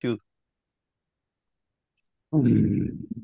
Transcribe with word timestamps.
Tudo. 0.00 0.18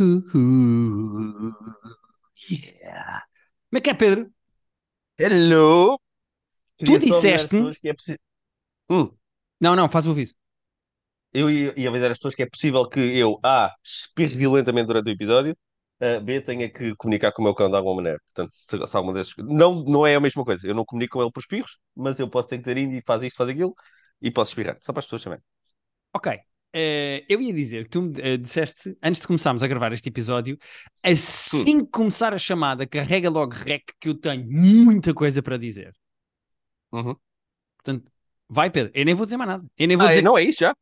uh, 0.00 0.22
uh. 0.34 1.52
Yeah. 2.50 3.22
Como 3.70 3.78
é 3.78 3.80
que 3.80 3.90
é, 3.90 3.94
Pedro? 3.94 4.30
Hello! 5.18 6.00
Tu 6.78 6.98
disseste. 6.98 7.56
é 7.84 7.92
possi- 7.94 8.18
Hum, 8.90 9.10
Não, 9.60 9.76
não, 9.76 9.88
faz 9.88 10.06
o 10.06 10.10
aviso. 10.12 10.34
eu 11.32 11.50
ia, 11.50 11.78
ia 11.78 11.88
avisar 11.88 12.10
as 12.10 12.18
pessoas 12.18 12.34
que 12.34 12.42
é 12.42 12.46
possível 12.48 12.88
que 12.88 13.00
eu, 13.00 13.38
A, 13.44 13.74
espirre 13.84 14.36
violentamente 14.36 14.86
durante 14.86 15.08
o 15.10 15.12
episódio, 15.12 15.56
uh, 16.02 16.20
B, 16.20 16.40
tenha 16.40 16.70
que 16.70 16.94
comunicar 16.96 17.32
com 17.32 17.42
o 17.42 17.44
meu 17.44 17.54
cão 17.54 17.70
de 17.70 17.76
alguma 17.76 17.96
maneira. 17.96 18.18
Portanto, 18.26 18.50
se, 18.52 18.86
se 18.86 18.96
alguma 18.96 19.14
desses... 19.14 19.34
Não, 19.38 19.84
não 19.84 20.06
é 20.06 20.14
a 20.14 20.20
mesma 20.20 20.44
coisa. 20.44 20.66
Eu 20.66 20.74
não 20.74 20.84
comunico 20.84 21.14
com 21.18 21.22
ele 21.22 21.32
por 21.32 21.40
espirros, 21.40 21.78
mas 21.96 22.18
eu 22.18 22.28
posso 22.28 22.48
ter 22.48 22.58
que 22.58 22.64
dizer 22.64 22.78
indo 22.78 22.94
e 22.94 23.02
faz 23.06 23.22
isto, 23.22 23.36
faz 23.36 23.50
aquilo, 23.50 23.74
e 24.20 24.30
posso 24.30 24.50
espirrar. 24.52 24.78
Só 24.80 24.92
para 24.92 25.00
as 25.00 25.06
pessoas 25.06 25.24
também. 25.24 25.38
Ok. 26.12 26.32
Eh, 26.72 27.24
eu 27.28 27.40
ia 27.40 27.52
dizer 27.52 27.84
que 27.84 27.90
tu 27.90 28.02
me 28.02 28.20
eh, 28.20 28.36
disseste, 28.36 28.96
antes 29.02 29.22
de 29.22 29.26
começarmos 29.26 29.62
a 29.62 29.66
gravar 29.66 29.92
este 29.92 30.08
episódio, 30.10 30.58
assim 31.02 31.84
que 31.84 31.90
começar 31.90 32.34
a 32.34 32.38
chamada, 32.38 32.86
carrega 32.86 33.30
logo 33.30 33.54
rec, 33.54 33.84
que 33.98 34.08
eu 34.08 34.14
tenho 34.14 34.46
muita 34.46 35.14
coisa 35.14 35.42
para 35.42 35.56
dizer. 35.56 35.92
Uhum. 36.92 37.16
Portanto, 37.76 38.10
vai, 38.48 38.70
Pedro. 38.70 38.92
Eu 38.94 39.04
nem 39.04 39.14
vou 39.14 39.26
dizer 39.26 39.36
mais 39.36 39.50
nada. 39.50 39.64
Eu 39.76 39.88
nem 39.88 39.96
vou 39.96 40.06
Ah, 40.06 40.08
dizer 40.10 40.22
não 40.22 40.36
é 40.36 40.42
isso 40.42 40.58
já? 40.60 40.74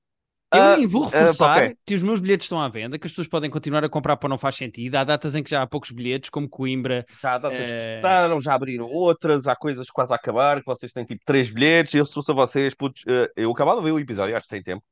Eu 0.56 0.62
Ah, 0.62 0.76
nem 0.76 0.86
vou 0.86 1.04
ah, 1.04 1.08
reforçar 1.10 1.64
ok. 1.64 1.76
que 1.84 1.94
os 1.94 2.02
meus 2.02 2.20
bilhetes 2.20 2.44
estão 2.44 2.60
à 2.60 2.68
venda, 2.68 2.98
que 2.98 3.06
as 3.06 3.12
pessoas 3.12 3.28
podem 3.28 3.50
continuar 3.50 3.84
a 3.84 3.88
comprar 3.88 4.16
para 4.16 4.28
não 4.28 4.38
faz 4.38 4.56
sentido. 4.56 4.94
Há 4.96 5.04
datas 5.04 5.34
em 5.34 5.42
que 5.42 5.50
já 5.50 5.62
há 5.62 5.66
poucos 5.66 5.90
bilhetes, 5.90 6.30
como 6.30 6.48
Coimbra. 6.48 7.04
Já 7.22 7.34
há 7.34 7.38
datas 7.38 7.58
que 7.58 7.64
eh, 7.72 7.90
esgotaram, 7.92 8.40
já 8.40 8.54
abriram 8.54 8.86
outras, 8.86 9.46
há 9.46 9.54
coisas 9.54 9.90
quase 9.90 10.12
a 10.12 10.16
acabar, 10.16 10.60
que 10.60 10.66
vocês 10.66 10.92
têm 10.92 11.04
tipo 11.04 11.22
três 11.24 11.50
bilhetes, 11.50 11.94
eu 11.94 12.06
trouxe 12.06 12.30
a 12.30 12.34
vocês, 12.34 12.74
putz, 12.74 13.02
eh, 13.06 13.30
eu 13.36 13.50
acabava 13.50 13.80
de 13.80 13.84
ver 13.86 13.92
o 13.92 13.98
episódio, 13.98 14.36
acho 14.36 14.46
que 14.46 14.54
tem 14.54 14.62
tempo, 14.62 14.84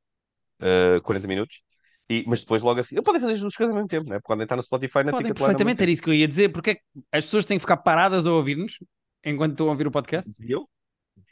eh, 0.61 1.01
40 1.03 1.27
minutos, 1.27 1.61
e, 2.09 2.25
mas 2.27 2.41
depois 2.41 2.63
logo 2.63 2.81
assim, 2.81 2.97
eu 2.97 3.03
podem 3.03 3.21
fazer 3.21 3.35
as 3.35 3.41
duas 3.41 3.55
coisas 3.55 3.71
ao 3.71 3.77
mesmo 3.77 3.89
tempo, 3.89 4.09
né? 4.09 4.19
Podem 4.23 4.43
estar 4.43 4.57
no 4.57 4.63
Spotify 4.63 5.05
na 5.05 5.13
podem 5.13 5.33
perfeitamente, 5.33 5.83
era 5.83 5.91
isso 5.91 6.03
que 6.03 6.11
eu 6.11 6.15
ia 6.15 6.29
dizer, 6.29 6.51
porque 6.51 6.71
é 6.71 6.75
que 6.75 6.83
as 7.13 7.25
pessoas 7.25 7.45
têm 7.45 7.57
que 7.57 7.63
ficar 7.63 7.79
paradas 7.79 8.27
a 8.27 8.33
ouvir-nos 8.33 8.79
enquanto 9.25 9.53
estão 9.53 9.69
a 9.69 9.71
ouvir 9.71 9.87
o 9.87 9.91
podcast. 9.91 10.31
Deviam, 10.39 10.69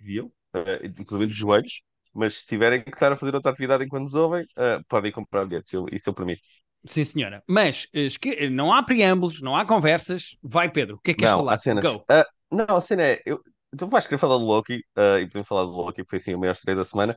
deviam, 0.00 0.32
eh, 0.54 0.86
inclusive 0.98 1.26
dos 1.26 1.36
joelhos, 1.36 1.82
mas 2.14 2.40
se 2.40 2.46
tiverem 2.46 2.82
que 2.82 2.90
estar 2.90 3.12
a 3.12 3.16
fazer 3.16 3.34
outra 3.34 3.50
atividade 3.52 3.84
enquanto 3.84 4.02
nos 4.04 4.14
ouvem, 4.14 4.46
eh, 4.56 4.80
podem 4.88 5.12
comprar 5.12 5.46
bilhetes, 5.46 5.72
eu- 5.72 5.86
isso 5.92 6.08
eu 6.10 6.14
permito. 6.14 6.42
Sim, 6.84 7.04
senhora. 7.04 7.42
Mas 7.48 7.86
eh, 7.92 8.02
esque- 8.02 8.50
não 8.50 8.72
há 8.72 8.82
preâmbulos, 8.82 9.40
não 9.40 9.56
há 9.56 9.64
conversas. 9.64 10.36
Vai, 10.42 10.70
Pedro, 10.70 10.96
o 10.96 11.00
que 11.00 11.12
é 11.12 11.14
que 11.14 11.20
queres 11.20 11.30
Não, 11.32 11.38
falar? 11.38 11.54
há 11.54 11.58
cenas. 11.58 11.84
Go. 11.84 12.04
Ah, 12.08 12.26
não, 12.50 12.76
a 12.76 12.80
cena 12.80 13.02
é, 13.02 13.22
eu, 13.24 13.40
tu 13.76 13.86
vais 13.88 14.06
querer 14.06 14.18
falar 14.18 14.36
do 14.38 14.44
Loki, 14.44 14.82
ah, 14.96 15.20
e 15.20 15.26
podemos 15.26 15.46
falar 15.48 15.64
do 15.64 15.70
Loki, 15.70 16.02
que 16.02 16.10
foi 16.10 16.18
assim 16.18 16.34
o 16.34 16.38
maior 16.38 16.52
estreia 16.52 16.76
da 16.76 16.84
semana. 16.84 17.16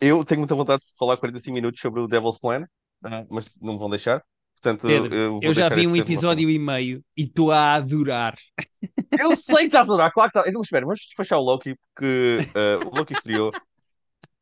Eu 0.00 0.24
tenho 0.24 0.40
muita 0.40 0.54
vontade 0.54 0.82
de 0.84 0.96
falar 0.98 1.16
45 1.18 1.54
minutos 1.54 1.80
sobre 1.80 2.00
o 2.00 2.08
Devil's 2.08 2.38
Plan, 2.38 2.66
ah, 3.04 3.24
mas 3.30 3.50
não 3.60 3.74
me 3.74 3.78
vão 3.78 3.90
deixar. 3.90 4.22
Portanto, 4.54 4.86
Pedro, 4.86 5.14
eu 5.14 5.40
eu 5.42 5.54
já 5.54 5.68
vi 5.68 5.86
um 5.86 5.96
episódio 5.96 6.50
e 6.50 6.58
meio 6.58 7.02
e 7.16 7.22
estou 7.22 7.50
a 7.52 7.74
adorar. 7.74 8.36
Eu 9.18 9.34
sei 9.36 9.60
que 9.60 9.64
está 9.66 9.80
a 9.80 9.82
adorar, 9.82 10.12
claro 10.12 10.30
que 10.30 10.38
está. 10.38 10.48
Então, 10.50 10.62
espera, 10.62 10.86
vamos 10.86 11.00
despachar 11.00 11.38
o 11.38 11.42
Loki, 11.42 11.76
porque 11.94 12.38
o 12.86 12.96
Loki 12.96 13.12
estreou. 13.12 13.50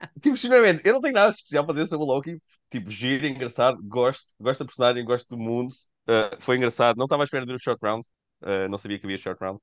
Tipo, 0.22 0.36
sinceramente, 0.36 0.82
eu 0.84 0.94
não 0.94 1.00
tenho 1.00 1.14
nada 1.14 1.30
especial 1.30 1.64
para 1.64 1.74
dizer 1.74 1.88
sobre 1.88 2.04
o 2.04 2.08
Loki. 2.08 2.40
Tipo, 2.70 2.90
giro, 2.90 3.26
engraçado, 3.26 3.78
gosto, 3.82 4.34
gosto 4.40 4.60
da 4.60 4.66
personagem, 4.66 5.04
gosto 5.04 5.28
do 5.28 5.38
mundo. 5.38 5.74
Ah, 6.06 6.36
foi 6.40 6.56
engraçado, 6.56 6.96
não 6.96 7.04
estava 7.06 7.22
à 7.22 7.24
espera 7.24 7.46
de 7.46 7.52
um 7.52 7.58
short 7.58 7.80
round, 7.84 8.06
ah, 8.42 8.68
não 8.68 8.78
sabia 8.78 8.98
que 8.98 9.06
havia 9.06 9.18
short 9.18 9.40
round. 9.42 9.60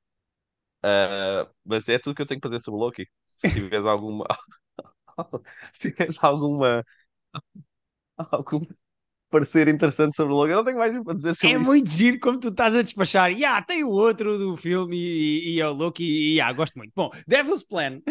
Ah, 0.84 1.50
mas 1.66 1.90
é 1.90 2.00
tudo 2.00 2.16
que 2.16 2.22
eu 2.24 2.28
tenho 2.28 2.42
para 2.42 2.52
dizer 2.52 2.64
sobre 2.64 2.80
o 2.80 2.84
Loki. 2.84 3.08
Se 3.38 3.52
tiveres 3.54 3.86
alguma. 3.86 4.26
Se 5.74 5.92
tiveres 5.92 6.18
alguma. 6.24 6.84
algum 8.32 8.62
parecer 9.32 9.68
interessante 9.70 10.16
sobre 10.16 10.34
o 10.34 10.38
Loki, 10.38 10.52
eu 10.52 10.58
não 10.58 10.64
tenho 10.66 10.78
mais 10.80 10.94
para 11.04 11.16
dizer 11.16 11.36
sobre 11.36 11.54
É 11.54 11.58
isso. 11.62 11.68
muito 11.68 11.90
giro 11.92 12.20
como 12.20 12.40
tu 12.40 12.50
estás 12.50 12.76
a 12.76 12.82
despachar. 12.82 13.32
E 13.32 13.36
yeah, 13.36 13.62
tem 13.64 13.84
o 13.84 13.90
outro 13.92 14.38
do 14.38 14.56
filme 14.58 14.96
e, 14.98 15.54
e, 15.54 15.56
e 15.58 15.62
é 15.62 15.68
o 15.68 15.74
Loki. 15.74 16.04
E 16.04 16.34
yeah, 16.36 16.52
gosto 16.54 16.76
muito. 16.78 16.92
Bom, 16.96 17.10
Devil's 17.28 17.64
Plan. 17.64 18.02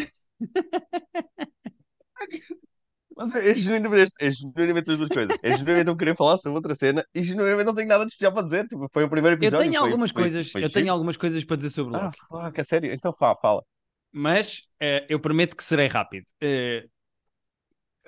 Mas 3.17 3.33
É 3.35 3.55
genuinamente, 3.55 4.11
é 4.19 4.29
genuinamente 4.29 4.91
as 4.91 4.97
duas 4.97 5.09
coisas. 5.09 5.37
É 5.41 5.51
genuinamente 5.51 5.87
eu 5.89 5.95
querer 5.95 6.15
falar 6.17 6.37
sobre 6.37 6.57
outra 6.57 6.75
cena 6.75 7.05
e 7.13 7.23
genuinamente 7.23 7.65
não 7.65 7.73
tenho 7.73 7.87
nada 7.87 8.05
de 8.05 8.11
especial 8.11 8.33
para 8.33 8.43
dizer. 8.43 8.67
Tipo, 8.67 8.89
foi 8.91 9.03
o 9.05 9.09
primeiro 9.09 9.35
Eu 9.35 9.37
episódio. 9.39 9.59
tenho 9.59 9.73
foi- 9.79 9.89
algumas 9.89 10.11
foi- 10.11 10.21
coisas, 10.23 10.51
foi 10.51 10.63
eu 10.63 10.69
tenho 10.69 10.91
algumas 10.91 11.15
coisas 11.17 11.43
para 11.45 11.55
dizer 11.55 11.69
sobre 11.69 11.93
o 11.93 11.97
Ah, 11.97 12.05
Loki. 12.05 12.19
fuck, 12.27 12.59
é 12.59 12.63
sério? 12.65 12.93
Então 12.93 13.13
fala, 13.17 13.37
fala. 13.41 13.63
Mas 14.11 14.63
eh, 14.81 15.05
eu 15.09 15.19
prometo 15.19 15.55
que 15.55 15.63
serei 15.63 15.87
rápido. 15.87 16.25
Eh, 16.41 16.85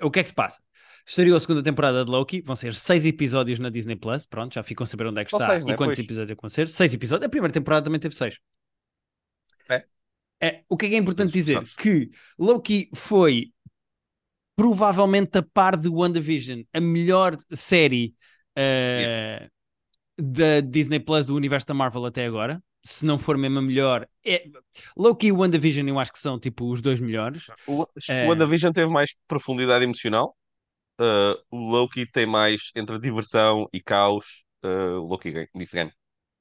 o 0.02 0.10
que 0.10 0.20
é 0.20 0.22
que 0.22 0.28
se 0.28 0.34
passa? 0.34 0.60
Estreou 1.06 1.36
a 1.36 1.40
segunda 1.40 1.62
temporada 1.62 2.04
de 2.04 2.10
Loki, 2.10 2.42
vão 2.42 2.54
ser 2.54 2.74
seis 2.74 3.06
episódios 3.06 3.58
na 3.58 3.70
Disney 3.70 3.96
Plus. 3.96 4.26
Pronto, 4.26 4.54
já 4.54 4.62
ficam 4.62 4.84
a 4.84 4.86
saber 4.86 5.06
onde 5.06 5.20
é 5.22 5.24
que 5.24 5.34
está 5.34 5.46
seis, 5.46 5.62
e 5.62 5.66
não 5.66 5.72
é? 5.72 5.76
quantos 5.76 5.96
Pois. 5.96 6.04
episódios 6.06 6.30
é 6.30 6.40
vão 6.40 6.48
ser. 6.50 6.68
Seis 6.68 6.92
episódios. 6.92 7.26
A 7.26 7.30
primeira 7.30 7.52
temporada 7.52 7.82
também 7.84 7.98
teve 7.98 8.14
seis. 8.14 8.38
É. 9.70 9.84
É, 10.40 10.64
o 10.68 10.76
que 10.76 10.86
é 10.86 10.88
que 10.90 10.94
é 10.94 10.98
importante 10.98 11.32
dizer? 11.32 11.62
Que 11.78 12.10
Loki 12.38 12.90
foi 12.94 13.52
provavelmente 14.58 15.38
a 15.38 15.42
par 15.42 15.76
de 15.76 15.88
WandaVision, 15.88 16.64
a 16.74 16.80
melhor 16.80 17.38
série 17.52 18.12
eh, 18.56 19.48
da 20.20 20.58
Disney 20.60 20.98
Plus 20.98 21.24
do 21.26 21.36
universo 21.36 21.68
da 21.68 21.74
Marvel 21.74 22.04
até 22.04 22.26
agora. 22.26 22.60
Se 22.82 23.06
não 23.06 23.20
for 23.20 23.38
mesmo 23.38 23.60
a 23.60 23.62
melhor, 23.62 24.08
é... 24.26 24.46
Loki 24.96 25.28
e 25.28 25.32
WandaVision 25.32 25.86
eu 25.86 25.96
acho 26.00 26.12
que 26.12 26.18
são 26.18 26.40
tipo 26.40 26.68
os 26.72 26.80
dois 26.82 26.98
melhores. 26.98 27.46
O, 27.68 27.82
o 27.82 28.28
WandaVision 28.28 28.72
teve 28.72 28.90
mais 28.90 29.14
profundidade 29.28 29.84
emocional. 29.84 30.36
Uh, 31.00 31.38
o 31.52 31.70
Loki 31.70 32.04
tem 32.10 32.26
mais 32.26 32.72
entre 32.74 32.98
diversão 32.98 33.68
e 33.72 33.80
caos. 33.80 34.42
Uh, 34.64 34.98
o 34.98 35.06
Loki 35.06 35.32
disse 35.54 35.76
ganha. 35.76 35.92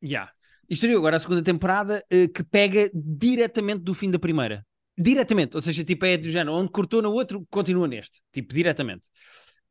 Yeah. 0.03 0.31
E 0.67 0.73
estreou 0.73 0.97
agora 0.97 1.17
a 1.17 1.19
segunda 1.19 1.43
temporada 1.43 2.03
eh, 2.09 2.27
que 2.27 2.43
pega 2.43 2.89
diretamente 2.93 3.83
do 3.83 3.93
fim 3.93 4.09
da 4.09 4.17
primeira. 4.17 4.65
Diretamente, 4.97 5.55
ou 5.55 5.61
seja, 5.61 5.83
tipo, 5.83 6.05
é 6.05 6.17
do 6.17 6.29
género, 6.29 6.53
onde 6.57 6.71
cortou 6.71 7.01
no 7.01 7.11
outro, 7.13 7.45
continua 7.49 7.87
neste. 7.87 8.19
Tipo, 8.31 8.53
diretamente. 8.53 9.07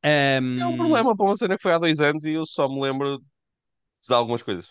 Ahm, 0.05 0.61
É 0.61 0.67
um 0.67 0.77
problema 0.77 1.17
para 1.17 1.27
uma 1.27 1.37
cena 1.37 1.57
que 1.57 1.63
foi 1.63 1.73
há 1.73 1.79
dois 1.79 1.99
anos 2.01 2.25
e 2.25 2.33
eu 2.33 2.47
só 2.47 2.69
me 2.69 2.81
lembro 2.81 3.19
de 4.09 4.15
algumas 4.15 4.43
coisas. 4.43 4.69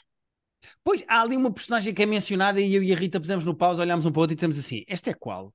Pois, 0.83 1.03
há 1.07 1.21
ali 1.21 1.35
uma 1.35 1.51
personagem 1.53 1.93
que 1.93 2.03
é 2.03 2.05
mencionada 2.05 2.59
e 2.61 2.73
eu 2.73 2.83
e 2.83 2.93
a 2.93 2.95
Rita 2.95 3.19
pusemos 3.19 3.45
no 3.45 3.55
pausa, 3.55 3.81
olhámos 3.81 4.05
um 4.05 4.11
para 4.11 4.19
o 4.19 4.21
outro 4.21 4.33
e 4.33 4.35
dissemos 4.35 4.57
assim, 4.57 4.83
esta 4.87 5.09
é 5.09 5.13
qual? 5.13 5.53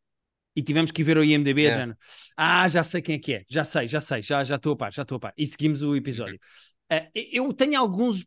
E 0.55 0.63
tivemos 0.63 0.91
que 0.91 1.03
ir 1.03 1.05
ver 1.05 1.19
o 1.19 1.25
IMDB, 1.25 1.67
É. 1.67 1.75
género, 1.75 1.99
ah, 2.37 2.69
já 2.69 2.83
sei 2.85 3.01
quem 3.03 3.17
é 3.17 3.19
que 3.19 3.33
é, 3.35 3.45
já 3.49 3.65
sei, 3.65 3.87
já 3.89 4.01
sei, 4.01 4.23
já 4.23 4.45
já 4.45 4.57
estou 4.57 4.73
a 4.73 4.77
par, 4.77 4.93
já 4.93 5.03
estou 5.03 5.17
a 5.17 5.21
par. 5.21 5.35
E 5.37 5.47
seguimos 5.47 5.83
o 5.83 5.95
episódio. 5.97 6.39
Ah, 6.91 7.09
eu 7.15 7.53
tenho 7.53 7.79
alguns, 7.79 8.27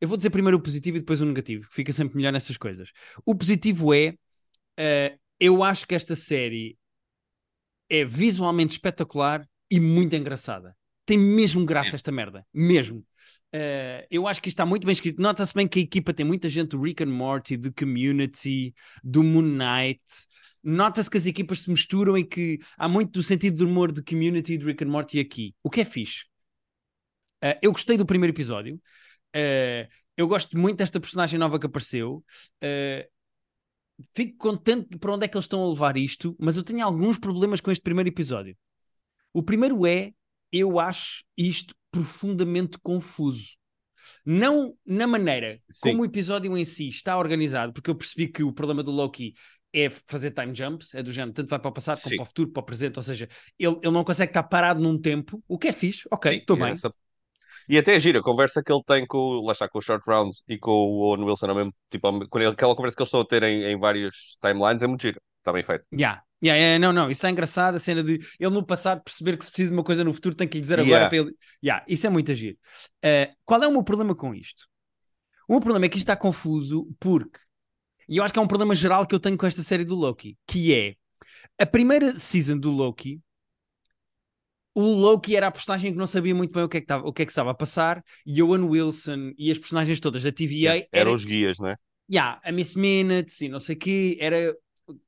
eu 0.00 0.08
vou 0.08 0.16
dizer 0.16 0.30
primeiro 0.30 0.58
o 0.58 0.62
positivo 0.62 0.96
e 0.98 1.00
depois 1.00 1.20
o 1.20 1.26
negativo, 1.26 1.68
que 1.68 1.74
fica 1.74 1.92
sempre 1.92 2.16
melhor 2.16 2.32
nessas 2.32 2.56
coisas. 2.56 2.90
O 3.26 3.34
positivo 3.34 3.94
é, 3.94 4.14
ah, 4.78 5.16
eu 5.42 5.64
acho 5.64 5.88
que 5.88 5.94
esta 5.96 6.14
série 6.14 6.78
é 7.90 8.04
visualmente 8.04 8.74
espetacular 8.74 9.44
e 9.68 9.80
muito 9.80 10.14
engraçada. 10.14 10.76
Tem 11.04 11.18
mesmo 11.18 11.64
graça 11.66 11.96
esta 11.96 12.12
merda, 12.12 12.46
mesmo. 12.54 13.00
Uh, 13.52 14.06
eu 14.08 14.28
acho 14.28 14.40
que 14.40 14.48
isto 14.48 14.54
está 14.54 14.64
muito 14.64 14.86
bem 14.86 14.92
escrito. 14.92 15.20
Nota-se 15.20 15.52
bem 15.52 15.66
que 15.66 15.80
a 15.80 15.82
equipa 15.82 16.14
tem 16.14 16.24
muita 16.24 16.48
gente 16.48 16.68
do 16.70 16.80
Rick 16.80 17.02
and 17.02 17.08
Morty, 17.08 17.56
do 17.56 17.74
Community, 17.74 18.72
do 19.02 19.24
Moon 19.24 19.42
Knight. 19.42 20.00
Nota-se 20.62 21.10
que 21.10 21.18
as 21.18 21.26
equipas 21.26 21.62
se 21.62 21.70
misturam 21.70 22.16
e 22.16 22.22
que 22.22 22.60
há 22.78 22.88
muito 22.88 23.10
do 23.10 23.22
sentido 23.22 23.56
do 23.56 23.66
humor 23.66 23.90
de 23.90 24.00
Community 24.00 24.52
e 24.52 24.58
do 24.58 24.66
Rick 24.66 24.84
and 24.84 24.90
Morty 24.90 25.18
aqui. 25.18 25.56
O 25.60 25.68
que 25.68 25.80
é 25.80 25.84
fixe. 25.84 26.22
Uh, 27.42 27.58
eu 27.60 27.72
gostei 27.72 27.96
do 27.96 28.06
primeiro 28.06 28.32
episódio. 28.32 28.76
Uh, 29.34 29.90
eu 30.16 30.28
gosto 30.28 30.56
muito 30.56 30.76
desta 30.76 31.00
personagem 31.00 31.36
nova 31.36 31.58
que 31.58 31.66
apareceu. 31.66 32.24
Fico 34.14 34.36
contente 34.38 34.98
para 34.98 35.12
onde 35.12 35.24
é 35.24 35.28
que 35.28 35.36
eles 35.36 35.44
estão 35.44 35.62
a 35.64 35.68
levar 35.68 35.96
isto, 35.96 36.36
mas 36.38 36.56
eu 36.56 36.62
tenho 36.62 36.84
alguns 36.84 37.18
problemas 37.18 37.60
com 37.60 37.70
este 37.70 37.82
primeiro 37.82 38.08
episódio. 38.08 38.56
O 39.32 39.42
primeiro 39.42 39.86
é, 39.86 40.12
eu 40.50 40.78
acho 40.78 41.24
isto 41.36 41.74
profundamente 41.90 42.78
confuso. 42.82 43.56
Não 44.24 44.74
na 44.84 45.06
maneira 45.06 45.60
Sim. 45.70 45.80
como 45.80 46.02
o 46.02 46.04
episódio 46.04 46.56
em 46.56 46.64
si 46.64 46.88
está 46.88 47.16
organizado, 47.16 47.72
porque 47.72 47.90
eu 47.90 47.94
percebi 47.94 48.28
que 48.28 48.42
o 48.42 48.52
problema 48.52 48.82
do 48.82 48.90
Loki 48.90 49.34
é 49.72 49.88
fazer 50.06 50.32
time 50.32 50.54
jumps, 50.54 50.94
é 50.94 51.02
do 51.02 51.12
género, 51.12 51.32
tanto 51.32 51.48
vai 51.48 51.58
para 51.58 51.70
o 51.70 51.72
passado 51.72 52.00
como 52.02 52.10
Sim. 52.10 52.16
para 52.16 52.22
o 52.22 52.26
futuro, 52.26 52.50
para 52.50 52.60
o 52.60 52.64
presente, 52.66 52.98
ou 52.98 53.02
seja, 53.02 53.28
ele, 53.58 53.76
ele 53.82 53.92
não 53.92 54.04
consegue 54.04 54.30
estar 54.30 54.42
parado 54.42 54.82
num 54.82 55.00
tempo, 55.00 55.42
o 55.48 55.58
que 55.58 55.68
é 55.68 55.72
fixe, 55.72 56.06
ok, 56.10 56.38
estou 56.38 56.56
bem. 56.56 56.72
essa- 56.72 56.92
E 57.68 57.78
até 57.78 57.96
é 57.96 58.00
gira, 58.00 58.18
a 58.20 58.22
conversa 58.22 58.62
que 58.62 58.72
ele 58.72 58.82
tem 58.86 59.06
com, 59.06 59.18
o- 59.18 59.46
lá 59.46 59.52
está, 59.52 59.68
com 59.68 59.78
o 59.78 59.82
Short 59.82 60.02
Round 60.08 60.30
e 60.48 60.58
com 60.58 60.70
o 60.70 61.00
Owen 61.02 61.24
Wilson, 61.24 61.46
ao 61.48 61.54
mesmo, 61.54 61.74
tipo, 61.90 62.06
aquela 62.48 62.74
conversa 62.76 62.96
que 62.96 63.02
eles 63.02 63.08
estão 63.08 63.20
a 63.20 63.26
ter 63.26 63.42
em, 63.42 63.64
em 63.64 63.78
vários 63.78 64.36
timelines 64.40 64.82
é 64.82 64.86
muito 64.86 65.02
gira. 65.02 65.20
Está 65.38 65.52
bem 65.52 65.62
feito. 65.64 65.84
Yeah. 65.92 66.22
Yeah, 66.44 66.58
yeah, 66.60 66.78
não, 66.80 66.92
não, 66.92 67.04
isso 67.04 67.20
está 67.20 67.30
engraçado, 67.30 67.76
a 67.76 67.78
cena 67.78 68.02
de 68.02 68.14
ele 68.40 68.50
no 68.50 68.66
passado 68.66 69.00
perceber 69.04 69.36
que 69.36 69.44
se 69.44 69.50
precisa 69.52 69.70
de 69.70 69.76
uma 69.76 69.84
coisa 69.84 70.02
no 70.02 70.12
futuro 70.12 70.34
tem 70.34 70.48
que 70.48 70.56
lhe 70.56 70.60
dizer 70.60 70.80
agora 70.80 70.88
Yeah. 71.04 71.08
para 71.08 71.18
ele. 71.18 71.36
Yeah, 71.64 71.84
isso 71.86 72.04
é 72.04 72.10
muito 72.10 72.32
agir. 72.32 72.58
qual 73.44 73.62
é 73.62 73.68
o 73.68 73.70
meu 73.70 73.84
problema 73.84 74.12
com 74.12 74.34
isto? 74.34 74.64
O 75.48 75.52
meu 75.52 75.60
problema 75.60 75.86
é 75.86 75.88
que 75.88 75.96
isto 75.98 76.04
está 76.08 76.16
confuso 76.16 76.88
porque 76.98 77.38
E 78.08 78.16
eu 78.18 78.24
acho 78.24 78.32
que 78.32 78.38
é 78.40 78.42
um 78.42 78.48
problema 78.48 78.74
geral 78.74 79.06
que 79.06 79.14
eu 79.14 79.20
tenho 79.20 79.38
com 79.38 79.46
esta 79.46 79.62
série 79.62 79.84
do 79.84 79.94
Loki, 79.94 80.36
que 80.46 80.74
é 80.74 80.94
a 81.58 81.66
primeira 81.66 82.18
season 82.18 82.58
do 82.58 82.70
Loki. 82.72 83.20
O 84.74 84.82
Loki 84.82 85.36
era 85.36 85.48
a 85.48 85.50
personagem 85.50 85.92
que 85.92 85.98
não 85.98 86.06
sabia 86.06 86.34
muito 86.34 86.52
bem 86.52 86.62
o 86.62 86.68
que 86.68 86.78
é 86.78 86.80
que 86.80 86.84
estava, 86.84 87.06
o 87.06 87.12
que 87.12 87.22
é 87.22 87.24
que 87.26 87.32
estava 87.32 87.50
a 87.50 87.54
passar, 87.54 88.02
e 88.26 88.42
Owen 88.42 88.62
Wilson 88.64 89.32
e 89.36 89.50
as 89.50 89.58
personagens 89.58 90.00
todas 90.00 90.22
da 90.22 90.32
TVA 90.32 90.76
Eram 90.76 90.86
era, 90.92 91.12
os 91.12 91.24
guias, 91.24 91.58
não 91.58 91.68
é? 91.68 91.76
yeah, 92.10 92.40
a 92.44 92.50
Miss 92.52 92.74
Minutes 92.74 93.40
e 93.42 93.48
não 93.48 93.60
sei 93.60 93.76
o 93.76 93.78
quê, 93.78 94.16
era 94.20 94.54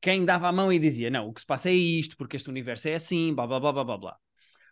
quem 0.01 0.25
dava 0.25 0.49
a 0.49 0.53
mão 0.53 0.73
e 0.73 0.79
dizia: 0.79 1.11
Não, 1.11 1.29
o 1.29 1.33
que 1.33 1.41
se 1.41 1.47
passa 1.47 1.69
é 1.69 1.73
isto, 1.73 2.17
porque 2.17 2.37
este 2.37 2.49
universo 2.51 2.89
é 2.89 2.95
assim, 2.95 3.35
blá 3.35 3.47
blá 3.47 3.59
blá 3.61 3.73
blá 3.73 3.85
blá 3.85 3.99
blá. 3.99 4.17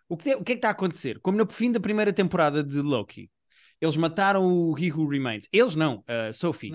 O 0.09 0.17
que, 0.17 0.35
o 0.35 0.45
que 0.45 0.53
é 0.53 0.55
que 0.55 0.59
está 0.59 0.69
a 0.69 0.73
acontecer? 0.73 1.19
Como 1.21 1.39
no 1.39 1.47
fim 1.51 1.73
da 1.73 1.81
primeira 1.81 2.13
temporada 2.13 2.63
de 2.63 2.81
Loki, 2.81 3.31
eles 3.81 3.97
mataram 3.97 4.45
o 4.45 4.79
He 4.79 4.93
Who 4.93 5.09
Remains. 5.09 5.49
Eles 5.53 5.75
não, 5.75 6.05
a 6.07 6.33
Sophie, 6.33 6.75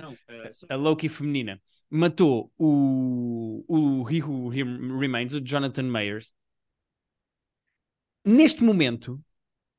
a 0.70 0.76
Loki 0.76 1.08
feminina, 1.08 1.62
matou 1.90 2.52
o, 2.58 3.64
o 3.68 4.10
He 4.10 4.22
Who 4.24 4.50
Rem- 4.50 5.00
Remains, 5.00 5.34
o 5.34 5.42
Jonathan 5.42 5.84
Mayers. 5.84 6.34
Neste 8.28 8.62
momento, 8.62 9.22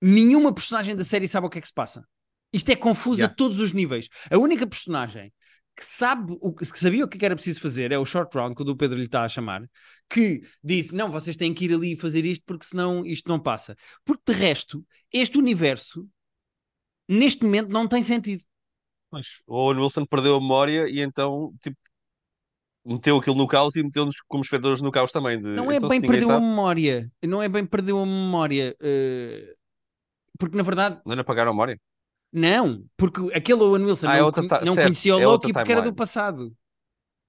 nenhuma 0.00 0.54
personagem 0.54 0.96
da 0.96 1.04
série 1.04 1.28
sabe 1.28 1.46
o 1.46 1.50
que 1.50 1.58
é 1.58 1.60
que 1.60 1.68
se 1.68 1.74
passa. 1.74 2.02
Isto 2.50 2.70
é 2.70 2.76
confuso 2.76 3.18
Yeah. 3.18 3.30
a 3.30 3.36
todos 3.36 3.60
os 3.60 3.74
níveis. 3.74 4.08
A 4.30 4.38
única 4.38 4.66
personagem 4.66 5.30
que 5.76 5.84
sabe 5.84 6.34
o 6.40 6.54
que 6.54 6.64
que 6.64 6.78
sabia 6.78 7.04
o 7.04 7.08
que 7.08 7.16
é 7.16 7.20
que 7.20 7.26
era 7.26 7.34
preciso 7.36 7.60
fazer 7.60 7.92
é 7.92 7.98
o 7.98 8.06
short 8.06 8.34
round, 8.34 8.54
quando 8.54 8.70
o 8.70 8.76
Pedro 8.76 8.96
lhe 8.96 9.04
está 9.04 9.22
a 9.22 9.28
chamar, 9.28 9.68
que 10.08 10.40
disse: 10.64 10.94
Não, 10.94 11.10
vocês 11.10 11.36
têm 11.36 11.52
que 11.52 11.66
ir 11.66 11.74
ali 11.74 11.92
e 11.92 11.96
fazer 11.96 12.24
isto 12.24 12.42
porque 12.46 12.64
senão 12.64 13.04
isto 13.04 13.28
não 13.28 13.38
passa. 13.38 13.76
Porque 14.02 14.32
de 14.32 14.38
resto, 14.38 14.82
este 15.12 15.36
universo 15.36 16.08
neste 17.06 17.44
momento 17.44 17.68
não 17.68 17.86
tem 17.86 18.02
sentido. 18.02 18.42
Pois. 19.10 19.42
O 19.46 19.56
Owen 19.56 19.80
Wilson 19.80 20.06
perdeu 20.06 20.36
a 20.36 20.40
memória 20.40 20.88
e 20.88 21.00
então, 21.00 21.54
tipo, 21.62 21.76
meteu 22.84 23.16
aquilo 23.19 23.36
no 23.36 23.46
caos 23.48 23.76
e 23.76 23.82
meteu-nos 23.82 24.16
como 24.28 24.42
espectadores 24.42 24.82
no 24.82 24.90
caos 24.92 25.12
também. 25.12 25.38
De, 25.40 25.48
Não 25.54 25.70
é 25.72 25.80
então, 25.80 25.90
bem 25.90 26.02
perdeu 26.02 26.34
a 26.34 26.40
sabe, 26.40 26.40
memória. 26.40 27.10
Não 27.25 27.42
é 27.42 27.48
bem 27.48 27.64
perdeu 27.66 27.98
a 28.00 28.06
memória. 28.06 28.76
eh, 28.80 29.54
porque 30.38 30.56
na 30.56 30.62
verdade, 30.64 31.02
Não 31.04 31.12
era 31.12 31.22
apagar 31.22 31.46
a 31.48 31.50
memória? 31.52 31.76
não. 32.32 32.84
Porque 32.96 33.20
aquele 33.34 33.62
Owen 33.62 33.84
Wilson 33.84 34.08
Ah, 34.08 34.16
é 34.16 34.22
não, 34.22 34.32
ta- 34.32 34.64
não 34.64 34.76
certo, 34.76 34.78
conhecia 34.78 35.16
o 35.16 35.19
é 35.19 35.26
Loki 35.26 35.52
porque 35.52 35.72
era 35.72 35.82
do 35.82 35.94
passado. 35.94 36.54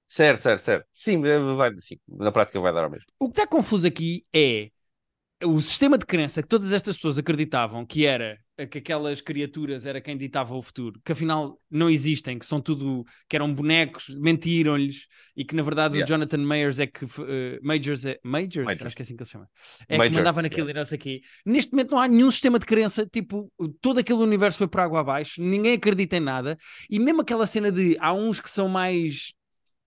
Certo, 0.08 0.42
certo, 0.42 0.64
certo. 0.64 0.88
Sim, 0.94 1.24
é, 1.26 1.40
vai, 1.56 1.72
sim, 1.80 1.98
na 2.08 2.32
prática 2.32 2.60
vai 2.60 2.74
dar 2.74 2.84
ao 2.86 2.90
mesmo. 2.92 3.08
O 3.20 3.30
que 3.30 3.40
está 3.42 3.48
confuso 3.48 3.86
aqui 3.88 4.24
é 4.34 4.72
o 5.46 5.62
sistema 5.62 5.98
de 5.98 6.06
crença 6.06 6.42
que 6.42 6.48
todas 6.50 6.72
estas 6.72 6.96
pessoas 6.98 7.18
acreditavam 7.18 7.86
que 7.86 8.06
era 8.06 8.40
que 8.68 8.78
aquelas 8.80 9.22
criaturas 9.22 9.86
era 9.86 10.02
quem 10.02 10.18
ditava 10.18 10.56
o 10.56 10.62
futuro, 10.62 11.00
que 11.04 11.12
afinal 11.12 11.60
não 11.70 11.90
existem, 11.90 12.38
que 12.38 12.46
são 12.46 12.60
tudo, 12.62 13.04
que 13.28 13.36
eram 13.36 13.54
bonecos, 13.54 14.10
mentiram-lhes 14.20 15.08
e 15.36 15.46
que 15.46 15.56
na 15.56 15.64
verdade 15.64 15.96
Yeah. 15.96 16.06
o 16.06 16.08
Jonathan 16.08 16.38
Mayers 16.46 16.80
é 16.80 16.88
que 16.88 17.06
eh, 17.06 17.60
Majors 17.62 18.06
é 18.06 18.20
Majors, 18.24 18.66
Majors. 18.66 18.86
acho 18.86 18.96
que 18.96 19.02
é 19.02 19.04
assim 19.04 19.16
que 19.16 19.22
ele 19.22 19.26
se 19.26 19.32
chama. 19.32 19.50
É 19.88 19.98
Majors, 19.98 20.12
que 20.14 20.18
mandava 20.20 20.42
naquilo 20.42 20.70
e 20.70 20.74
não 20.74 20.86
sei 20.86 20.98
o 20.98 21.02
quê. 21.02 21.22
Neste 21.46 21.72
momento 21.72 21.92
não 21.92 22.00
há 22.00 22.08
nenhum 22.08 22.30
sistema 22.32 22.60
de 22.60 22.66
crença, 22.66 23.06
tipo, 23.06 23.52
todo 23.82 24.00
aquele 24.00 24.20
universo 24.20 24.58
foi 24.58 24.68
por 24.68 24.82
água 24.82 25.00
abaixo, 25.00 25.42
ninguém 25.42 25.74
acredita 25.74 26.18
em 26.18 26.22
nada, 26.22 26.58
e 26.90 27.00
mesmo 27.00 27.22
aquela 27.22 27.46
cena 27.46 27.72
de 27.72 27.98
há 28.00 28.14
uns 28.14 28.40
que 28.40 28.50
são 28.50 28.68
mais 28.70 29.34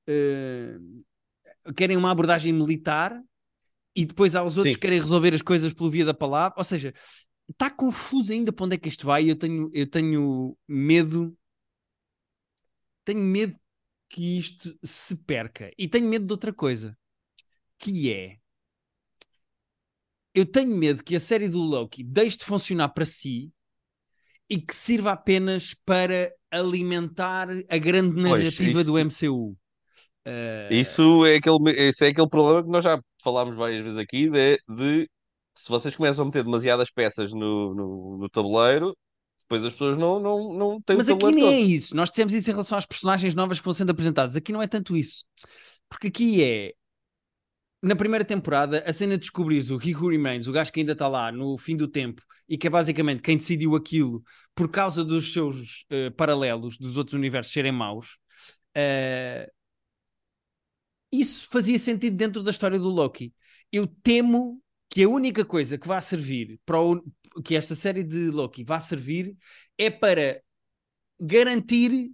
eh, 0.06 0.76
querem 1.76 1.96
uma 1.96 2.10
abordagem 2.10 2.52
militar 2.52 3.12
e 3.94 4.04
depois 4.04 4.34
há 4.34 4.42
os 4.42 4.56
outros 4.56 4.72
Sim. 4.72 4.78
que 4.78 4.82
querem 4.82 5.00
resolver 5.00 5.34
as 5.34 5.42
coisas 5.42 5.72
pelo 5.72 5.90
via 5.90 6.04
da 6.04 6.14
palavra. 6.14 6.54
Ou 6.56 6.64
seja, 6.64 6.92
está 7.52 7.70
confuso 7.70 8.32
ainda 8.32 8.52
para 8.52 8.66
onde 8.66 8.76
é 8.76 8.78
que 8.78 8.88
isto 8.88 9.06
vai. 9.06 9.24
e 9.24 9.28
Eu 9.30 9.36
tenho, 9.36 9.70
eu 9.74 9.86
tenho 9.88 10.56
medo, 10.68 11.36
tenho 13.04 13.20
medo 13.20 13.56
que 14.08 14.38
isto 14.38 14.78
se 14.84 15.16
perca. 15.24 15.70
E 15.78 15.88
tenho 15.88 16.08
medo 16.08 16.26
de 16.26 16.32
outra 16.32 16.52
coisa, 16.52 16.96
que 17.78 18.12
é 18.12 18.38
eu 20.34 20.46
tenho 20.46 20.74
medo 20.74 21.04
que 21.04 21.14
a 21.14 21.20
série 21.20 21.48
do 21.48 21.58
Loki 21.62 22.02
deixe 22.02 22.38
de 22.38 22.44
funcionar 22.44 22.88
para 22.90 23.04
si 23.04 23.52
e 24.48 24.60
que 24.60 24.74
sirva 24.74 25.12
apenas 25.12 25.74
para 25.84 26.32
alimentar 26.50 27.48
a 27.68 27.78
grande 27.78 28.14
Pois, 28.22 28.22
narrativa 28.22 28.84
do 28.84 28.98
isso- 28.98 28.98
MCU. 28.98 29.56
Eh, 30.24 30.68
Isso 30.70 31.26
é 31.26 31.36
aquele, 31.36 31.70
esse 31.88 32.04
é 32.04 32.08
aquele 32.08 32.28
problema 32.28 32.62
que 32.62 32.68
nós 32.70 32.84
já 32.84 33.00
falámos 33.22 33.56
várias 33.56 33.82
vezes 33.82 33.98
aqui, 33.98 34.30
de, 34.30 34.58
de 34.68 35.10
se 35.54 35.68
vocês 35.68 35.96
começam 35.96 36.22
a 36.24 36.26
meter 36.26 36.44
demasiadas 36.44 36.90
peças 36.90 37.32
no, 37.32 37.74
no, 37.74 38.18
no 38.18 38.28
tabuleiro, 38.30 38.96
depois 39.42 39.64
as 39.64 39.72
pessoas 39.72 39.98
não, 39.98 40.20
não, 40.20 40.54
não 40.54 40.82
têm 40.82 40.96
Mas 40.96 41.08
o 41.08 41.14
aqui 41.14 41.30
nem 41.32 41.54
é 41.54 41.58
todo. 41.58 41.60
isso. 41.60 41.94
Nós 41.96 42.10
dissemos 42.10 42.32
isso 42.32 42.50
em 42.50 42.52
relação 42.52 42.78
às 42.78 42.86
personagens 42.86 43.34
novas 43.34 43.58
que 43.58 43.64
vão 43.64 43.74
sendo 43.74 43.90
apresentadas. 43.90 44.36
Aqui 44.36 44.52
não 44.52 44.62
é 44.62 44.66
tanto 44.66 44.96
isso. 44.96 45.24
Porque 45.88 46.08
aqui 46.08 46.42
é. 46.42 46.72
Na 47.82 47.96
primeira 47.96 48.24
temporada, 48.24 48.84
a 48.86 48.92
cena 48.92 49.14
de 49.14 49.22
descobrires 49.22 49.68
o 49.70 49.76
He 49.76 49.94
Who 49.94 50.08
Remains, 50.10 50.46
o 50.46 50.52
gajo 50.52 50.72
que 50.72 50.78
ainda 50.80 50.92
está 50.92 51.08
lá 51.08 51.32
no 51.32 51.58
fim 51.58 51.76
do 51.76 51.88
tempo 51.88 52.22
e 52.48 52.56
que 52.56 52.68
é 52.68 52.70
basicamente 52.70 53.22
quem 53.22 53.36
decidiu 53.36 53.74
aquilo 53.74 54.22
por 54.54 54.70
causa 54.70 55.04
dos 55.04 55.32
seus 55.32 55.84
eh, 55.90 56.10
paralelos 56.10 56.78
dos 56.78 56.96
outros 56.96 57.14
universos 57.14 57.52
serem 57.52 57.72
maus. 57.72 58.18
eh, 58.74 59.50
isso 61.10 61.48
fazia 61.50 61.78
sentido 61.78 62.16
dentro 62.16 62.42
da 62.42 62.50
história 62.50 62.78
do 62.78 62.88
Loki. 62.88 63.32
Eu 63.70 63.86
temo 63.86 64.62
que 64.92 65.04
a 65.04 65.08
única 65.08 65.42
coisa 65.42 65.78
que 65.78 65.88
vá 65.88 66.02
servir 66.02 66.60
para 66.66 66.78
o, 66.78 67.02
que 67.42 67.56
esta 67.56 67.74
série 67.74 68.04
de 68.04 68.28
Loki 68.28 68.62
vá 68.62 68.78
servir 68.78 69.34
é 69.78 69.88
para 69.88 70.42
garantir 71.18 72.10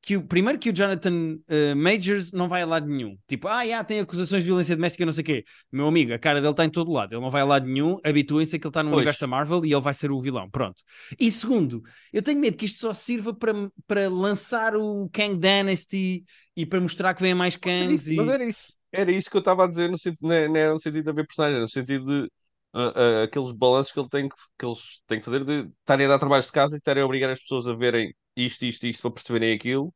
que 0.00 0.16
o 0.16 0.22
primeiro 0.22 0.56
que 0.56 0.70
o 0.70 0.72
Jonathan 0.72 1.38
eh, 1.48 1.74
Majors 1.74 2.32
não 2.32 2.48
vai 2.48 2.62
a 2.62 2.66
lado 2.66 2.86
nenhum. 2.86 3.18
Tipo, 3.26 3.48
ah, 3.48 3.66
já, 3.66 3.82
tem 3.82 3.98
acusações 3.98 4.42
de 4.42 4.46
violência 4.46 4.76
doméstica, 4.76 5.04
não 5.04 5.12
sei 5.12 5.22
o 5.22 5.24
quê. 5.24 5.44
Meu 5.72 5.88
amigo, 5.88 6.14
a 6.14 6.20
cara 6.20 6.40
dele 6.40 6.52
está 6.52 6.64
em 6.64 6.70
todo 6.70 6.92
lado. 6.92 7.12
Ele 7.12 7.20
não 7.20 7.30
vai 7.30 7.42
a 7.42 7.44
lado 7.44 7.66
nenhum. 7.66 7.98
Habituem-se 8.04 8.54
a 8.54 8.58
que 8.60 8.64
ele 8.64 8.70
está 8.70 8.82
no 8.84 8.90
Pois. 8.90 8.98
universo 8.98 9.20
da 9.20 9.26
Marvel 9.26 9.66
e 9.66 9.72
ele 9.72 9.80
vai 9.80 9.92
ser 9.92 10.12
o 10.12 10.20
vilão. 10.20 10.48
Pronto. 10.48 10.80
E 11.18 11.30
segundo, 11.32 11.82
eu 12.12 12.22
tenho 12.22 12.40
medo 12.40 12.56
que 12.56 12.64
isto 12.64 12.78
só 12.78 12.94
sirva 12.94 13.34
para, 13.34 13.52
para 13.88 14.08
lançar 14.08 14.76
o 14.76 15.10
Kang 15.12 15.36
Dynasty 15.36 16.24
e 16.56 16.64
para 16.64 16.80
mostrar 16.80 17.12
que 17.12 17.22
vem 17.22 17.34
mais 17.34 17.54
era 17.54 17.60
Kangs 17.60 18.14
mas 18.14 18.28
era 18.28 18.44
isso, 18.44 18.72
era 18.92 19.10
isso 19.12 19.30
que 19.30 19.36
eu 19.36 19.40
estava 19.40 19.64
a 19.64 19.66
dizer, 19.68 19.90
no 19.90 19.98
sentido, 19.98 20.28
não 20.28 20.34
é- 20.34 20.48
não 20.48 20.56
era 20.56 20.72
no 20.74 20.80
sentido 20.80 21.04
de 21.04 21.10
haver 21.10 21.26
personagens, 21.26 21.60
no 21.62 21.68
sentido 21.68 22.04
de 22.24 22.32
ah, 22.72 22.92
ah, 23.22 23.22
aqueles 23.24 23.52
balanços 23.52 23.92
que, 23.92 24.00
ele 24.00 24.08
tem 24.08 24.28
que, 24.28 24.36
que 24.58 24.64
eles 24.66 25.00
têm 25.06 25.18
que 25.18 25.24
fazer, 25.24 25.44
de 25.44 25.68
estarem 25.80 26.06
a 26.06 26.08
dar 26.10 26.18
trabalhos 26.18 26.46
de 26.46 26.52
casa 26.52 26.76
e 26.76 26.78
estarem 26.78 27.02
a 27.02 27.06
obrigar 27.06 27.30
as 27.30 27.40
pessoas 27.40 27.66
a 27.66 27.74
verem 27.74 28.14
isto, 28.36 28.64
isto, 28.64 28.86
isto 28.86 29.02
para 29.02 29.10
perceberem 29.12 29.52
aquilo, 29.54 29.92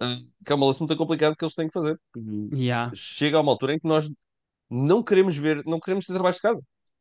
ah, 0.00 0.16
que 0.46 0.52
é 0.52 0.56
um 0.56 0.60
balanço 0.60 0.80
muito 0.82 0.96
complicado 0.98 1.36
que 1.36 1.44
eles 1.44 1.54
têm 1.54 1.68
que 1.68 1.74
fazer. 1.74 2.00
Yeah. 2.54 2.92
Chega 2.94 3.38
a 3.38 3.40
uma 3.40 3.52
altura 3.52 3.74
em 3.74 3.78
que 3.80 3.88
nós 3.88 4.10
não 4.70 5.02
queremos 5.02 5.36
ver, 5.36 5.64
não 5.66 5.80
queremos 5.80 6.06
ter 6.06 6.12
trabalhos 6.14 6.36
de 6.36 6.42
casa. 6.42 6.60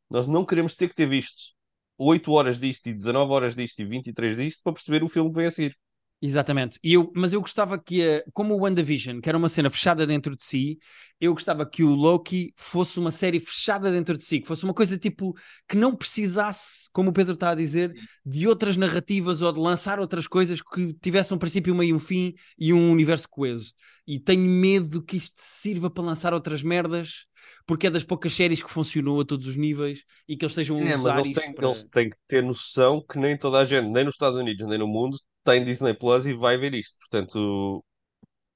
Nós 0.09 0.27
não 0.27 0.45
queremos 0.45 0.75
ter 0.75 0.87
que 0.89 0.95
ter 0.95 1.07
visto 1.07 1.53
8 1.97 2.31
horas 2.31 2.59
disto 2.59 2.87
e 2.87 2.93
19 2.93 3.31
horas 3.33 3.55
disto 3.55 3.79
e 3.81 3.85
23 3.85 4.37
disto 4.37 4.61
para 4.63 4.73
perceber 4.73 5.03
o 5.03 5.09
filme 5.09 5.29
que 5.31 5.35
vem 5.37 5.47
a 5.47 5.51
seguir. 5.51 5.77
Exatamente. 6.19 6.79
E 6.83 6.93
eu, 6.93 7.11
mas 7.15 7.31
eu 7.31 7.39
gostava 7.39 7.77
que, 7.77 8.01
a- 8.03 8.23
como 8.33 8.55
o 8.55 8.61
WandaVision, 8.63 9.19
que 9.21 9.29
era 9.29 9.37
uma 9.37 9.49
cena 9.49 9.69
fechada 9.69 10.05
dentro 10.07 10.35
de 10.35 10.43
si, 10.43 10.79
eu 11.21 11.31
gostava 11.31 11.63
que 11.63 11.83
o 11.83 11.93
Loki 11.93 12.51
fosse 12.57 12.99
uma 12.99 13.11
série 13.11 13.39
fechada 13.39 13.91
dentro 13.91 14.17
de 14.17 14.23
si, 14.23 14.39
que 14.41 14.47
fosse 14.47 14.63
uma 14.63 14.73
coisa 14.73 14.97
tipo 14.97 15.35
que 15.69 15.77
não 15.77 15.95
precisasse, 15.95 16.89
como 16.91 17.11
o 17.11 17.13
Pedro 17.13 17.35
está 17.35 17.51
a 17.51 17.55
dizer, 17.55 17.93
de 18.25 18.47
outras 18.47 18.75
narrativas 18.77 19.43
ou 19.43 19.51
de 19.53 19.59
lançar 19.59 19.99
outras 19.99 20.25
coisas 20.27 20.59
que 20.59 20.91
tivessem 20.95 21.35
um 21.35 21.39
princípio, 21.39 21.75
meio 21.75 21.91
e 21.91 21.93
um 21.93 21.99
fim 21.99 22.33
e 22.57 22.73
um 22.73 22.91
universo 22.91 23.29
coeso. 23.29 23.71
E 24.07 24.19
tenho 24.19 24.41
medo 24.49 25.03
que 25.03 25.17
isto 25.17 25.35
sirva 25.37 25.87
para 25.89 26.03
lançar 26.03 26.33
outras 26.33 26.63
merdas, 26.63 27.27
porque 27.67 27.85
é 27.87 27.89
das 27.91 28.03
poucas 28.03 28.33
séries 28.33 28.63
que 28.63 28.71
funcionou 28.71 29.21
a 29.21 29.25
todos 29.25 29.45
os 29.47 29.55
níveis 29.55 30.03
e 30.27 30.35
que 30.35 30.43
eles 30.45 30.53
estejam 30.53 30.77
a 30.79 30.81
É, 30.81 30.95
mas 30.97 31.15
usar 31.15 31.17
eles 31.17 31.31
isto 31.31 31.41
têm, 31.41 31.53
para... 31.53 31.67
eles 31.67 31.83
têm 31.85 32.09
que 32.09 32.17
ter 32.27 32.43
noção 32.43 33.01
que 33.03 33.17
nem 33.17 33.37
toda 33.37 33.59
a 33.59 33.65
gente, 33.65 33.89
nem 33.89 34.03
nos 34.05 34.13
Estados 34.13 34.37
Unidos, 34.39 34.67
nem 34.67 34.77
no 34.77 34.87
mundo, 34.87 35.17
tem 35.47 35.63
Disney 35.63 35.93
Plus 35.93 36.25
e 36.25 36.33
vai 36.33 36.57
ver 36.57 36.73
isto. 36.73 36.97
Portanto, 36.99 37.83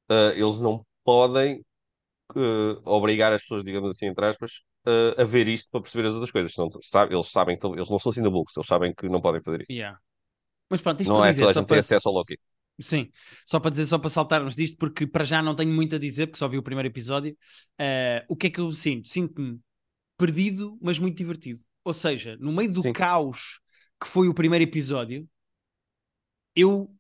ah, 0.10 0.34
eles 0.36 0.60
não 0.62 0.86
podem 1.04 1.66
ah, 2.36 2.82
obrigar 2.86 3.34
as 3.34 3.42
pessoas, 3.42 3.64
digamos 3.64 3.92
assim, 3.92 4.08
entre 4.08 4.26
aspas, 4.26 4.52
ah, 4.86 5.22
a 5.22 5.26
ver 5.26 5.48
isto 5.48 5.72
para 5.72 5.82
perceber 5.82 6.08
as 6.08 6.14
outras 6.14 6.32
coisas. 6.32 6.56
Não, 6.58 6.70
sabe, 6.82 7.16
eles 7.16 7.32
sabem, 7.32 7.58
que 7.58 7.68
eles 7.68 7.90
não 7.90 8.00
são 8.00 8.12
assim 8.12 8.24
burros, 8.24 8.56
eles 8.58 8.68
sabem 8.68 8.94
que 8.94 9.10
não 9.10 9.22
podem 9.22 9.42
fazer 9.44 9.62
isto. 9.62 9.72
Yeah. 9.72 10.00
Mas 10.70 10.82
pronto, 10.82 11.02
isto 11.02 11.14
Não 11.14 11.26
é 11.26 11.32
dizer, 11.32 11.46
a 11.46 11.54
só 11.54 11.64
para 11.64 11.80
acesso 11.80 12.10
ao 12.10 12.16
Loki. 12.16 12.38
Sim, 12.80 13.12
só 13.46 13.60
para 13.60 13.72
dizer, 13.72 13.86
só 13.86 14.00
para 14.00 14.10
saltarmos 14.10 14.56
disto, 14.56 14.78
porque 14.78 15.06
para 15.06 15.24
já 15.24 15.42
não 15.42 15.56
tenho 15.56 15.72
muito 15.72 15.96
a 15.96 16.00
dizer, 16.00 16.28
porque 16.28 16.40
só 16.40 16.48
vi 16.48 16.58
o 16.58 16.64
primeiro 16.64 16.88
episódio. 16.88 17.38
Eh, 17.78 18.26
o 18.28 18.36
que 18.36 18.48
é 18.48 18.50
que 18.50 18.60
eu 18.60 18.74
sinto? 18.74 19.08
Sinto-me 19.08 19.60
perdido, 20.18 20.78
mas 20.82 21.00
muito 21.00 21.18
divertido. 21.18 21.60
Ou 21.84 21.94
seja, 21.94 22.38
no 22.40 22.52
meio 22.52 22.72
do 22.72 22.82
Sim. 22.82 22.94
caos 22.94 23.60
que 24.00 24.08
foi 24.08 24.28
o 24.28 24.34
primeiro 24.34 24.64
episódio, 24.64 25.28
eu 26.56 26.94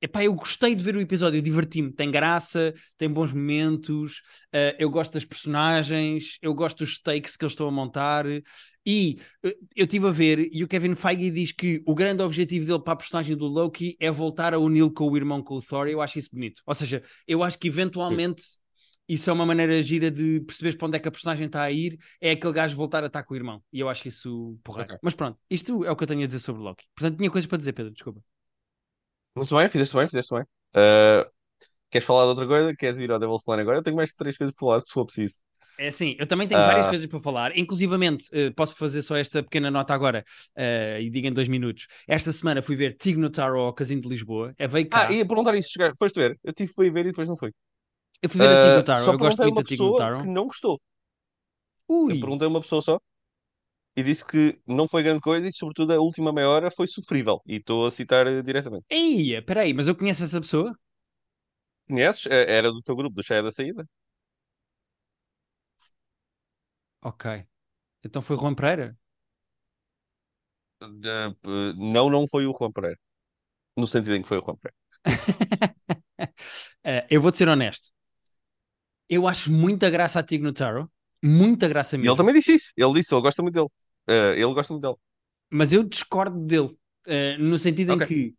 Epá, 0.00 0.22
eu 0.22 0.32
gostei 0.32 0.76
de 0.76 0.84
ver 0.84 0.94
o 0.94 1.00
episódio, 1.00 1.42
diverti-me. 1.42 1.92
Tem 1.92 2.08
graça, 2.08 2.72
tem 2.96 3.10
bons 3.10 3.32
momentos, 3.32 4.18
uh, 4.54 4.74
eu 4.78 4.88
gosto 4.88 5.12
das 5.14 5.24
personagens, 5.24 6.38
eu 6.40 6.54
gosto 6.54 6.78
dos 6.78 6.94
stakes 6.94 7.36
que 7.36 7.44
eles 7.44 7.52
estão 7.52 7.66
a 7.66 7.72
montar. 7.72 8.24
E 8.86 9.18
uh, 9.44 9.48
eu 9.74 9.86
estive 9.86 10.06
a 10.06 10.12
ver, 10.12 10.48
e 10.52 10.62
o 10.62 10.68
Kevin 10.68 10.94
Feige 10.94 11.30
diz 11.32 11.50
que 11.50 11.82
o 11.84 11.96
grande 11.96 12.22
objetivo 12.22 12.64
dele 12.64 12.78
para 12.78 12.92
a 12.92 12.96
personagem 12.96 13.36
do 13.36 13.48
Loki 13.48 13.96
é 13.98 14.08
voltar 14.08 14.54
a 14.54 14.58
uni-lo 14.58 14.92
com 14.92 15.08
o 15.08 15.16
irmão 15.16 15.42
com 15.42 15.56
o 15.56 15.62
Thor. 15.62 15.88
Eu 15.88 16.00
acho 16.00 16.16
isso 16.16 16.30
bonito. 16.32 16.62
Ou 16.64 16.74
seja, 16.74 17.02
eu 17.26 17.42
acho 17.42 17.58
que 17.58 17.68
eventualmente. 17.68 18.42
Sim. 18.42 18.58
Isso 19.08 19.30
é 19.30 19.32
uma 19.32 19.46
maneira 19.46 19.80
gira 19.80 20.10
de 20.10 20.38
perceberes 20.40 20.76
para 20.76 20.86
onde 20.86 20.96
é 20.98 21.00
que 21.00 21.08
a 21.08 21.10
personagem 21.10 21.46
está 21.46 21.62
a 21.62 21.72
ir. 21.72 21.98
É 22.20 22.32
aquele 22.32 22.52
gajo 22.52 22.76
voltar 22.76 23.02
a 23.02 23.06
estar 23.06 23.22
com 23.22 23.32
o 23.32 23.36
irmão. 23.38 23.62
E 23.72 23.80
eu 23.80 23.88
acho 23.88 24.06
isso 24.06 24.58
porreiro. 24.62 24.90
Okay. 24.90 24.98
Mas 25.02 25.14
pronto, 25.14 25.38
isto 25.48 25.82
é 25.82 25.90
o 25.90 25.96
que 25.96 26.02
eu 26.04 26.06
tenho 26.06 26.24
a 26.24 26.26
dizer 26.26 26.40
sobre 26.40 26.60
o 26.60 26.64
Loki. 26.66 26.84
Portanto, 26.94 27.16
tinha 27.16 27.30
coisas 27.30 27.48
para 27.48 27.56
dizer, 27.56 27.72
Pedro, 27.72 27.90
desculpa. 27.90 28.20
Muito 29.34 29.54
bem, 29.54 29.68
fizeste 29.68 29.94
bem, 29.96 30.06
fizeste 30.06 30.34
bem. 30.34 30.42
Uh, 30.74 31.30
queres 31.90 32.06
falar 32.06 32.24
de 32.24 32.28
outra 32.30 32.46
coisa? 32.46 32.74
Queres 32.74 33.00
ir 33.00 33.10
ao 33.10 33.18
Devil's 33.18 33.44
Plan 33.44 33.60
agora? 33.60 33.78
Eu 33.78 33.82
tenho 33.82 33.96
mais 33.96 34.10
de 34.10 34.16
três 34.16 34.36
coisas 34.36 34.54
para 34.54 34.66
falar, 34.66 34.80
se 34.80 34.92
for 34.92 35.04
preciso. 35.04 35.36
É 35.78 35.86
assim, 35.86 36.16
eu 36.18 36.26
também 36.26 36.48
tenho 36.48 36.60
várias 36.60 36.86
coisas 36.86 37.06
para 37.06 37.20
falar, 37.20 37.56
inclusivamente, 37.56 38.26
uh, 38.34 38.52
posso 38.52 38.74
fazer 38.74 39.00
só 39.00 39.16
esta 39.16 39.44
pequena 39.44 39.70
nota 39.70 39.94
agora 39.94 40.24
uh, 40.56 41.00
e 41.00 41.08
diga 41.08 41.28
em 41.28 41.32
dois 41.32 41.46
minutos. 41.46 41.86
Esta 42.08 42.32
semana 42.32 42.60
fui 42.60 42.74
ver 42.74 42.96
Tig 42.96 43.16
Notaro 43.16 43.60
ao 43.60 43.72
Casino 43.72 44.02
de 44.02 44.08
Lisboa, 44.08 44.52
é 44.58 44.66
veio 44.66 44.88
cá. 44.88 45.06
Ah, 45.06 45.12
ia 45.12 45.24
perguntar 45.24 45.54
isso, 45.54 45.70
chegar. 45.70 45.92
foste 45.96 46.18
ver? 46.18 46.36
Eu 46.42 46.52
tive 46.52 46.72
fui 46.72 46.90
ver 46.90 47.06
e 47.06 47.10
depois 47.10 47.28
não 47.28 47.36
fui. 47.36 47.52
Eu 48.20 48.28
fui 48.28 48.40
ver 48.40 48.48
a 48.48 48.60
Tig 48.60 48.74
Notaro, 48.74 49.12
eu 49.12 49.18
gosto 49.18 49.40
muito 49.40 49.54
da 49.54 49.62
Tig 49.62 49.80
Notaro. 49.80 50.22
que 50.22 50.26
não 50.26 50.46
gostou. 50.46 50.80
Ui. 51.86 52.14
Eu 52.14 52.20
perguntei 52.20 52.46
a 52.46 52.50
uma 52.50 52.60
pessoa 52.60 52.82
só 52.82 53.00
e 53.98 54.02
disse 54.04 54.24
que 54.24 54.60
não 54.64 54.86
foi 54.86 55.02
grande 55.02 55.20
coisa 55.20 55.48
e, 55.48 55.52
sobretudo, 55.52 55.92
a 55.92 56.00
última 56.00 56.32
meia 56.32 56.48
hora 56.48 56.70
foi 56.70 56.86
sofrível. 56.86 57.42
E 57.44 57.56
estou 57.56 57.84
a 57.84 57.90
citar 57.90 58.28
uh, 58.28 58.40
diretamente. 58.44 58.86
Eia, 58.88 59.42
peraí, 59.42 59.74
mas 59.74 59.88
eu 59.88 59.96
conheço 59.96 60.22
essa 60.22 60.40
pessoa? 60.40 60.72
Conheces? 61.88 62.26
É, 62.26 62.58
era 62.58 62.70
do 62.70 62.80
teu 62.80 62.94
grupo, 62.94 63.16
do 63.16 63.24
Cheia 63.24 63.42
da 63.42 63.50
Saída. 63.50 63.84
Ok. 67.02 67.44
Então 68.04 68.22
foi 68.22 68.36
o 68.36 68.38
Juan 68.38 68.54
Pereira? 68.54 68.96
Uh, 70.80 71.74
não, 71.76 72.08
não 72.08 72.28
foi 72.28 72.46
o 72.46 72.56
Juan 72.56 72.70
Pereira. 72.70 73.00
No 73.76 73.88
sentido 73.88 74.14
em 74.14 74.22
que 74.22 74.28
foi 74.28 74.38
o 74.38 74.44
Juan 74.44 74.56
Pereira. 74.56 74.76
uh, 76.20 77.06
eu 77.10 77.20
vou-te 77.20 77.38
ser 77.38 77.48
honesto. 77.48 77.88
Eu 79.08 79.26
acho 79.26 79.50
muita 79.50 79.90
graça 79.90 80.20
a 80.20 80.22
Tig 80.22 80.40
Notaro. 80.40 80.88
Muita 81.20 81.66
graça 81.66 81.96
mesmo. 81.96 82.06
E 82.06 82.10
ele 82.10 82.16
também 82.16 82.34
disse 82.34 82.54
isso. 82.54 82.72
Ele 82.76 82.92
disse, 82.92 83.12
ele 83.12 83.22
gosta 83.22 83.42
muito 83.42 83.54
dele. 83.54 83.68
Uh, 84.08 84.32
ele 84.34 84.54
gosta 84.54 84.72
muito 84.72 84.82
dele. 84.82 84.96
Mas 85.50 85.72
eu 85.72 85.82
discordo 85.82 86.38
dele, 86.38 86.68
uh, 86.68 87.38
no 87.38 87.58
sentido 87.58 87.92
okay. 87.94 88.04
em 88.04 88.08
que 88.08 88.34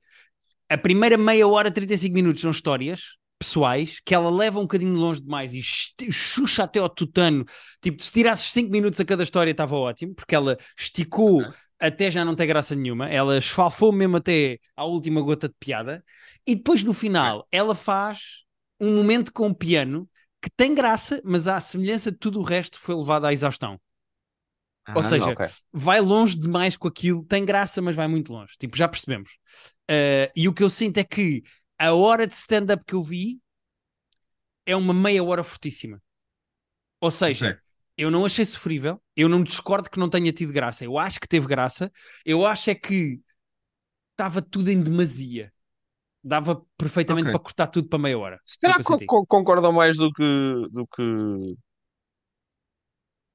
a 0.70 0.78
primeira 0.78 1.18
meia 1.18 1.48
hora, 1.48 1.72
35 1.72 2.14
minutos 2.14 2.42
são 2.42 2.52
histórias 2.52 3.18
pessoais 3.40 4.02
que 4.06 4.14
ela 4.14 4.30
leva 4.30 4.60
um 4.60 4.64
bocadinho 4.64 4.94
longe 4.96 5.22
demais 5.22 5.54
e 5.54 5.64
xuxa 5.64 6.64
até 6.64 6.80
ao 6.80 6.90
tutano. 6.90 7.46
Tipo, 7.82 8.04
se 8.04 8.12
tirasses 8.12 8.52
5 8.52 8.70
minutos 8.70 9.00
a 9.00 9.06
cada 9.06 9.24
história 9.24 9.52
estava 9.52 9.76
ótimo, 9.76 10.14
porque 10.14 10.36
ela 10.36 10.58
esticou 10.78 11.42
até 11.80 12.12
já 12.12 12.26
não 12.26 12.36
ter 12.36 12.46
graça 12.46 12.76
nenhuma, 12.76 13.08
ela 13.08 13.38
esfalfou 13.38 13.92
mesmo 13.92 14.18
até 14.18 14.60
à 14.76 14.84
última 14.84 15.22
gota 15.22 15.48
de 15.48 15.56
piada, 15.58 16.04
e 16.46 16.54
depois 16.54 16.84
no 16.84 16.94
final 16.94 17.48
ela 17.52 17.74
faz 17.74 18.44
um 18.80 18.96
momento 18.98 19.32
com 19.32 19.48
o 19.48 19.56
piano 19.56 20.08
que 20.42 20.50
tem 20.50 20.74
graça, 20.74 21.22
mas 21.24 21.48
à 21.48 21.60
semelhança 21.62 22.12
de 22.12 22.18
tudo 22.18 22.40
o 22.40 22.44
resto 22.44 22.78
foi 22.78 22.96
levado 22.96 23.26
à 23.26 23.34
exaustão. 23.34 23.80
Ah, 24.90 24.94
Ou 24.96 25.04
seja, 25.04 25.32
okay. 25.32 25.48
vai 25.72 26.02
longe 26.02 26.36
demais 26.36 26.76
com 26.76 26.88
aquilo, 26.88 27.24
tem 27.24 27.46
graça, 27.46 27.82
mas 27.82 27.96
vai 27.96 28.08
muito 28.08 28.34
longe. 28.34 28.54
Tipo, 28.58 28.76
já 28.76 28.88
percebemos. 28.88 29.30
Uh, 29.90 30.32
e 30.36 30.48
o 30.48 30.54
que 30.54 30.64
eu 30.64 30.70
sinto 30.70 30.98
é 30.98 31.04
que 31.04 31.44
a 31.78 31.94
hora 31.94 32.26
de 32.26 32.34
stand-up 32.34 32.84
que 32.86 32.96
eu 32.96 33.04
vi 33.04 33.40
é 34.66 34.76
uma 34.76 34.94
meia 34.94 35.24
hora 35.24 35.44
fortíssima. 35.44 36.02
Ou 37.00 37.12
seja, 37.12 37.52
okay. 37.52 37.60
eu 37.98 38.10
não 38.10 38.26
achei 38.26 38.46
sofrível, 38.46 39.02
eu 39.16 39.30
não 39.30 39.44
discordo 39.44 39.90
que 39.90 40.00
não 40.00 40.10
tenha 40.10 40.34
tido 40.34 40.52
graça. 40.52 40.84
Eu 40.84 40.98
acho 40.98 41.20
que 41.20 41.28
teve 41.28 41.48
graça, 41.48 41.92
eu 42.26 42.46
acho 42.46 42.72
é 42.72 42.76
que 42.76 43.22
estava 44.12 44.42
tudo 44.42 44.70
em 44.70 44.82
demasia. 44.82 45.54
Dava 46.22 46.62
perfeitamente 46.78 47.28
okay. 47.28 47.34
para 47.34 47.44
cortar 47.44 47.68
tudo 47.68 47.88
para 47.88 48.00
meia 48.00 48.18
hora. 48.18 48.42
Se 48.44 48.60
calhar 48.60 48.80
concordam 49.08 49.72
mais 49.72 49.96
do 49.96 50.12
que 50.12 50.68
do 50.72 50.86
que 50.88 51.56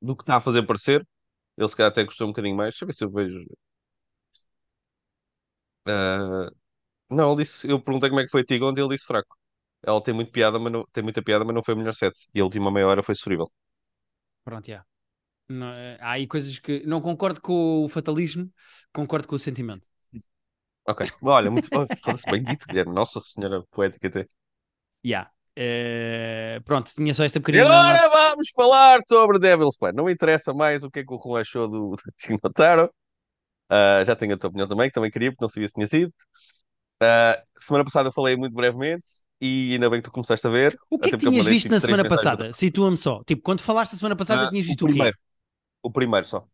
do 0.02 0.14
que 0.14 0.22
está 0.22 0.36
a 0.36 0.40
fazer 0.40 0.64
parecer. 0.64 1.06
Ele 1.56 1.68
se 1.68 1.76
calhar 1.76 1.90
até 1.92 2.04
gostou 2.04 2.26
um 2.28 2.30
bocadinho 2.30 2.56
mais. 2.56 2.74
Deixa 2.74 2.84
eu 2.84 2.88
ver 2.88 2.94
se 2.94 3.04
eu 3.04 3.10
vejo. 3.10 3.44
Uh, 5.86 6.50
não, 7.10 7.32
ele 7.34 7.44
disse, 7.44 7.68
eu 7.68 7.80
perguntei 7.82 8.10
como 8.10 8.20
é 8.20 8.24
que 8.24 8.30
foi 8.30 8.44
Tigo 8.44 8.68
onde 8.68 8.80
ele 8.80 8.90
disse 8.90 9.06
fraco. 9.06 9.36
Ela 9.82 10.02
tem 10.02 10.14
muito 10.14 10.32
piada, 10.32 10.58
mas 10.58 10.72
não, 10.72 10.84
tem 10.92 11.04
muita 11.04 11.22
piada, 11.22 11.44
mas 11.44 11.54
não 11.54 11.64
foi 11.64 11.74
o 11.74 11.78
melhor 11.78 11.94
set. 11.94 12.14
E 12.34 12.40
a 12.40 12.44
última 12.44 12.70
meia 12.72 12.88
hora 12.88 13.02
foi 13.02 13.14
sofrível. 13.14 13.50
Pronto, 14.44 14.66
já. 14.66 14.84
Não, 15.48 15.68
eh, 15.72 15.98
há 16.00 16.12
aí 16.12 16.26
coisas 16.26 16.58
que 16.58 16.84
não 16.86 17.00
concordo 17.00 17.40
com 17.40 17.84
o 17.84 17.88
fatalismo, 17.88 18.50
concordo 18.92 19.28
com 19.28 19.36
o 19.36 19.38
sentimento. 19.38 19.86
Ok, 20.86 21.06
olha, 21.22 21.50
muito 21.50 21.68
oh, 21.72 22.30
bem 22.30 22.42
dito, 22.42 22.66
Guilherme. 22.66 22.94
Nossa 22.94 23.20
Senhora 23.20 23.62
Poética 23.70 24.08
até. 24.08 24.24
Yeah. 25.04 25.33
Uh, 25.56 26.60
pronto, 26.64 26.90
tinha 26.92 27.14
só 27.14 27.24
esta 27.24 27.40
pequenina. 27.40 27.64
E 27.64 27.68
agora 27.68 28.08
vamos 28.08 28.48
falar 28.54 28.98
sobre 29.08 29.38
Devil's 29.38 29.76
Plan. 29.78 29.92
Não 29.92 30.10
interessa 30.10 30.52
mais 30.52 30.82
o 30.82 30.90
que 30.90 31.00
é 31.00 31.04
que 31.04 31.14
o 31.14 31.20
Juan 31.22 31.40
achou 31.40 31.68
do, 31.68 31.96
Tinotaro. 32.18 32.90
Uh, 33.70 34.04
já 34.04 34.16
tenho 34.16 34.34
a 34.34 34.38
tua 34.38 34.48
opinião 34.48 34.68
também, 34.68 34.88
que 34.88 34.94
também 34.94 35.10
queria, 35.10 35.30
porque 35.30 35.44
não 35.44 35.48
sabia 35.48 35.68
se 35.68 35.74
tinha 35.74 35.86
sido. 35.86 36.12
Uh, 37.02 37.42
semana 37.58 37.84
passada 37.84 38.08
eu 38.08 38.12
falei 38.12 38.36
muito 38.36 38.54
brevemente 38.54 39.06
e 39.40 39.72
ainda 39.72 39.90
bem 39.90 40.00
que 40.00 40.08
tu 40.08 40.12
começaste 40.12 40.46
a 40.46 40.50
ver. 40.50 40.76
O 40.90 40.98
que 40.98 41.08
é 41.08 41.10
que 41.12 41.18
tinhas 41.18 41.46
visto 41.46 41.64
tipo, 41.64 41.74
na 41.74 41.80
semana 41.80 42.08
passada? 42.08 42.52
Situa-me 42.52 42.96
só. 42.96 43.22
Tipo, 43.24 43.42
quando 43.42 43.60
falaste 43.60 43.94
a 43.94 43.96
semana 43.96 44.16
passada, 44.16 44.46
uh, 44.46 44.50
tinhas 44.50 44.66
visto 44.66 44.82
o, 44.82 44.88
primeiro. 44.88 45.10
o 45.10 45.18
quê? 45.18 45.20
O 45.84 45.90
primeiro 45.90 46.26
só. 46.26 46.44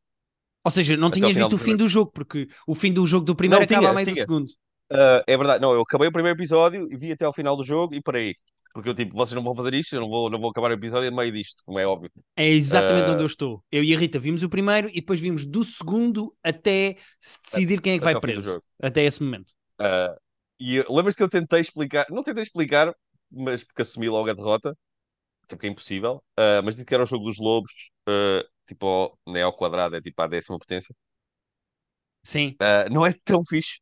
Ou 0.64 0.70
seja, 0.70 0.96
não 0.96 1.08
Até 1.08 1.20
tinhas 1.20 1.34
visto 1.34 1.54
o 1.54 1.58
fim 1.58 1.74
do 1.74 1.88
jogo, 1.88 2.10
porque 2.12 2.48
o 2.66 2.74
fim 2.74 2.92
do 2.92 3.06
jogo 3.06 3.24
do 3.24 3.34
primeiro 3.34 3.60
não, 3.60 3.64
acaba 3.64 3.80
tinha, 3.80 3.90
a 3.90 3.94
meio 3.94 4.04
tinha. 4.04 4.14
do 4.14 4.20
segundo. 4.20 4.48
Uh, 4.92 5.22
é 5.26 5.36
verdade, 5.36 5.62
não, 5.62 5.72
eu 5.72 5.80
acabei 5.82 6.08
o 6.08 6.12
primeiro 6.12 6.36
episódio 6.36 6.88
e 6.90 6.96
vi 6.96 7.12
até 7.12 7.24
ao 7.24 7.32
final 7.32 7.56
do 7.56 7.64
jogo 7.64 7.94
e 7.94 8.02
parei. 8.02 8.34
Porque 8.72 8.88
eu 8.88 8.94
tipo, 8.94 9.16
vocês 9.16 9.34
não 9.34 9.42
vão 9.42 9.54
fazer 9.54 9.74
isto, 9.74 9.94
eu 9.94 10.00
não 10.00 10.08
vou, 10.08 10.30
não 10.30 10.38
vou 10.38 10.50
acabar 10.50 10.70
o 10.70 10.74
episódio 10.74 11.10
no 11.10 11.16
meio 11.16 11.32
disto, 11.32 11.62
como 11.64 11.78
é 11.78 11.86
óbvio. 11.86 12.10
É 12.36 12.48
exatamente 12.48 13.08
uh... 13.08 13.12
onde 13.12 13.22
eu 13.22 13.26
estou. 13.26 13.64
Eu 13.70 13.82
e 13.82 13.94
a 13.94 13.98
Rita 13.98 14.18
vimos 14.18 14.42
o 14.42 14.48
primeiro 14.48 14.88
e 14.88 14.94
depois 14.94 15.18
vimos 15.18 15.44
do 15.44 15.64
segundo 15.64 16.34
até 16.42 16.96
se 17.20 17.42
decidir 17.42 17.80
quem 17.80 17.94
é 17.94 17.98
que 17.98 18.04
vai 18.04 18.18
preso. 18.20 18.62
Até 18.80 19.04
esse 19.04 19.22
momento. 19.22 19.50
Uh, 19.80 20.16
e 20.58 20.84
lembras 20.88 21.16
que 21.16 21.22
eu 21.22 21.28
tentei 21.28 21.60
explicar, 21.60 22.06
não 22.10 22.22
tentei 22.22 22.42
explicar, 22.42 22.94
mas 23.30 23.64
porque 23.64 23.82
assumi 23.82 24.08
logo 24.08 24.30
a 24.30 24.34
derrota, 24.34 24.76
porque 25.48 25.66
é 25.66 25.70
impossível, 25.70 26.22
uh, 26.38 26.62
mas 26.64 26.74
disse 26.74 26.86
que 26.86 26.94
era 26.94 27.02
o 27.02 27.06
jogo 27.06 27.24
dos 27.24 27.38
lobos, 27.38 27.72
tipo, 28.68 29.18
não 29.26 29.36
é 29.36 29.42
ao 29.42 29.56
quadrado, 29.56 29.96
é 29.96 30.00
tipo 30.00 30.20
a 30.22 30.28
décima 30.28 30.58
potência. 30.58 30.94
Sim. 32.22 32.54
não 32.90 33.04
é 33.04 33.12
tão 33.24 33.42
fixe. 33.42 33.80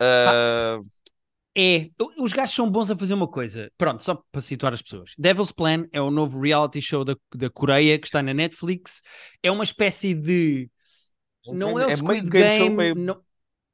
Uh, 0.00 0.86
é, 1.56 1.88
os 2.18 2.34
gajos 2.34 2.54
são 2.54 2.70
bons 2.70 2.90
a 2.90 2.96
fazer 2.96 3.14
uma 3.14 3.26
coisa. 3.26 3.72
Pronto, 3.78 4.04
só 4.04 4.22
para 4.30 4.42
situar 4.42 4.74
as 4.74 4.82
pessoas. 4.82 5.14
Devil's 5.16 5.50
Plan 5.50 5.86
é 5.90 6.00
o 6.00 6.10
novo 6.10 6.38
reality 6.38 6.82
show 6.82 7.02
da, 7.02 7.16
da 7.34 7.48
Coreia 7.48 7.98
que 7.98 8.06
está 8.06 8.22
na 8.22 8.34
Netflix. 8.34 9.00
É 9.42 9.50
uma 9.50 9.64
espécie 9.64 10.14
de. 10.14 10.70
Não 11.46 11.78
é 11.78 11.86
o 11.86 11.90
é 11.90 11.96
Squid 11.96 12.28
Game. 12.28 12.94
Não... 12.94 13.22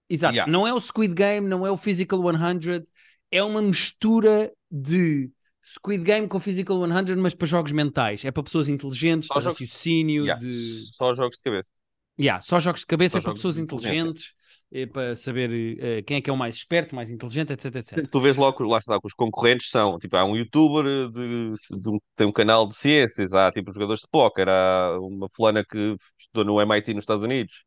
Exato. 0.08 0.34
Yeah. 0.34 0.52
Não 0.52 0.64
é 0.64 0.72
o 0.72 0.80
Squid 0.80 1.12
Game, 1.12 1.48
não 1.48 1.66
é 1.66 1.72
o 1.72 1.76
Physical 1.76 2.20
100. 2.20 2.84
É 3.32 3.42
uma 3.42 3.60
mistura 3.60 4.52
de 4.70 5.30
Squid 5.64 6.04
Game 6.04 6.28
com 6.28 6.38
Physical 6.38 6.78
100, 6.86 7.16
mas 7.16 7.34
para 7.34 7.48
jogos 7.48 7.72
mentais. 7.72 8.24
É 8.24 8.30
para 8.30 8.44
pessoas 8.44 8.68
inteligentes, 8.68 9.28
de 9.28 9.40
raciocínio, 9.40 10.24
yeah. 10.24 10.40
de. 10.40 10.94
Só 10.94 11.12
jogos 11.14 11.38
de 11.38 11.42
cabeça. 11.42 11.70
Yeah, 12.20 12.42
só 12.42 12.60
jogos 12.60 12.80
de 12.80 12.86
cabeça 12.86 13.18
só 13.18 13.24
para 13.24 13.34
pessoas 13.34 13.56
inteligentes, 13.56 14.34
é 14.70 14.86
para 14.86 15.16
saber 15.16 15.50
uh, 15.50 16.04
quem 16.04 16.18
é 16.18 16.20
que 16.20 16.28
é 16.28 16.32
o 16.32 16.36
mais 16.36 16.56
esperto, 16.56 16.94
mais 16.94 17.10
inteligente, 17.10 17.52
etc, 17.52 17.76
etc. 17.76 18.08
Tu 18.08 18.20
vês 18.20 18.36
logo, 18.36 18.64
lá 18.64 18.78
está, 18.78 18.98
que 19.00 19.06
os 19.06 19.14
concorrentes 19.14 19.70
são, 19.70 19.98
tipo, 19.98 20.16
há 20.16 20.24
um 20.24 20.36
youtuber 20.36 21.10
de, 21.10 21.52
de 21.80 21.88
um, 21.88 21.98
tem 22.14 22.26
um 22.26 22.32
canal 22.32 22.66
de 22.66 22.76
ciências, 22.76 23.32
há 23.32 23.50
tipo 23.50 23.72
jogadores 23.72 24.02
de 24.02 24.08
póquer, 24.10 24.48
há 24.48 24.98
uma 25.00 25.28
fulana 25.34 25.64
que 25.64 25.96
estudou 26.18 26.44
no 26.44 26.60
MIT 26.60 26.94
nos 26.94 27.02
Estados 27.02 27.22
Unidos. 27.22 27.64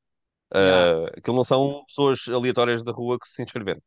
Uh, 0.54 0.58
yeah. 0.58 1.12
Aquilo 1.18 1.36
não 1.36 1.44
são 1.44 1.84
pessoas 1.88 2.20
aleatórias 2.28 2.84
da 2.84 2.92
rua 2.92 3.18
que 3.20 3.28
se 3.28 3.42
inscreveram. 3.42 3.82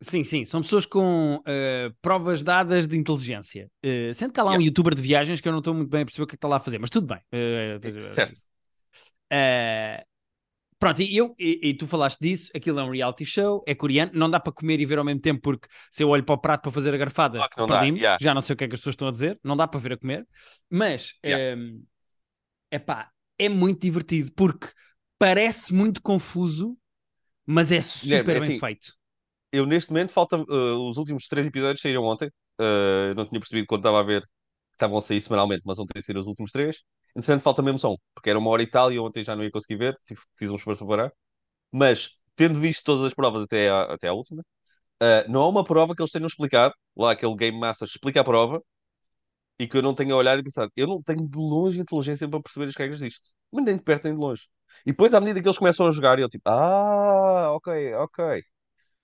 Sim, 0.00 0.24
sim, 0.24 0.44
são 0.44 0.60
pessoas 0.62 0.84
com 0.84 1.36
uh, 1.36 1.94
provas 2.02 2.42
dadas 2.42 2.88
de 2.88 2.98
inteligência. 2.98 3.70
Uh, 3.84 4.12
sendo 4.12 4.32
que 4.32 4.40
há 4.40 4.42
lá 4.42 4.50
yeah. 4.50 4.62
um 4.62 4.66
youtuber 4.66 4.96
de 4.96 5.00
viagens 5.00 5.40
que 5.40 5.46
eu 5.46 5.52
não 5.52 5.60
estou 5.60 5.72
muito 5.72 5.88
bem 5.88 6.02
a 6.02 6.04
perceber 6.04 6.24
o 6.24 6.26
que 6.26 6.32
é 6.32 6.36
que 6.36 6.38
está 6.38 6.48
lá 6.48 6.56
a 6.56 6.60
fazer, 6.60 6.78
mas 6.78 6.90
tudo 6.90 7.06
bem. 7.06 7.20
Uh, 7.32 7.78
certo. 8.14 8.51
Uh, 9.32 10.04
pronto, 10.78 11.00
e, 11.00 11.16
eu, 11.16 11.34
e, 11.38 11.60
e, 11.62 11.74
tu 11.74 11.86
falaste 11.86 12.18
disso, 12.20 12.50
aquilo 12.54 12.78
é 12.80 12.84
um 12.84 12.90
reality 12.90 13.24
show, 13.24 13.64
é 13.66 13.74
coreano, 13.74 14.12
não 14.14 14.28
dá 14.28 14.38
para 14.38 14.52
comer 14.52 14.78
e 14.80 14.84
ver 14.84 14.98
ao 14.98 15.04
mesmo 15.04 15.20
tempo, 15.20 15.40
porque 15.40 15.68
se 15.90 16.02
eu 16.02 16.08
olho 16.10 16.24
para 16.24 16.34
o 16.34 16.38
prato 16.38 16.62
para 16.62 16.72
fazer 16.72 16.92
a 16.92 16.98
garfada, 16.98 17.48
claro 17.50 17.86
yeah. 17.96 18.18
já 18.20 18.34
não 18.34 18.40
sei 18.40 18.54
o 18.54 18.56
que 18.56 18.64
é 18.64 18.68
que 18.68 18.74
as 18.74 18.80
pessoas 18.80 18.94
estão 18.94 19.08
a 19.08 19.12
dizer, 19.12 19.40
não 19.42 19.56
dá 19.56 19.66
para 19.66 19.80
ver 19.80 19.92
a 19.92 19.96
comer, 19.96 20.26
mas 20.68 21.14
yeah. 21.24 21.60
um, 21.60 21.82
epá, 22.70 23.10
é 23.38 23.48
muito 23.48 23.80
divertido, 23.80 24.30
porque 24.36 24.68
parece 25.18 25.72
muito 25.72 26.02
confuso, 26.02 26.76
mas 27.46 27.72
é 27.72 27.80
super 27.80 28.36
é, 28.36 28.40
bem 28.40 28.42
assim, 28.42 28.58
feito. 28.58 28.92
eu 29.52 29.64
neste 29.64 29.92
momento 29.92 30.12
falta. 30.12 30.36
uh, 30.36 30.90
os 30.90 30.96
últimos 30.96 31.26
três 31.26 31.46
episódios 31.46 31.80
saíram 31.80 32.04
ontem. 32.04 32.28
Uh, 32.60 33.14
não 33.16 33.26
tinha 33.26 33.40
percebido 33.40 33.66
quando 33.66 33.80
estava 33.80 34.00
a 34.00 34.02
ver 34.02 34.28
estavam 34.82 34.98
a 34.98 35.02
sair 35.02 35.20
semanalmente, 35.20 35.62
mas 35.64 35.78
ontem 35.78 36.00
saíram 36.02 36.20
os 36.20 36.26
últimos 36.28 36.50
três. 36.52 36.82
Entretanto, 37.16 37.42
falta 37.42 37.62
mesmo 37.62 37.78
som, 37.78 37.96
porque 38.14 38.30
era 38.30 38.38
uma 38.38 38.50
hora 38.50 38.62
e 38.62 38.66
tal 38.70 38.92
e 38.92 38.98
ontem 38.98 39.24
já 39.24 39.36
não 39.36 39.44
ia 39.44 39.50
conseguir 39.50 39.76
ver. 39.76 39.96
Fiz 40.36 40.50
um 40.50 40.56
esforço 40.56 40.86
para 40.86 40.96
parar. 40.96 41.12
Mas, 41.72 42.10
tendo 42.36 42.60
visto 42.60 42.84
todas 42.84 43.04
as 43.06 43.14
provas 43.14 43.42
até 43.44 43.70
à, 43.70 43.82
até 43.94 44.08
à 44.08 44.12
última, 44.14 44.42
uh, 45.02 45.30
não 45.30 45.42
há 45.42 45.48
uma 45.48 45.64
prova 45.64 45.94
que 45.96 46.02
eles 46.02 46.12
tenham 46.12 46.26
explicado. 46.28 46.74
Lá, 46.96 47.12
aquele 47.12 47.36
Game 47.36 47.58
Master 47.60 47.88
explica 47.88 48.20
a 48.22 48.24
prova 48.24 48.62
e 49.58 49.66
que 49.68 49.76
eu 49.76 49.82
não 49.82 49.94
tenha 49.94 50.16
olhado 50.16 50.40
e 50.40 50.42
pensado, 50.44 50.70
eu 50.76 50.86
não 50.86 51.02
tenho 51.02 51.28
de 51.28 51.36
longe 51.38 51.80
inteligência 51.80 52.28
para 52.28 52.42
perceber 52.42 52.66
as 52.66 52.76
regras 52.76 53.00
disto. 53.00 53.30
Mas 53.52 53.64
nem 53.64 53.76
de 53.76 53.82
perto 53.82 54.04
nem 54.04 54.14
de 54.14 54.20
longe. 54.20 54.48
E 54.86 54.90
depois, 54.92 55.14
à 55.14 55.20
medida 55.20 55.40
que 55.40 55.46
eles 55.48 55.58
começam 55.58 55.86
a 55.86 55.90
jogar, 55.92 56.18
eu 56.18 56.28
tipo, 56.28 56.48
ah, 56.48 57.52
ok, 57.52 57.94
ok. 57.94 58.42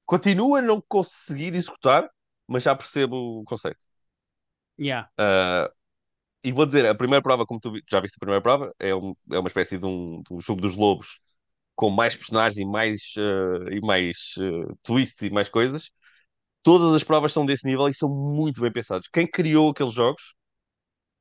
Continuo 0.07 0.57
a 0.57 0.63
não 0.63 0.83
conseguir 0.89 1.55
executar, 1.57 2.09
mas 2.49 2.65
já 2.65 2.77
percebo 2.77 3.17
o 3.43 3.45
conceito. 3.45 3.81
Yeah. 4.79 5.07
Ah, 5.19 5.71
e 6.45 6.53
vou 6.53 6.67
dizer, 6.67 6.87
a 6.87 6.95
primeira 6.97 7.23
prova, 7.23 7.47
como 7.47 7.61
tu 7.61 7.73
já 7.91 8.01
viste 8.01 8.17
a 8.17 8.21
primeira 8.21 8.43
prova, 8.43 8.75
é, 8.79 8.95
um- 8.95 9.15
é 9.33 9.39
uma 9.39 9.49
espécie 9.49 9.79
de 9.79 9.87
um, 9.87 10.23
de 10.23 10.35
um 10.35 10.41
jogo 10.41 10.61
dos 10.63 10.77
lobos 10.77 11.21
com 11.77 11.91
mais 11.91 12.17
personagens 12.17 12.59
e 12.59 12.67
mais, 12.67 13.03
ah, 13.19 13.75
e 13.75 13.81
mais 13.83 14.35
ah, 14.39 14.75
twists 14.83 15.23
e 15.23 15.31
mais 15.31 15.49
coisas. 15.49 15.91
Todas 16.63 16.95
as 16.95 17.05
provas 17.05 17.33
são 17.33 17.47
desse 17.47 17.67
nível 17.67 17.89
e 17.89 17.95
são 17.95 18.09
muito 18.11 18.61
bem 18.63 18.73
pensadas. 18.73 19.09
Quem 19.09 19.27
criou 19.31 19.71
aqueles 19.71 19.95
jogos 19.95 20.35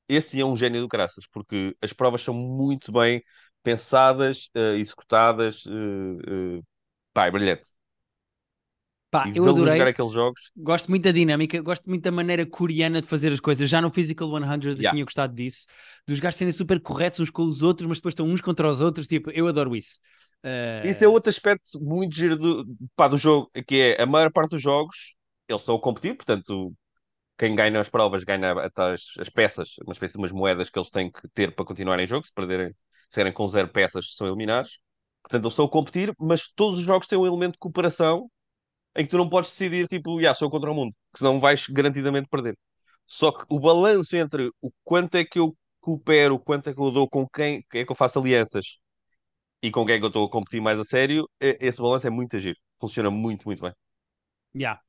esse 0.07 0.39
é 0.41 0.45
um 0.45 0.55
gênio 0.55 0.81
do 0.81 0.87
caraças, 0.87 1.25
porque 1.31 1.75
as 1.81 1.93
provas 1.93 2.21
são 2.21 2.33
muito 2.33 2.91
bem 2.91 3.23
pensadas, 3.63 4.49
eh, 4.55 4.75
executadas, 4.77 5.63
eh, 5.67 6.61
pá, 7.13 7.27
é 7.27 7.31
brilhante. 7.31 7.69
Pá, 9.21 9.31
eu 9.33 9.43
vê-los 9.43 9.61
a 9.63 9.67
jogar 9.67 9.87
adorei. 9.87 9.87
aqueles 9.87 10.11
jogos, 10.11 10.51
Gosto 10.55 10.89
muito 10.89 11.03
da 11.03 11.11
dinâmica, 11.11 11.61
gosto 11.61 11.87
muito 11.89 12.03
da 12.03 12.11
maneira 12.11 12.45
coreana 12.45 13.01
de 13.01 13.07
fazer 13.07 13.31
as 13.31 13.39
coisas. 13.39 13.69
Já 13.69 13.81
no 13.81 13.91
Physical 13.91 14.29
100 14.29 14.65
eu 14.65 14.75
Yeah. 14.75 14.91
tinha 14.91 15.03
gostado 15.05 15.33
disso, 15.35 15.67
dos 16.07 16.19
gajos 16.19 16.37
serem 16.37 16.53
super 16.53 16.79
corretos 16.81 17.19
uns 17.19 17.29
com 17.29 17.43
os 17.43 17.61
outros, 17.61 17.87
mas 17.87 17.97
depois 17.99 18.13
estão 18.13 18.25
uns 18.27 18.41
contra 18.41 18.67
os 18.69 18.81
outros. 18.81 19.07
Tipo, 19.07 19.31
eu 19.31 19.47
adoro 19.47 19.75
isso. 19.75 19.99
Eh, 20.43 20.83
Isso 20.85 21.03
é 21.03 21.07
outro 21.07 21.29
aspecto 21.29 21.79
muito 21.81 22.15
giro 22.15 22.37
do, 22.37 22.65
pá, 22.95 23.07
do 23.07 23.17
jogo, 23.17 23.51
que 23.67 23.95
é 23.97 24.01
a 24.01 24.05
maior 24.05 24.31
parte 24.31 24.51
dos 24.51 24.61
jogos, 24.61 25.15
eles 25.47 25.61
estão 25.61 25.75
a 25.75 25.81
competir, 25.81 26.15
portanto, 26.15 26.73
quem 27.37 27.55
ganha 27.55 27.79
as 27.79 27.89
provas 27.89 28.23
ganha 28.23 28.53
as, 28.75 29.01
as 29.19 29.29
peças, 29.29 29.75
uma 29.85 29.93
espécie 29.93 30.13
de 30.13 30.19
umas 30.19 30.31
moedas 30.31 30.69
que 30.69 30.79
eles 30.79 30.89
têm 30.89 31.11
que 31.11 31.27
ter 31.33 31.53
para 31.55 31.65
continuar 31.65 31.99
em 31.99 32.07
jogo, 32.07 32.25
se 32.25 32.33
perderem, 32.33 32.73
se 33.09 33.19
erem 33.21 33.33
com 33.33 33.47
zero 33.47 33.67
peças, 33.69 34.15
são 34.15 34.27
eliminados. 34.27 34.79
Portanto, 35.23 35.43
eles 35.43 35.53
estão 35.53 35.65
a 35.65 35.69
competir, 35.69 36.13
mas 36.19 36.47
todos 36.55 36.79
os 36.79 36.85
jogos 36.85 37.07
têm 37.07 37.17
um 37.19 37.25
elemento 37.27 37.53
de 37.53 37.59
cooperação 37.59 38.29
em 38.97 39.03
que 39.03 39.09
tu 39.09 39.17
não 39.17 39.29
podes 39.29 39.51
decidir, 39.51 39.87
tipo, 39.87 40.19
yeah, 40.19 40.33
sou 40.33 40.49
contra 40.49 40.71
o 40.71 40.75
mundo, 40.75 40.93
que 41.13 41.19
senão 41.19 41.39
vais 41.39 41.67
garantidamente 41.67 42.27
perder. 42.29 42.57
Só 43.05 43.31
que 43.31 43.45
o 43.49 43.59
balanço 43.59 44.17
entre 44.17 44.51
o 44.61 44.71
quanto 44.83 45.15
é 45.15 45.23
que 45.23 45.39
eu 45.39 45.55
coopero, 45.79 46.35
o 46.35 46.39
quanto 46.39 46.69
é 46.69 46.73
que 46.73 46.81
eu 46.81 46.91
dou 46.91 47.07
com 47.07 47.27
quem, 47.29 47.63
é 47.73 47.85
que 47.85 47.91
eu 47.91 47.95
faço 47.95 48.19
alianças 48.19 48.79
e 49.61 49.71
com 49.71 49.85
quem 49.85 49.95
é 49.95 49.97
que 49.99 50.03
eu 50.03 50.09
estou 50.09 50.25
a 50.25 50.29
competir 50.29 50.61
mais 50.61 50.79
a 50.79 50.83
sério, 50.83 51.29
esse 51.39 51.81
balanço 51.81 52.07
é 52.07 52.09
muito 52.09 52.35
agir. 52.35 52.57
Funciona 52.79 53.09
muito, 53.09 53.45
muito 53.45 53.61
bem. 53.61 53.71
yeah. 54.55 54.81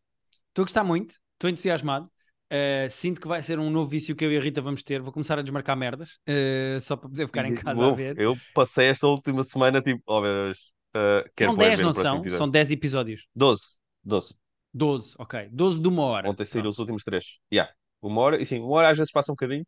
Estou 0.48 0.62
a 0.62 0.66
gostar 0.66 0.84
muito, 0.84 1.14
estou 1.34 1.48
entusiasmado. 1.48 2.10
Eh, 2.50 2.88
sinto 2.90 3.20
que 3.20 3.28
vai 3.28 3.42
ser 3.42 3.58
um 3.58 3.68
novo 3.68 3.90
vício 3.90 4.16
que 4.16 4.24
eu 4.24 4.32
e 4.32 4.36
a 4.36 4.40
Rita 4.40 4.62
vamos 4.62 4.82
ter. 4.82 5.02
Vou 5.02 5.12
começar 5.12 5.38
a 5.38 5.42
desmarcar 5.42 5.76
merdas 5.76 6.18
eh, 6.26 6.78
só 6.80 6.96
para 6.96 7.08
poder 7.08 7.26
ficar 7.26 7.44
em 7.44 7.54
casa 7.54 7.86
a 7.86 7.94
ver. 7.94 8.18
eu 8.18 8.36
passei 8.54 8.86
esta 8.86 9.06
última 9.06 9.44
semana, 9.44 9.82
tipo, 9.82 10.02
oh 10.06 10.20
meu 10.20 10.46
Deus, 10.46 10.58
uh, 10.96 11.30
São 11.38 11.54
bué 11.54 11.68
10, 11.68 11.78
ver 11.78 11.84
não 11.84 11.94
são? 11.94 12.30
São 12.30 12.48
10 12.48 12.70
episódios. 12.70 13.26
12, 13.34 13.62
12. 14.08 14.34
12, 14.72 15.14
ok. 15.18 15.48
12 15.52 15.80
de 15.80 15.88
uma 15.88 16.02
hora. 16.04 16.30
Ontem 16.30 16.44
saíram 16.44 16.70
os 16.70 16.78
últimos 16.78 17.04
três. 17.04 17.38
Yeah. 17.52 17.72
Uma 18.00 18.20
hora, 18.22 18.42
e 18.42 18.46
sim, 18.46 18.60
uma 18.60 18.76
hora 18.76 18.90
às 18.90 18.98
vezes 18.98 19.12
passa 19.12 19.32
um 19.32 19.34
bocadinho. 19.34 19.66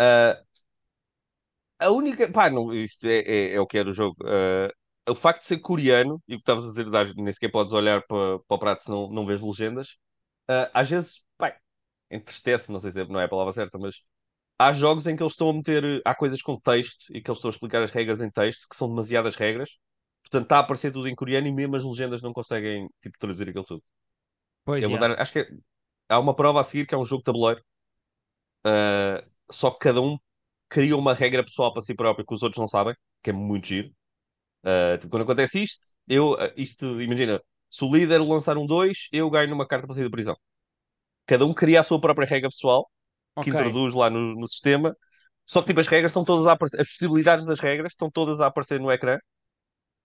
Uh, 0.00 0.62
a 1.78 1.90
única. 1.90 2.30
Pá, 2.30 2.50
não, 2.50 2.72
isso 2.72 3.06
é, 3.08 3.20
é, 3.20 3.54
é 3.54 3.60
o 3.60 3.66
que 3.66 3.78
é 3.78 3.84
do 3.84 3.92
jogo. 3.92 4.16
Uh, 4.22 4.70
o 5.10 5.14
facto 5.14 5.40
de 5.40 5.46
ser 5.46 5.58
coreano, 5.58 6.22
e 6.28 6.34
o 6.34 6.38
que 6.38 6.42
estavas 6.42 6.64
a 6.64 6.68
dizer, 6.68 7.14
nem 7.16 7.32
sequer 7.32 7.50
podes 7.50 7.72
olhar 7.72 8.02
para, 8.06 8.38
para 8.40 8.54
o 8.56 8.58
prato 8.58 8.82
se 8.82 8.90
não, 8.90 9.08
não 9.10 9.26
vês 9.26 9.40
legendas, 9.40 9.96
uh, 10.50 10.70
às 10.72 10.88
vezes, 10.90 11.22
pá, 11.36 11.56
entristece-me, 12.10 12.74
não 12.74 12.80
sei 12.80 12.92
se 12.92 13.04
não 13.06 13.20
é 13.20 13.24
a 13.24 13.28
palavra 13.28 13.52
certa, 13.52 13.78
mas 13.78 13.96
há 14.58 14.72
jogos 14.72 15.06
em 15.06 15.16
que 15.16 15.22
eles 15.22 15.32
estão 15.32 15.50
a 15.50 15.52
meter. 15.54 16.02
Há 16.04 16.14
coisas 16.14 16.42
com 16.42 16.60
texto 16.60 17.06
e 17.10 17.22
que 17.22 17.30
eles 17.30 17.38
estão 17.38 17.50
a 17.50 17.52
explicar 17.52 17.82
as 17.82 17.90
regras 17.90 18.22
em 18.22 18.30
texto, 18.30 18.68
que 18.68 18.76
são 18.76 18.88
demasiadas 18.88 19.36
regras. 19.36 19.78
Portanto, 20.32 20.44
está 20.46 20.56
a 20.58 20.60
aparecer 20.60 20.92
tudo 20.92 21.08
em 21.08 21.14
coreano 21.14 21.46
e 21.48 21.52
mesmo 21.52 21.76
as 21.76 21.84
legendas 21.84 22.22
não 22.22 22.32
conseguem, 22.32 22.88
tipo, 23.02 23.18
traduzir 23.18 23.48
aquilo 23.50 23.64
tudo. 23.64 23.84
Pois 24.64 24.84
é. 24.84 24.98
dar, 24.98 25.20
acho 25.20 25.32
que 25.32 25.40
é- 25.40 25.48
há 26.08 26.18
uma 26.18 26.34
prova 26.36 26.60
a 26.60 26.64
seguir 26.64 26.86
que 26.86 26.94
é 26.94 26.98
um 26.98 27.04
jogo 27.04 27.20
de 27.22 27.26
tabuleiro. 27.26 27.62
Uh, 28.64 29.22
só 29.50 29.70
que 29.70 29.80
cada 29.80 30.00
um 30.00 30.18
cria 30.68 30.96
uma 30.96 31.14
regra 31.14 31.44
pessoal 31.44 31.72
para 31.72 31.82
si 31.82 31.94
próprio 31.94 32.24
que 32.26 32.34
os 32.34 32.42
outros 32.42 32.60
não 32.60 32.68
sabem, 32.68 32.94
que 33.22 33.30
é 33.30 33.32
muito 33.32 33.66
giro. 33.66 33.88
Uh, 34.64 34.98
tipo, 34.98 35.10
quando 35.10 35.24
acontece 35.24 35.62
isto, 35.62 35.96
eu, 36.08 36.32
uh, 36.34 36.52
isto, 36.56 37.00
imagina, 37.02 37.42
se 37.70 37.84
o 37.84 37.92
líder 37.94 38.20
lançar 38.22 38.58
um 38.58 38.66
2, 38.66 39.08
eu 39.12 39.30
ganho 39.30 39.54
uma 39.54 39.66
carta 39.68 39.86
para 39.86 39.94
sair 39.96 40.04
da 40.04 40.10
prisão. 40.10 40.36
Cada 41.26 41.46
um 41.46 41.54
cria 41.54 41.80
a 41.80 41.82
sua 41.82 42.00
própria 42.00 42.26
regra 42.26 42.50
pessoal, 42.50 42.90
que 43.40 43.50
Ok. 43.50 43.50
introduz 43.50 43.94
lá 43.94 44.10
no, 44.10 44.34
no 44.36 44.48
sistema. 44.48 44.96
Só 45.46 45.60
que 45.62 45.68
tipo, 45.68 45.80
as 45.80 45.88
regras 45.88 46.10
estão 46.12 46.24
todas 46.24 46.46
a 46.46 46.52
aparecer, 46.52 46.80
as 46.80 46.88
possibilidades 46.88 47.44
das 47.46 47.60
regras 47.60 47.92
estão 47.92 48.10
todas 48.10 48.40
a 48.40 48.46
aparecer 48.48 48.80
no 48.80 48.90
ecrã. 48.92 49.18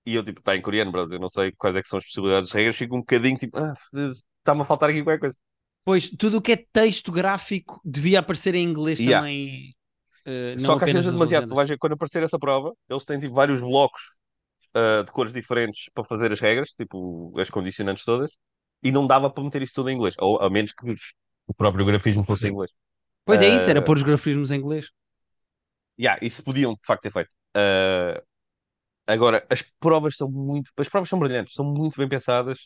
E 0.10 0.16
eu, 0.16 0.24
tipo, 0.24 0.40
está 0.40 0.56
em 0.56 0.62
coreano, 0.62 0.92
Brasil, 0.92 1.18
eu 1.18 1.22
não 1.22 1.30
sei 1.30 1.52
quais 1.54 1.76
é 1.76 1.82
que 1.82 1.88
são 1.90 2.00
as 2.00 2.06
possibilidades 2.06 2.50
das 2.50 2.56
regras, 2.56 2.78
fico 2.78 2.96
um 2.96 3.00
bocadinho 3.02 3.38
tipo, 3.38 3.58
ah, 3.60 3.74
está-me 3.94 4.62
a 4.62 4.66
faltar 4.66 4.90
aqui 4.90 5.04
qualquer 5.04 5.20
coisa. 5.20 5.38
Pois, 5.84 6.10
tudo 6.10 6.38
o 6.38 6.42
que 6.42 6.52
é 6.52 6.58
texto 6.58 7.12
gráfico 7.12 7.80
devia 7.84 8.20
aparecer 8.20 8.56
em 8.56 8.64
inglês 8.64 9.00
Yeah. 9.00 9.22
também. 9.22 9.74
eh, 10.26 10.56
não 10.58 10.64
Só 10.66 10.76
que 10.78 10.84
às 10.86 10.92
vezes 10.92 11.08
é 11.08 11.12
as 11.12 11.14
demasiado. 11.14 11.46
Tu 11.48 11.56
vais 11.56 11.70
ver, 11.70 11.78
quando 11.78 11.94
aparecer 11.94 12.24
essa 12.24 12.40
prova, 12.40 12.74
eles 12.90 13.06
têm 13.06 13.20
tipo, 13.20 13.34
vários 13.34 13.60
blocos 13.60 14.02
ah, 14.76 15.04
de 15.06 15.12
cores 15.12 15.34
diferentes 15.34 15.90
para 15.94 16.04
fazer 16.06 16.32
as 16.32 16.40
regras, 16.40 16.72
tipo 16.74 17.34
as 17.40 17.50
condicionantes 17.50 18.06
todas, 18.06 18.32
e 18.84 18.92
não 18.92 19.08
dava 19.08 19.30
para 19.32 19.44
meter 19.44 19.62
isso 19.64 19.74
tudo 19.76 19.90
em 19.90 19.96
inglês, 19.96 20.16
ou 20.20 20.42
a 20.42 20.50
menos 20.50 20.74
que 20.74 20.96
o 21.48 21.54
próprio 21.56 21.86
grafismo 21.86 22.26
fosse 22.26 22.48
em 22.48 22.52
inglês. 22.52 22.72
Pois 23.26 23.42
é 23.44 23.48
isso, 23.48 23.70
era 23.70 23.80
Ah, 23.80 23.86
pôr 23.86 23.98
os 23.98 24.04
grafismos 24.04 24.50
em 24.52 24.56
inglês. 24.60 24.90
Yeah, 26.00 26.18
isso 26.22 26.44
podiam 26.44 26.74
de 26.74 26.80
facto 26.86 27.04
ter 27.04 27.12
feito. 27.12 27.30
Ah, 27.56 28.22
agora, 29.08 29.46
as 29.50 29.62
provas 29.80 30.16
são 30.18 30.30
muito. 30.32 30.72
As 30.78 30.90
provas 30.90 31.10
são 31.10 31.20
brilhantes, 31.20 31.54
são 31.56 31.66
muito 31.66 31.98
bem 32.00 32.10
pensadas. 32.10 32.60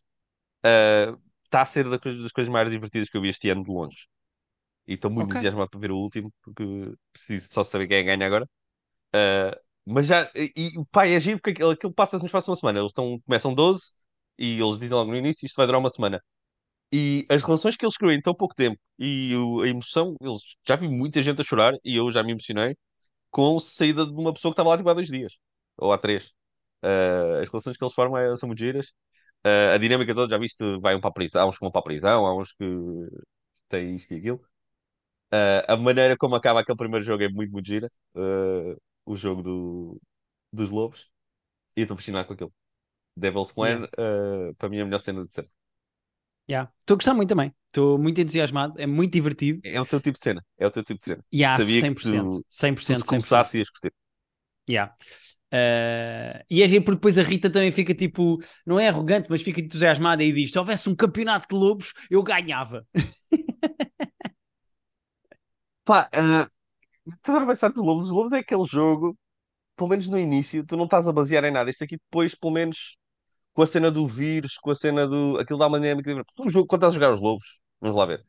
Ah, 0.64 1.18
Está 1.46 1.64
a 1.64 1.66
ser 1.68 1.90
da 1.90 2.00
coisa- 2.00 2.24
das 2.24 2.32
coisas 2.34 2.52
mais 2.54 2.70
divertidas 2.70 3.10
que 3.10 3.18
eu 3.18 3.22
vi 3.22 3.30
este 3.30 3.50
ano 3.50 3.64
de 3.64 3.72
longe. 3.72 3.98
E 4.88 4.94
estou 4.96 5.12
muito 5.12 5.32
Ok. 5.32 5.36
entusiasmado 5.36 5.70
para 5.70 5.80
ver 5.80 5.92
o 5.92 5.98
último, 5.98 6.34
porque 6.44 6.64
preciso 7.14 7.50
só 7.52 7.64
saber 7.64 7.88
quem 7.88 7.98
é 7.98 8.02
que 8.02 8.08
ganha 8.08 8.26
agora. 8.28 8.48
Ah, 9.14 9.58
mas 9.86 10.08
já, 10.08 10.32
e, 10.36 10.54
e 10.58 10.86
pá, 10.92 11.08
é 11.08 11.20
giro 11.20 11.38
porque 11.40 11.52
aquilo, 11.52 11.72
aquilo 11.72 11.94
passa-se 11.94 12.24
no 12.24 12.28
espaço 12.28 12.46
de 12.48 12.52
uma 12.52 12.58
semana. 12.58 12.80
Eles 12.80 12.92
estão, 12.92 13.20
começam 13.22 13.54
12 13.56 13.94
e 14.40 14.60
eles 14.62 14.80
dizem 14.80 14.98
logo 14.98 15.12
no 15.12 15.18
início 15.18 15.46
isto 15.46 15.56
vai 15.58 15.66
durar 15.68 15.80
uma 15.82 15.90
semana. 15.90 16.22
E 16.94 17.26
as 17.30 17.44
relações 17.44 17.78
que 17.78 17.86
eles 17.86 17.98
criam 17.98 18.12
em 18.14 18.22
tão 18.22 18.34
pouco 18.36 18.56
tempo 18.56 18.80
e 19.00 19.36
o- 19.36 19.62
a 19.62 19.68
emoção, 19.68 20.16
eles 20.22 20.42
já 20.68 20.76
vi 20.76 20.88
muita 20.90 21.24
gente 21.24 21.42
a 21.42 21.44
chorar 21.44 21.74
e 21.84 21.96
eu 21.96 22.12
já 22.12 22.24
me 22.24 22.32
emocionei 22.34 22.76
com 23.32 23.58
a 23.58 23.60
saída 23.60 24.06
de 24.06 24.14
uma 24.14 24.34
pessoa 24.34 24.52
que 24.52 24.56
estava 24.56 24.70
lá 24.72 24.78
tipo, 24.78 24.90
há 24.90 24.94
dois 24.96 25.08
dias 25.10 25.34
ou 25.78 25.92
há 25.94 25.98
três. 25.98 26.34
Ah, 26.84 27.42
as 27.42 27.50
relações 27.50 27.78
que 27.78 27.84
eles 27.84 27.94
formam 27.94 28.18
é- 28.20 28.36
são 28.36 28.48
muito 28.48 28.60
giras. 28.60 28.94
Ah, 29.44 29.74
a 29.76 29.78
dinâmica 29.78 30.14
toda, 30.16 30.30
já 30.32 30.38
viste, 30.40 30.64
vai 30.82 30.96
um 30.96 31.02
para 31.02 31.10
a 31.10 31.14
prisão, 31.14 31.42
há 31.44 31.48
uns 31.50 31.56
que 31.58 31.62
vão 31.66 31.72
para 31.72 31.82
a 31.82 31.84
prisão, 31.84 32.26
há 32.26 32.38
uns 32.38 32.54
que 32.54 32.66
têm 33.70 33.96
isto 33.96 34.14
e 34.14 34.18
aquilo. 34.18 34.42
Ah, 35.32 35.74
a 35.74 35.78
maneira 35.78 36.18
como 36.18 36.36
acaba 36.36 36.62
aquele 36.62 36.78
primeiro 36.78 37.06
jogo 37.06 37.24
é 37.24 37.30
muito, 37.30 37.52
muito 37.54 37.68
gira. 37.68 37.92
O 39.06 39.16
jogo 39.16 39.42
do, 39.44 40.02
dos 40.54 40.70
lobos. 40.72 41.10
E 41.78 41.82
estou 41.84 41.98
fascinado 41.98 42.28
com 42.28 42.34
aquilo. 42.36 42.54
Devil's 43.18 43.52
Plan, 43.54 43.84
Yeah. 43.84 43.86
ah, 43.98 44.54
para 44.58 44.70
mim, 44.70 44.80
é 44.80 44.82
a 44.84 44.86
melhor 44.86 45.00
cena 45.00 45.26
de 45.28 45.34
sempre. 45.36 45.52
Yeah. 46.50 46.72
Estou 46.82 46.96
a 46.96 46.98
gostar 46.98 47.14
muito 47.14 47.30
também. 47.30 47.54
Estou 47.68 47.98
muito 47.98 48.20
entusiasmado. 48.20 48.80
É 48.80 48.86
muito 48.88 49.14
divertido. 49.14 49.64
É 49.64 49.80
o 49.82 49.86
teu 49.86 50.02
tipo 50.02 50.18
de 50.18 50.24
cena. 50.24 50.46
É 50.58 50.68
o 50.68 50.72
teu 50.72 50.84
tipo 50.84 51.00
de 51.00 51.06
cena. 51.06 51.26
Há 51.46 51.60
Sabia 51.60 51.84
que 51.86 51.96
100%. 51.96 51.96
tu, 51.96 52.46
100%, 52.50 52.84
tu 52.84 52.96
se 52.96 53.06
100%. 53.06 53.06
começasse 53.06 53.58
ias 53.58 53.70
curtir. 53.70 53.94
Yeah. 54.68 54.90
Eh, 55.54 56.46
e 56.50 56.64
é 56.64 56.68
porque 56.80 56.92
depois 56.96 57.18
a 57.20 57.24
Rita 57.24 57.50
também 57.50 57.72
fica 57.72 57.94
tipo, 57.94 58.40
não 58.66 58.80
é 58.80 58.88
arrogante, 58.88 59.28
mas 59.30 59.42
fica 59.42 59.60
entusiasmada 59.62 60.24
e 60.24 60.32
diz: 60.32 60.52
se 60.52 60.60
houvesse 60.60 60.90
um 60.90 60.96
campeonato 60.96 61.48
de 61.50 61.56
lobos, 61.56 61.94
eu 62.10 62.24
ganhava. 62.24 62.86
Pá, 65.86 66.10
ah, 66.14 66.50
tu 67.24 67.32
vai 67.34 67.46
pensar 67.48 67.70
nos 67.70 67.86
Lobos. 67.86 68.06
Os 68.06 68.12
Lobos 68.12 68.32
é 68.34 68.40
aquele 68.40 68.66
jogo, 68.66 69.18
pelo 69.76 69.90
menos 69.90 70.08
no 70.08 70.20
início, 70.20 70.66
tu 70.66 70.78
não 70.78 70.86
estás 70.86 71.08
a 71.08 71.14
basear 71.14 71.44
em 71.46 71.52
nada. 71.52 71.70
Isto 71.70 71.86
aqui 71.86 71.98
depois, 71.98 72.36
pelo 72.36 72.54
menos, 72.54 72.98
com 73.54 73.64
a 73.64 73.68
cena 73.68 73.92
do 73.92 74.08
vírus, 74.08 74.58
com 74.60 74.72
a 74.72 74.76
cena 74.76 75.08
do. 75.08 75.40
Aquilo 75.40 75.60
dá 75.60 75.68
uma 75.68 75.80
dinâmica 75.80 76.10
diferente. 76.10 76.34
Tu, 76.36 76.50
jogo, 76.50 76.68
quando 76.68 76.82
estás 76.84 76.94
a 76.94 76.96
jogar 76.96 77.14
os 77.14 77.22
Lobos, 77.22 77.46
vamos 77.82 77.98
lá 77.98 78.06
ver. 78.08 78.26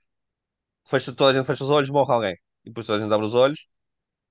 Fecha, 0.86 1.12
toda 1.14 1.32
a 1.32 1.34
gente 1.34 1.46
fecha 1.46 1.64
os 1.64 1.70
olhos, 1.70 1.90
morre 1.90 2.12
alguém. 2.14 2.34
E 2.64 2.70
depois 2.70 2.86
toda 2.86 2.98
a 3.00 3.02
gente 3.02 3.14
abre 3.14 3.26
os 3.26 3.34
olhos. 3.34 3.66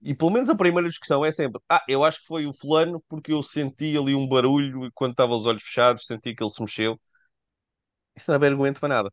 E 0.02 0.16
pelo 0.16 0.32
menos 0.32 0.50
a 0.50 0.56
primeira 0.56 0.88
discussão 0.90 1.24
é 1.26 1.32
sempre: 1.32 1.62
Ah, 1.70 1.84
eu 1.88 2.04
acho 2.04 2.20
que 2.22 2.28
foi 2.28 2.46
o 2.48 2.54
fulano 2.54 3.04
porque 3.08 3.32
eu 3.34 3.44
senti 3.44 3.98
ali 3.98 4.16
um 4.16 4.28
barulho 4.28 4.86
e 4.86 4.92
quando 4.94 5.12
estava 5.12 5.36
os 5.36 5.46
olhos 5.46 5.64
fechados, 5.64 6.06
senti 6.06 6.36
que 6.36 6.44
ele 6.44 6.50
se 6.52 6.62
mexeu. 6.62 7.00
Isso 8.16 8.32
não 8.32 8.44
é 8.44 8.48
argumento 8.48 8.80
para 8.80 8.90
nada. 8.90 9.10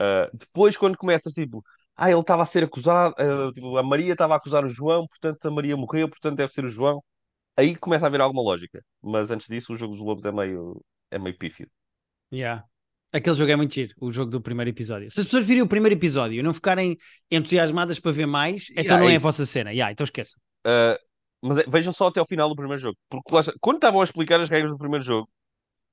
Uh, 0.00 0.36
depois, 0.36 0.76
quando 0.76 0.98
começas, 0.98 1.32
tipo, 1.34 1.64
ah, 1.96 2.10
ele 2.10 2.20
estava 2.20 2.42
a 2.42 2.46
ser 2.46 2.64
acusado, 2.64 3.14
uh, 3.20 3.52
tipo, 3.52 3.76
a 3.78 3.82
Maria 3.82 4.12
estava 4.14 4.34
a 4.34 4.38
acusar 4.38 4.64
o 4.64 4.70
João, 4.70 5.06
portanto 5.08 5.46
a 5.46 5.50
Maria 5.50 5.76
morreu, 5.76 6.08
portanto 6.08 6.36
deve 6.36 6.52
ser 6.52 6.64
o 6.64 6.68
João. 6.68 7.02
Aí 7.56 7.76
começa 7.76 8.06
a 8.06 8.08
haver 8.08 8.20
alguma 8.20 8.42
lógica. 8.42 8.84
Mas 9.02 9.30
antes 9.30 9.48
disso, 9.48 9.74
o 9.74 9.76
jogo 9.76 9.94
dos 9.96 10.04
lobos 10.04 10.24
é 10.26 10.32
meio, 10.32 10.82
é 11.10 11.18
meio 11.18 11.38
pífio. 11.38 11.70
Yeah. 12.30 12.64
Aquele 13.12 13.36
jogo 13.36 13.50
é 13.50 13.56
muito 13.56 13.74
giro, 13.74 13.94
o 14.00 14.10
jogo 14.10 14.30
do 14.30 14.40
primeiro 14.40 14.70
episódio. 14.70 15.10
Se 15.10 15.20
as 15.20 15.26
pessoas 15.26 15.46
virem 15.46 15.62
o 15.62 15.68
primeiro 15.68 15.94
episódio 15.96 16.38
e 16.38 16.42
não 16.42 16.54
ficarem 16.54 16.96
entusiasmadas 17.30 18.00
para 18.00 18.12
ver 18.12 18.26
mais, 18.26 18.68
Yeah, 18.76 18.84
então 18.84 18.98
não 18.98 19.08
é 19.08 19.12
é 19.12 19.16
a 19.16 19.18
isso. 19.18 19.26
vossa 19.26 19.44
cena. 19.46 19.70
Yeah, 19.70 19.92
então 19.92 20.04
esqueçam. 20.04 20.40
Uh, 20.66 20.96
mas 21.42 21.58
é- 21.58 21.64
vejam 21.68 21.92
só 21.92 22.06
até 22.08 22.20
ao 22.20 22.26
final 22.26 22.48
do 22.48 22.56
primeiro 22.56 22.80
jogo. 22.80 22.96
Porque 23.10 23.34
lá 23.34 23.42
quando 23.60 23.76
estavam 23.76 24.00
a 24.00 24.04
explicar 24.04 24.40
as 24.40 24.48
regras 24.48 24.70
do 24.70 24.78
primeiro 24.78 25.04
jogo, 25.04 25.28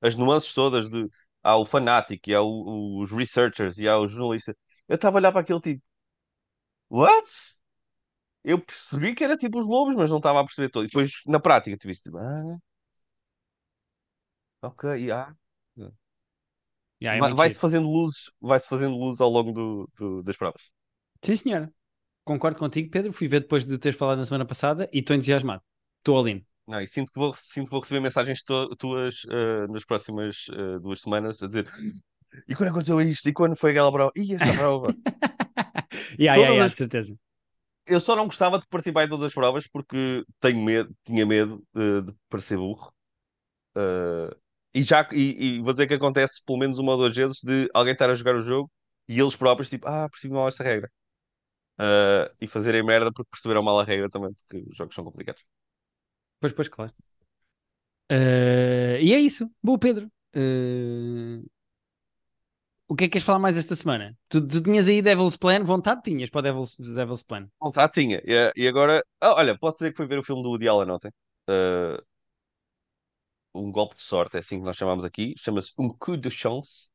as 0.01 0.15
nuances 0.15 0.53
todas 0.53 0.89
de 0.91 1.07
há 1.43 1.57
o 1.57 1.65
Fanatic, 1.65 2.27
e 2.29 2.35
há 2.35 2.41
o- 2.41 3.01
os 3.03 3.11
researchers, 3.11 3.77
e 3.79 3.87
há 3.87 3.99
os 3.99 4.11
jornalistas, 4.11 4.55
eu 4.89 4.95
estava 4.95 5.17
a 5.17 5.21
olhar 5.21 5.31
para 5.33 5.41
aquele 5.41 5.61
tipo, 5.61 5.83
what? 6.89 7.29
Eu 8.43 8.59
percebi 8.59 9.15
que 9.15 9.23
era 9.23 9.37
tipo 9.37 9.59
os 9.59 9.65
lobos, 9.65 9.95
mas 9.95 10.09
não 10.09 10.17
estava 10.17 10.39
a 10.41 10.43
perceber 10.45 10.69
todo. 10.69 10.83
E 10.85 10.87
depois, 10.87 11.11
na 11.27 11.39
prática, 11.39 11.77
tive 11.77 11.95
tipo, 11.95 12.17
ah, 12.17 12.57
ok, 14.61 14.83
ah. 15.11 15.35
Yeah, 17.01 17.27
é 17.29 17.33
Vai-se 17.33 17.57
fazendo 17.57 17.89
luzes, 17.89 18.29
vai-se 18.41 18.67
fazendo 18.67 18.95
luz 18.97 19.19
ao 19.21 19.29
longo 19.29 19.51
do, 19.51 19.89
do- 19.97 20.23
das 20.23 20.35
provas. 20.37 20.61
Sim, 21.21 21.35
senhora. 21.35 21.73
Concordo 22.23 22.59
contigo, 22.59 22.89
Pedro. 22.91 23.13
Fui 23.13 23.27
ver 23.27 23.41
depois 23.41 23.65
de 23.65 23.77
teres 23.77 23.97
falado 23.97 24.17
na 24.19 24.25
semana 24.25 24.45
passada 24.45 24.89
e 24.93 24.99
estou 24.99 25.15
entusiasmado. 25.15 25.61
Estou 25.99 26.17
all 26.17 26.27
in. 26.27 26.45
Não, 26.67 26.79
e 26.81 26.87
sinto 26.87 27.11
que 27.11 27.19
vou, 27.19 27.33
sinto 27.33 27.65
que 27.65 27.71
vou 27.71 27.79
receber 27.81 27.99
mensagens 27.99 28.43
tu- 28.43 28.75
tuas 28.75 29.21
eh, 29.29 29.67
nas 29.67 29.83
próximas 29.83 30.45
eh, 30.51 30.79
duas 30.79 31.01
semanas 31.01 31.41
a 31.41 31.47
dizer 31.47 31.67
e 32.47 32.55
quando 32.55 32.69
aconteceu 32.69 33.01
isto? 33.01 33.27
E 33.27 33.33
quando 33.33 33.55
foi 33.55 33.71
aquela 33.71 33.91
prova? 33.91 34.11
E 34.15 34.33
esta 34.35 34.53
prova? 34.53 34.93
yeah, 36.19 36.35
yeah, 36.35 36.35
Todas 36.35 36.51
yeah, 36.51 36.65
as- 36.65 36.71
de 36.71 36.77
certeza. 36.77 37.17
Eu 37.85 37.99
só 37.99 38.15
não 38.15 38.25
gostava 38.25 38.59
de 38.59 38.67
participar 38.67 39.05
em 39.05 39.09
todas 39.09 39.25
as 39.27 39.33
provas 39.33 39.67
porque 39.67 40.23
tenho 40.39 40.61
medo, 40.63 40.95
tinha 41.03 41.25
medo 41.25 41.63
eh, 41.75 42.01
de 42.01 42.13
parecer 42.29 42.57
burro. 42.57 42.93
Eh, 43.75 44.37
e 44.79 44.83
já 44.83 45.07
e, 45.11 45.57
e 45.57 45.61
vou 45.61 45.73
dizer 45.73 45.87
que 45.87 45.93
acontece 45.93 46.41
pelo 46.45 46.57
menos 46.59 46.79
uma 46.79 46.93
ou 46.93 46.97
duas 46.97 47.15
vezes 47.15 47.41
de 47.43 47.69
alguém 47.73 47.93
estar 47.93 48.09
a 48.09 48.15
jogar 48.15 48.35
o 48.35 48.41
jogo 48.41 48.71
e 49.07 49.19
eles 49.19 49.35
próprios 49.35 49.69
tipo, 49.69 49.87
ah, 49.87 50.07
percebi 50.09 50.33
mal 50.33 50.47
esta 50.47 50.63
regra. 50.63 50.89
Eh, 51.79 52.31
e 52.41 52.47
fazerem 52.47 52.83
merda 52.83 53.11
porque 53.11 53.29
perceberam 53.31 53.63
mal 53.63 53.79
a 53.79 53.83
regra 53.83 54.09
também, 54.09 54.31
porque 54.33 54.69
os 54.69 54.77
jogos 54.77 54.93
são 54.93 55.03
complicados. 55.03 55.43
Pois, 56.39 56.53
pois, 56.53 56.69
claro. 56.69 56.93
Eh, 58.09 58.99
e 59.01 59.13
é 59.13 59.19
isso. 59.19 59.49
Boa, 59.61 59.79
Pedro. 59.79 60.09
Eh, 60.33 61.41
o 62.87 62.95
que 62.95 63.05
é 63.05 63.07
que 63.07 63.13
queres 63.13 63.25
falar 63.25 63.39
mais 63.39 63.57
esta 63.57 63.75
semana? 63.75 64.17
Tu, 64.29 64.45
tu 64.45 64.61
tinhas 64.61 64.87
aí 64.87 65.01
Devil's 65.01 65.37
Plan, 65.37 65.63
vontade 65.63 66.01
tinhas 66.03 66.29
para 66.29 66.39
o 66.39 66.41
Devil's, 66.41 66.75
Devil's 66.77 67.23
Plan. 67.23 67.47
Vontade 67.59 67.93
tinha. 67.93 68.21
E, 68.25 68.51
e 68.55 68.67
agora, 68.67 69.03
ah, 69.21 69.35
olha, 69.35 69.57
posso 69.57 69.77
dizer 69.77 69.91
que 69.91 69.97
fui 69.97 70.07
ver 70.07 70.19
o 70.19 70.23
filme 70.23 70.41
do 70.43 70.49
Woody 70.49 70.67
Allen 70.67 70.91
ontem. 70.91 71.11
Eh, 71.49 72.01
um 73.59 73.71
golpe 73.71 73.95
de 73.95 74.01
sorte, 74.01 74.37
é 74.37 74.39
assim 74.41 74.59
que 74.59 74.65
nós 74.65 74.77
chamamos 74.77 75.03
aqui. 75.03 75.33
Chama-se 75.37 75.73
Um 75.77 75.89
Coup 75.97 76.17
de 76.17 76.31
Chance, 76.31 76.89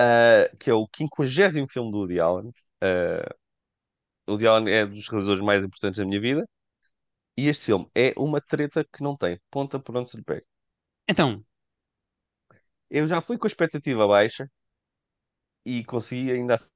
eh, 0.00 0.50
que 0.60 0.70
é 0.70 0.74
o 0.74 0.88
quinquagésimo 0.88 1.68
filme 1.68 1.90
do 1.92 1.98
Woody 2.00 2.20
Allen. 2.20 2.52
O 4.28 4.32
Woody 4.32 4.46
Allen 4.46 4.72
é 4.72 4.86
dos 4.86 5.08
realizadores 5.08 5.42
mais 5.44 5.64
importantes 5.64 5.98
da 5.98 6.04
minha 6.06 6.20
vida. 6.20 6.46
E 7.36 7.48
este 7.48 7.66
filme 7.66 7.88
é 7.94 8.14
uma 8.18 8.40
treta 8.40 8.84
que 8.84 9.02
não 9.02 9.16
tem 9.16 9.40
ponta 9.50 9.78
por 9.80 9.96
onde 9.96 10.10
se 10.10 10.16
lhe 10.18 10.24
pega. 10.24 10.44
Então, 11.08 11.44
Eu 12.90 13.06
já 13.06 13.20
fui 13.22 13.38
com 13.38 13.46
a 13.46 13.52
expectativa 13.52 14.08
baixa 14.08 14.50
e 15.66 15.84
consegui 15.84 16.30
ainda 16.32 16.54
assim 16.54 16.70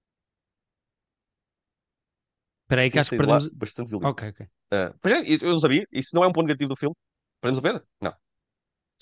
espera 2.65 2.83
aí 2.83 2.91
que 2.91 2.99
acho 2.99 3.11
que 3.11 3.17
perdemos. 3.17 3.49
bastante. 3.49 3.95
Ok, 3.95 4.29
ok. 4.29 4.47
É, 4.73 4.93
eu 5.45 5.51
não 5.51 5.59
sabia, 5.59 5.85
isso 5.93 6.15
não 6.15 6.23
é 6.25 6.29
um 6.29 6.33
ponto 6.33 6.47
negativo 6.47 6.71
do 6.71 6.77
filme. 6.77 6.95
Perdemos 7.41 7.59
o 7.59 7.63
Pedro? 7.63 7.83
Não. 8.01 8.15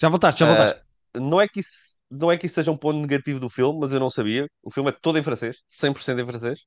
Já 0.01 0.09
voltaste, 0.09 0.41
já 0.41 0.47
voltaste. 0.47 0.81
Ah, 1.15 1.21
não 1.21 1.41
é 1.41 1.49
que 1.49 1.61
isso, 1.61 1.99
não 2.11 2.31
é 2.33 2.37
que 2.39 2.47
isso 2.47 2.55
seja 2.57 2.71
um 2.71 2.77
ponto 2.77 2.99
negativo 3.01 3.41
do 3.41 3.51
filme, 3.51 3.79
mas 3.81 3.93
eu 3.93 4.01
não 4.01 4.11
sabia. 4.11 4.49
O 4.63 4.71
filme 4.71 4.91
é 4.91 4.93
todo 4.93 5.19
em 5.19 5.23
francês, 5.23 5.63
100% 5.69 6.21
em 6.21 6.27
francês. 6.27 6.61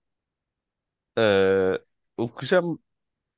Ah, 1.16 1.80
o 2.18 2.30
que 2.30 2.46
já 2.46 2.62
me 2.62 2.78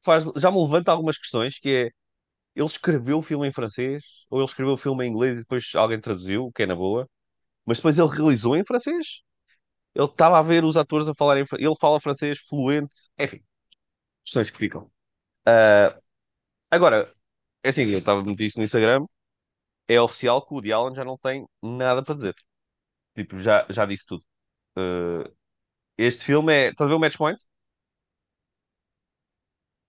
faz, 0.04 0.26
já 0.38 0.52
me 0.52 0.62
levanta 0.62 0.92
algumas 0.92 1.18
questões, 1.18 1.60
que 1.60 1.70
é, 1.70 1.84
ele 2.56 2.68
escreveu 2.68 3.20
o 3.20 3.24
filme 3.24 3.48
em 3.48 3.54
francês, 3.54 4.04
ou 4.30 4.40
ele 4.40 4.46
escreveu 4.48 4.76
o 4.76 4.78
filme 4.78 5.06
em 5.06 5.12
inglês 5.12 5.36
e 5.38 5.40
depois 5.42 5.72
alguém 5.76 6.00
traduziu, 6.02 6.46
o 6.48 6.54
que 6.54 6.64
é 6.64 6.68
na 6.68 6.76
boa, 6.76 7.10
mas 7.66 7.80
depois 7.80 8.00
ele 8.00 8.10
realizou 8.10 8.56
em 8.58 8.66
francês. 8.66 9.22
Ele 9.96 10.06
estava 10.08 10.40
a 10.40 10.42
ver 10.44 10.64
os 10.66 10.78
atores 10.78 11.08
a 11.08 11.14
falar 11.16 11.40
em 11.40 11.46
francês, 11.46 11.68
ele 11.68 11.78
fala 11.80 12.00
francês 12.00 12.40
fluente, 12.40 12.96
enfim, 13.20 13.42
questões 14.26 14.50
que 14.52 14.58
ficam. 14.58 14.92
Ah, 15.48 16.00
agora, 16.72 17.14
é 17.64 17.70
assim, 17.70 17.86
eu 17.86 18.00
estava 18.00 18.22
a 18.22 18.26
meter 18.26 18.46
isto 18.48 18.58
no 18.60 18.66
Instagram, 18.66 19.06
é 19.88 20.00
oficial 20.02 20.46
que 20.46 20.54
o 20.54 20.56
Woody 20.58 20.72
Allen 20.74 20.96
já 20.96 21.06
não 21.06 21.18
tem 21.18 21.48
nada 21.62 22.04
para 22.04 22.16
dizer. 22.16 22.36
Tipo, 23.16 23.40
já, 23.40 23.66
já 23.70 23.86
disse 23.86 24.06
tudo. 24.08 24.24
Uh, 24.78 25.32
este 25.98 26.24
filme 26.26 26.54
é. 26.54 26.70
Estás 26.72 26.88
a 26.90 26.92
ver 26.94 26.98
o 26.98 27.00
Match 27.02 27.18
Point? 27.18 27.44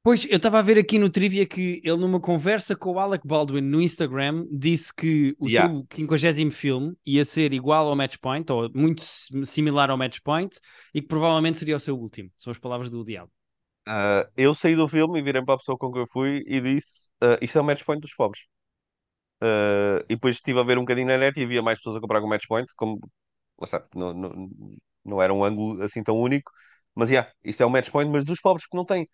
Pois, 0.02 0.26
eu 0.26 0.36
estava 0.36 0.58
a 0.58 0.62
ver 0.62 0.78
aqui 0.78 0.98
no 0.98 1.08
Trivia 1.08 1.46
que 1.46 1.80
ele, 1.82 1.96
numa 1.96 2.20
conversa 2.20 2.76
com 2.76 2.90
o 2.92 2.98
Alec 2.98 3.26
Baldwin 3.26 3.62
no 3.62 3.80
Instagram, 3.80 4.46
disse 4.50 4.92
que 4.94 5.34
o 5.38 5.48
Yeah. 5.48 5.68
seu 5.68 5.86
50 5.90 6.50
filme 6.50 6.94
ia 7.06 7.24
ser 7.24 7.54
igual 7.54 7.88
ao 7.88 7.96
Match 7.96 8.18
Point, 8.20 8.52
ou 8.52 8.70
muito 8.74 9.02
si- 9.02 9.44
similar 9.46 9.90
ao 9.90 9.96
Match 9.96 10.18
Point, 10.22 10.58
e 10.92 11.00
que 11.00 11.08
provavelmente 11.08 11.56
seria 11.58 11.76
o 11.76 11.80
seu 11.80 11.98
último. 11.98 12.30
São 12.36 12.50
as 12.50 12.58
palavras 12.58 12.90
do 12.90 12.98
Woody 12.98 13.16
Allen. 13.16 13.30
Uh, 13.86 14.24
eu 14.36 14.54
saí 14.54 14.74
do 14.76 14.88
filme 14.88 15.18
e 15.20 15.22
virei 15.22 15.42
para 15.44 15.54
a 15.54 15.58
pessoa 15.58 15.76
com 15.78 15.92
quem 15.92 16.00
eu 16.02 16.08
fui 16.10 16.42
e 16.46 16.60
disse: 16.60 17.10
uh, 17.22 17.36
Isto 17.42 17.58
é 17.58 17.60
o 17.60 17.64
Match 17.64 17.84
Point 17.84 18.00
dos 18.00 18.14
pobres. 18.14 18.42
Uh, 19.42 20.00
e 20.08 20.14
depois 20.16 20.36
estive 20.36 20.58
a 20.60 20.62
ver 20.62 20.78
um 20.78 20.82
bocadinho 20.82 21.08
na 21.08 21.18
net 21.18 21.38
e 21.38 21.44
havia 21.44 21.62
mais 21.62 21.78
pessoas 21.78 21.96
a 21.96 22.00
comprar 22.00 22.20
com 22.20 22.26
o 22.26 22.30
Match 22.30 22.46
Point, 22.48 22.72
como 22.76 22.98
está, 23.62 23.86
não, 23.94 24.14
não, 24.14 24.50
não 25.04 25.22
era 25.22 25.34
um 25.34 25.44
ângulo 25.44 25.82
assim 25.82 26.02
tão 26.02 26.16
único. 26.18 26.50
Mas 26.94 27.10
yeah, 27.10 27.30
isto 27.44 27.62
é 27.62 27.66
o 27.66 27.70
Match 27.70 27.90
Point, 27.90 28.10
mas 28.12 28.24
dos 28.24 28.40
pobres 28.40 28.66
que 28.66 28.76
não 28.76 28.84
tem 28.84 29.08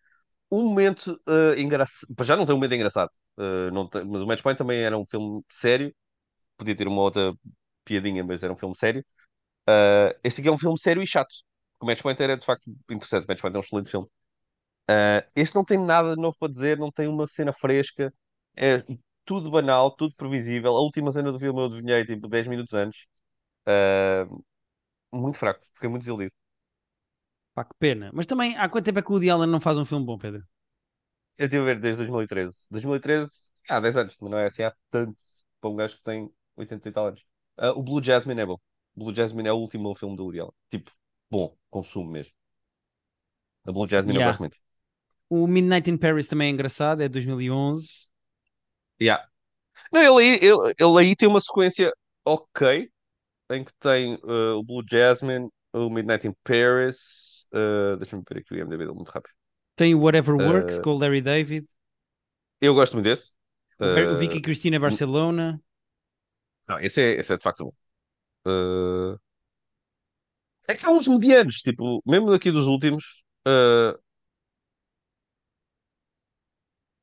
um 0.50 0.64
momento 0.68 1.20
uh, 1.28 1.58
engraçado. 1.58 2.08
Já 2.24 2.36
não 2.36 2.46
tem 2.46 2.54
um 2.54 2.58
momento 2.58 2.74
engraçado. 2.74 3.10
Uh, 3.38 3.88
tem- 3.90 4.04
mas 4.06 4.22
o 4.22 4.26
Match 4.26 4.42
Point 4.42 4.58
também 4.58 4.82
era 4.82 4.98
um 4.98 5.06
filme 5.06 5.42
sério. 5.50 5.94
Podia 6.58 6.76
ter 6.76 6.88
uma 6.88 7.02
outra 7.02 7.32
piadinha, 7.84 8.24
mas 8.24 8.42
era 8.42 8.52
um 8.52 8.58
filme 8.58 8.76
sério. 8.76 9.04
Uh, 9.68 10.14
este 10.24 10.40
aqui 10.42 10.48
é 10.50 10.52
um 10.52 10.58
filme 10.58 10.78
sério 10.80 11.02
e 11.02 11.08
chato. 11.08 11.30
O 11.80 11.86
Match 11.86 12.02
Point 12.02 12.22
era 12.22 12.36
de 12.38 12.44
facto 12.46 12.70
interessante. 12.90 13.24
O 13.26 13.28
Match 13.28 13.40
Point 13.40 13.56
é 13.56 13.58
um 13.58 13.62
excelente 13.62 13.90
filme. 13.90 14.08
Este 15.34 15.54
não 15.54 15.64
tem 15.64 15.78
nada 15.78 16.16
novo 16.16 16.36
para 16.38 16.50
dizer, 16.52 16.78
não 16.78 16.90
tem 16.90 17.08
uma 17.08 17.26
cena 17.26 17.52
fresca. 17.52 18.12
É 18.56 18.84
tudo 19.30 19.50
banal, 19.50 19.90
tudo 19.96 20.14
previsível. 20.16 20.76
A 20.76 20.80
última 20.82 21.12
cena 21.12 21.30
do 21.32 21.38
filme 21.40 21.60
eu 21.60 21.66
adivinhei 21.66 22.04
tipo 22.04 22.28
10 22.28 22.46
minutos 22.48 22.74
antes. 22.74 23.06
Uh, 23.68 24.44
muito 25.12 25.38
fraco, 25.38 25.62
fiquei 25.74 25.88
muito 25.90 26.02
desiludido. 26.02 26.32
Pá, 27.54 27.64
que 27.64 27.74
pena. 27.78 28.10
Mas 28.14 28.26
também, 28.26 28.56
há 28.56 28.68
quanto 28.68 28.84
tempo 28.86 28.98
é 28.98 29.02
que 29.02 29.08
o 29.10 29.12
Woody 29.14 29.30
Allen 29.30 29.48
não 29.50 29.60
faz 29.60 29.78
um 29.78 29.84
filme 29.86 30.04
bom, 30.06 30.18
Pedro? 30.18 30.44
Eu 31.38 31.46
estive 31.46 31.62
a 31.62 31.66
ver 31.66 31.80
desde 31.80 31.98
2013. 31.98 32.66
2013, 32.70 33.30
há 33.68 33.80
10 33.80 33.96
anos, 33.96 34.16
mas 34.20 34.30
não 34.30 34.38
é 34.38 34.46
assim 34.46 34.62
há 34.62 34.74
tanto 34.90 35.16
para 35.60 35.70
um 35.70 35.76
gajo 35.76 35.96
que 35.96 36.02
tem 36.04 36.30
80 36.56 36.88
e 36.88 36.92
tal 36.92 37.06
anos. 37.08 37.20
Uh, 37.58 37.70
o 37.78 37.82
Blue 37.82 38.02
Jasmine 38.02 38.40
é 38.40 38.46
bom. 38.46 38.58
Blue 38.96 39.14
Jasmine 39.14 39.48
é 39.48 39.52
o 39.52 39.56
último 39.56 39.94
filme 39.94 40.16
do 40.16 40.24
Woody 40.24 40.40
Allen. 40.40 40.52
Tipo, 40.70 40.92
bom, 41.30 41.56
consumo 41.70 42.10
mesmo. 42.10 42.32
A 43.66 43.72
Blue 43.72 43.86
Jasmine 43.86 44.18
eu 44.18 44.22
Yeah. 44.22 44.28
gosto 44.28 44.40
muito. 44.40 44.58
O 45.30 45.46
Midnight 45.48 45.88
in 45.90 45.98
Paris 45.98 46.28
também 46.28 46.48
é 46.48 46.52
engraçado, 46.52 47.02
é 47.02 47.08
de 47.08 47.14
2011. 47.14 48.08
Yeah. 49.00 49.24
Não, 49.92 50.00
ele, 50.20 50.30
aí- 50.38 50.38
ele, 50.42 50.74
ele 50.78 50.98
aí 51.00 51.16
tem 51.16 51.28
uma 51.28 51.40
sequência 51.40 51.92
ok, 52.24 52.90
em 53.50 53.64
que 53.64 53.72
tem 53.80 54.14
uh, 54.24 54.56
o 54.58 54.64
Blue 54.64 54.84
Jasmine, 54.88 55.48
o 55.72 55.90
Midnight 55.90 56.26
in 56.28 56.34
Paris. 56.44 57.48
Uh, 57.54 57.96
Deixa-me 57.98 58.22
ver 58.28 58.40
aqui 58.40 58.54
o 58.54 58.58
IMDb 58.58 58.78
dele 58.84 58.92
muito 58.94 59.10
rápido. 59.10 59.34
Tem 59.76 59.94
o 59.94 60.00
Whatever 60.02 60.36
Works 60.36 60.78
Uh, 60.78 60.82
com 60.82 60.90
o 60.90 60.98
Larry 60.98 61.20
David. 61.22 61.66
Eu 62.60 62.74
gosto 62.74 62.94
muito 62.94 63.04
desse. 63.06 63.32
O, 63.80 63.88
Ver- 63.88 64.08
o 64.10 64.14
Uh, 64.14 64.18
Vicky 64.18 64.40
Cristina 64.40 64.78
Barcelona. 64.78 65.60
não, 66.68 66.78
esse 66.80 67.02
é, 67.02 67.12
esse 67.20 67.32
é 67.32 67.36
de 67.36 67.42
facto 67.42 67.64
bom. 67.64 67.72
Uh, 68.46 69.18
é 70.68 70.74
que 70.74 70.86
há 70.86 70.90
uns 70.90 71.08
medianos, 71.08 71.56
tipo, 71.56 72.02
mesmo 72.06 72.30
daqui 72.30 72.50
dos 72.50 72.66
últimos. 72.66 73.04
uh, 73.46 73.98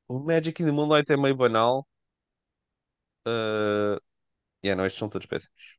o 0.08 0.18
Magic 0.18 0.60
in 0.62 0.66
the 0.66 0.72
Moonlight 0.72 1.10
é 1.12 1.16
meio 1.16 1.36
banal. 1.36 1.86
Uh, 3.26 3.98
yeah, 4.64 4.76
não, 4.76 4.86
estes 4.86 4.98
são 5.00 5.08
todos 5.08 5.26
péssimos. 5.28 5.78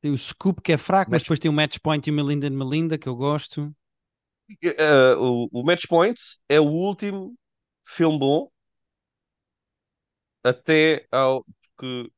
Tem 0.00 0.10
o 0.10 0.16
Scoop, 0.16 0.62
que 0.62 0.72
é 0.72 0.78
fraco, 0.78 1.10
mas 1.12 1.20
Match, 1.20 1.22
depois 1.22 1.38
tem 1.38 1.50
o 1.50 1.54
Match 1.54 1.78
Point 1.82 2.08
e 2.08 2.12
o 2.12 2.14
Melinda 2.14 2.46
and 2.46 2.50
Melinda, 2.56 2.96
que 2.98 3.08
eu 3.08 3.14
gosto. 3.16 3.74
uh, 4.64 5.16
o, 5.18 5.48
o 5.52 5.62
Match 5.64 5.86
Point 5.88 6.20
é 6.48 6.60
o 6.60 6.64
último 6.64 7.34
filme 7.84 8.18
bom 8.18 8.50
até 10.44 11.06
ao 11.10 11.44
que. 11.78 12.10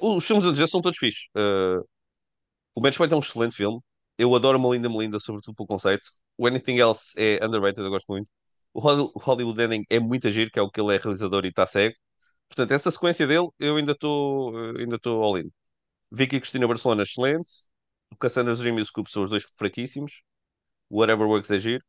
Os 0.00 0.26
filmes 0.26 0.44
a 0.46 0.50
dizer 0.50 0.68
são 0.68 0.80
todos 0.80 0.98
fixes. 0.98 1.28
Uh, 1.36 1.86
O 2.74 2.80
Match 2.80 2.96
Point 2.98 3.12
é 3.14 3.16
um 3.16 3.20
excelente 3.20 3.56
filme. 3.56 3.80
Eu 4.18 4.34
adoro 4.34 4.60
Melinda 4.60 4.88
Melinda, 4.88 5.18
sobretudo 5.20 5.54
pelo 5.56 5.66
conceito. 5.68 6.10
O 6.38 6.46
Anything 6.46 6.78
Else 6.78 7.12
é 7.16 7.44
underrated, 7.46 7.84
eu 7.84 7.90
gosto 7.90 8.08
muito. 8.12 8.28
O 8.76 8.80
Holly- 8.80 9.10
o 9.14 9.18
Hollywood 9.20 9.60
Ending 9.62 9.84
é 9.90 9.98
muito 10.00 10.28
agir, 10.28 10.50
que 10.50 10.58
é 10.58 10.62
o 10.62 10.70
que 10.70 10.80
ele 10.80 10.94
é 10.94 10.98
realizador 10.98 11.44
e 11.44 11.48
está 11.48 11.66
cego. 11.66 11.94
Portanto, 12.48 12.72
essa 12.72 12.90
sequência 12.90 13.26
dele, 13.26 13.48
eu 13.58 13.76
ainda 13.76 13.92
estou 13.92 14.56
ainda 14.78 14.96
estou 14.96 15.22
all 15.24 15.38
in. 15.38 15.50
Vicky 16.12 16.40
Cristina 16.40 16.68
Barcelona, 16.68 17.02
excelente. 17.04 17.50
O 18.12 18.16
Cassandra's 18.18 18.60
Dream 18.60 18.78
e 18.78 18.82
o 18.82 18.86
Scoop 18.86 19.10
são 19.10 19.24
os 19.24 19.30
dois 19.30 19.44
fraquíssimos. 19.58 20.22
O 20.90 21.00
Whatever 21.00 21.26
Works 21.28 21.50
é 21.52 21.58
giro. 21.58 21.84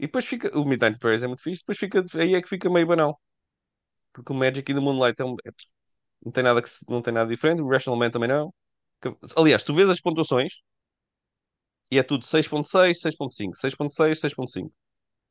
E 0.00 0.06
depois 0.06 0.26
fica. 0.26 0.56
O 0.58 0.64
Midnight 0.66 0.98
Paris 1.00 1.22
é 1.22 1.28
muito 1.28 1.42
fixe. 1.42 1.60
Depois 1.62 1.78
fica, 1.78 2.04
aí 2.20 2.34
é 2.36 2.42
que 2.42 2.48
fica 2.48 2.70
meio 2.70 2.86
banal. 2.88 3.20
Porque 4.12 4.32
o 4.32 4.36
Magic 4.36 4.70
e 4.70 4.74
the 4.74 4.80
Moonlight 4.80 5.20
é 5.22 5.24
um- 5.26 5.36
é- 5.46 5.50
não, 6.24 6.32
tem 6.32 6.44
nada 6.44 6.62
que, 6.62 6.70
não 6.88 7.02
tem 7.02 7.14
nada 7.14 7.30
diferente. 7.30 7.62
O 7.62 7.68
Rational 7.70 7.98
Man 7.98 8.10
também 8.10 8.28
não. 8.30 8.54
Aliás, 9.36 9.62
tu 9.64 9.74
vês 9.74 9.88
as 9.90 10.00
pontuações 10.00 10.52
e 11.90 11.98
é 11.98 12.02
tudo 12.02 12.24
6.6, 12.24 13.00
6.5, 13.00 13.56
6.6, 13.56 14.20
6.5. 14.20 14.72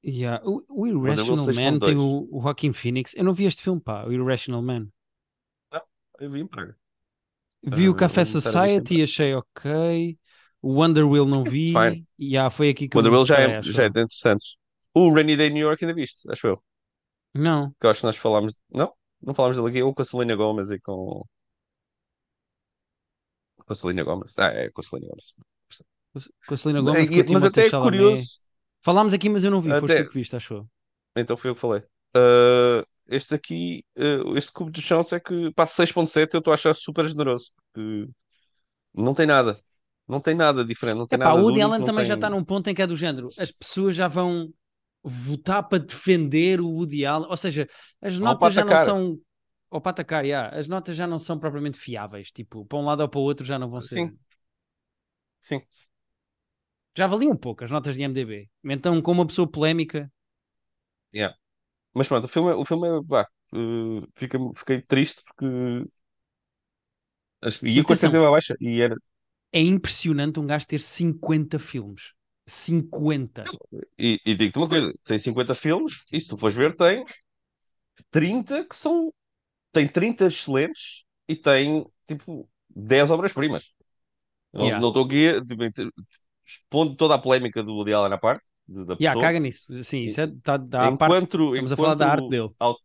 Yeah. 0.03 0.39
O, 0.45 0.63
o 0.69 0.87
Irrational 0.87 1.47
Man 1.47 1.53
6.2. 1.53 1.79
tem 1.79 1.97
o, 1.97 2.27
o 2.31 2.41
Joaquin 2.41 2.73
Phoenix. 2.73 3.13
Eu 3.15 3.23
não 3.23 3.33
vi 3.33 3.45
este 3.45 3.61
filme, 3.61 3.81
pá, 3.81 4.05
o 4.05 4.11
Irrational 4.13 4.61
Man. 4.61 4.87
Não, 5.71 5.81
eu 6.19 6.31
vi 6.31 6.45
Praga. 6.47 6.75
Vi 7.63 7.89
o 7.89 7.93
Ah, 7.93 7.95
Café 7.95 8.23
Society, 8.25 9.01
achei 9.03 9.33
ok. 9.33 10.17
O 10.61 10.73
Wonder 10.75 11.07
Wheel 11.07 11.25
não 11.25 11.43
vi. 11.43 11.73
Fine. 11.73 12.05
E 12.17 12.27
yeah, 12.33 12.49
foi 12.49 12.69
aqui 12.69 12.87
que 12.87 12.97
Wonder 12.97 13.11
Will 13.11 13.25
já 13.25 13.37
é, 13.39 13.61
já 13.61 13.83
é 13.83 13.87
interessantes. 13.87 14.57
O 14.93 15.13
Rainy 15.13 15.35
Day 15.37 15.49
New 15.49 15.67
York 15.67 15.83
ainda 15.83 15.93
viste, 15.93 16.29
acho 16.31 16.47
eu. 16.47 16.63
Não, 17.33 17.73
Que 17.79 17.85
eu 17.87 17.89
acho 17.91 18.01
que 18.01 18.05
nós 18.05 18.17
falámos. 18.17 18.59
Não? 18.69 18.93
Não 19.21 19.33
falámos 19.33 19.57
dele 19.57 19.69
aqui. 19.69 19.83
Ou 19.83 19.93
com 19.93 20.01
a 20.01 20.05
Selena 20.05 20.35
Gomez 20.35 20.69
e 20.71 20.79
com. 20.79 21.23
Com 23.65 23.73
a 23.73 23.75
Selena 23.75 24.03
Gomez. 24.03 24.33
Ah, 24.37 24.47
é, 24.51 24.69
com 24.71 24.81
a 24.81 24.83
Selena 24.83 25.09
Gomez. 25.09 25.33
com 26.47 26.53
a 26.53 26.57
Selena 26.57 26.79
E- 27.03 27.21
o 27.21 27.33
Mas 27.33 27.43
até 27.43 27.67
é 27.67 27.69
curioso. 27.71 28.39
Falámos 28.81 29.13
aqui, 29.13 29.29
mas 29.29 29.43
eu 29.43 29.51
não 29.51 29.61
vi. 29.61 29.69
Foste 29.69 29.85
Até, 29.85 30.03
tu 30.03 30.09
que 30.09 30.15
viste, 30.15 30.35
acho 30.35 30.53
eu. 30.53 30.69
Então 31.15 31.35
foi 31.35 31.51
eu 31.51 31.55
que 31.55 31.61
falei. 31.61 31.83
Ah, 32.13 32.85
este 33.07 33.35
aqui, 33.35 33.85
ah, 33.97 34.33
este 34.35 34.51
cubo 34.51 34.71
de 34.71 34.81
chance 34.81 35.13
é 35.13 35.19
que 35.19 35.51
passa 35.53 35.83
6.7, 35.83 36.33
eu 36.33 36.39
estou 36.39 36.51
a 36.51 36.55
achar 36.55 36.73
super 36.73 37.05
generoso. 37.07 37.51
porque 37.73 38.09
não 38.93 39.13
tem 39.13 39.25
nada. 39.25 39.59
Não 40.07 40.21
tem 40.21 40.33
nada 40.33 40.63
diferente, 40.63 40.97
não 40.97 41.05
tem 41.05 41.17
Epá, 41.17 41.25
nada 41.25 41.37
o 41.37 41.41
de 41.41 41.45
Woody 41.47 41.61
Allen 41.61 41.83
também 41.83 42.05
já 42.05 42.13
tem... 42.13 42.19
está 42.19 42.29
num 42.29 42.43
ponto 42.43 42.69
em 42.69 42.73
que 42.73 42.81
é 42.81 42.87
do 42.87 42.95
género. 42.95 43.29
As 43.37 43.51
pessoas 43.51 43.95
já 43.95 44.07
vão 44.07 44.49
votar 45.03 45.67
para 45.67 45.83
defender 45.83 46.61
o 46.61 46.69
Woody 46.69 47.05
Allen. 47.05 47.29
Ou 47.29 47.37
seja, 47.37 47.67
as 48.01 48.17
notas 48.17 48.53
já 48.53 48.63
não 48.63 48.75
são. 48.77 49.19
Ou 49.69 49.81
para 49.81 49.89
atacar, 49.89 50.23
yeah. 50.23 50.57
as 50.57 50.65
notas 50.65 50.95
já 50.95 51.05
não 51.05 51.19
são 51.19 51.37
propriamente 51.37 51.77
fiáveis. 51.77 52.31
Tipo, 52.31 52.65
para 52.65 52.77
um 52.77 52.85
lado 52.85 53.01
ou 53.01 53.09
para 53.09 53.19
o 53.19 53.23
outro 53.23 53.45
já 53.45 53.59
não 53.59 53.69
vão 53.69 53.81
ser. 53.81 53.95
Sim, 53.95 54.17
sim. 55.41 55.61
Já 56.97 57.07
valiam 57.07 57.31
um 57.33 57.37
pouco 57.37 57.63
as 57.63 57.71
notas 57.71 57.95
de 57.95 58.01
IMDB. 58.01 58.49
Então, 58.65 59.01
com 59.01 59.11
uma 59.13 59.27
pessoa 59.27 59.49
polémica. 59.49 60.11
yeah. 61.13 61.33
Mas 61.93 62.07
pronto, 62.07 62.25
o 62.25 62.27
filme, 62.27 62.51
é- 62.51 62.55
o 62.55 62.65
filme 62.65 62.87
é, 62.89 63.03
pá, 63.07 63.27
ah, 63.53 64.07
fica, 64.15 64.37
fiquei 64.55 64.81
triste 64.83 65.23
porque 65.25 65.45
as- 67.41 67.61
ia 67.63 67.83
com 67.83 67.93
a 67.93 67.95
expectativa 67.95 68.31
baixa 68.31 68.55
e 68.59 68.81
era. 68.81 68.95
é 69.51 69.59
impressionante 69.61 70.39
um 70.39 70.47
gajo 70.47 70.65
ter 70.67 70.79
50 70.79 71.59
filmes. 71.59 72.13
50. 72.45 73.53
E, 73.97 74.19
e 74.25 74.35
digo-te 74.35 74.57
uma 74.57 74.69
coisa: 74.69 74.91
tem 75.03 75.19
50 75.19 75.55
filmes, 75.55 76.03
e 76.11 76.19
se 76.21 76.27
tu 76.29 76.37
fores 76.37 76.55
ver, 76.55 76.75
tem 76.75 77.03
30 78.11 78.65
que 78.65 78.75
são. 78.75 79.13
Tem 79.73 79.87
30 79.87 80.27
excelentes 80.27 81.03
e 81.27 81.35
tem 81.35 81.85
tipo 82.07 82.49
10 82.69 83.11
obras-primas. 83.11 83.73
Não 84.53 84.65
Yeah. 84.65 84.79
não 84.79 84.89
estou 84.89 85.05
aqui 85.05 85.41
expondo 86.47 86.95
toda 86.95 87.15
a 87.15 87.19
polémica 87.21 87.63
do 87.63 87.75
Woody 87.75 87.93
Allen 87.93 88.13
à 88.13 88.17
parte, 88.17 88.45
da 88.67 88.95
Yeah, 88.99 89.15
pessoa. 89.15 89.17
caga 89.17 89.39
nisso. 89.39 89.71
Sim, 89.83 90.03
isso 90.03 90.21
é, 90.21 90.27
tá, 90.43 90.57
dá 90.57 90.87
à 90.87 90.91
parte. 90.91 91.19
Enquanto, 91.19 91.55
Estamos 91.55 91.71
a 91.71 91.77
falar 91.77 91.95
da 91.95 92.09
arte 92.09 92.27
enquanto, 92.27 92.29
dele. 92.29 92.49
au- 92.59 92.77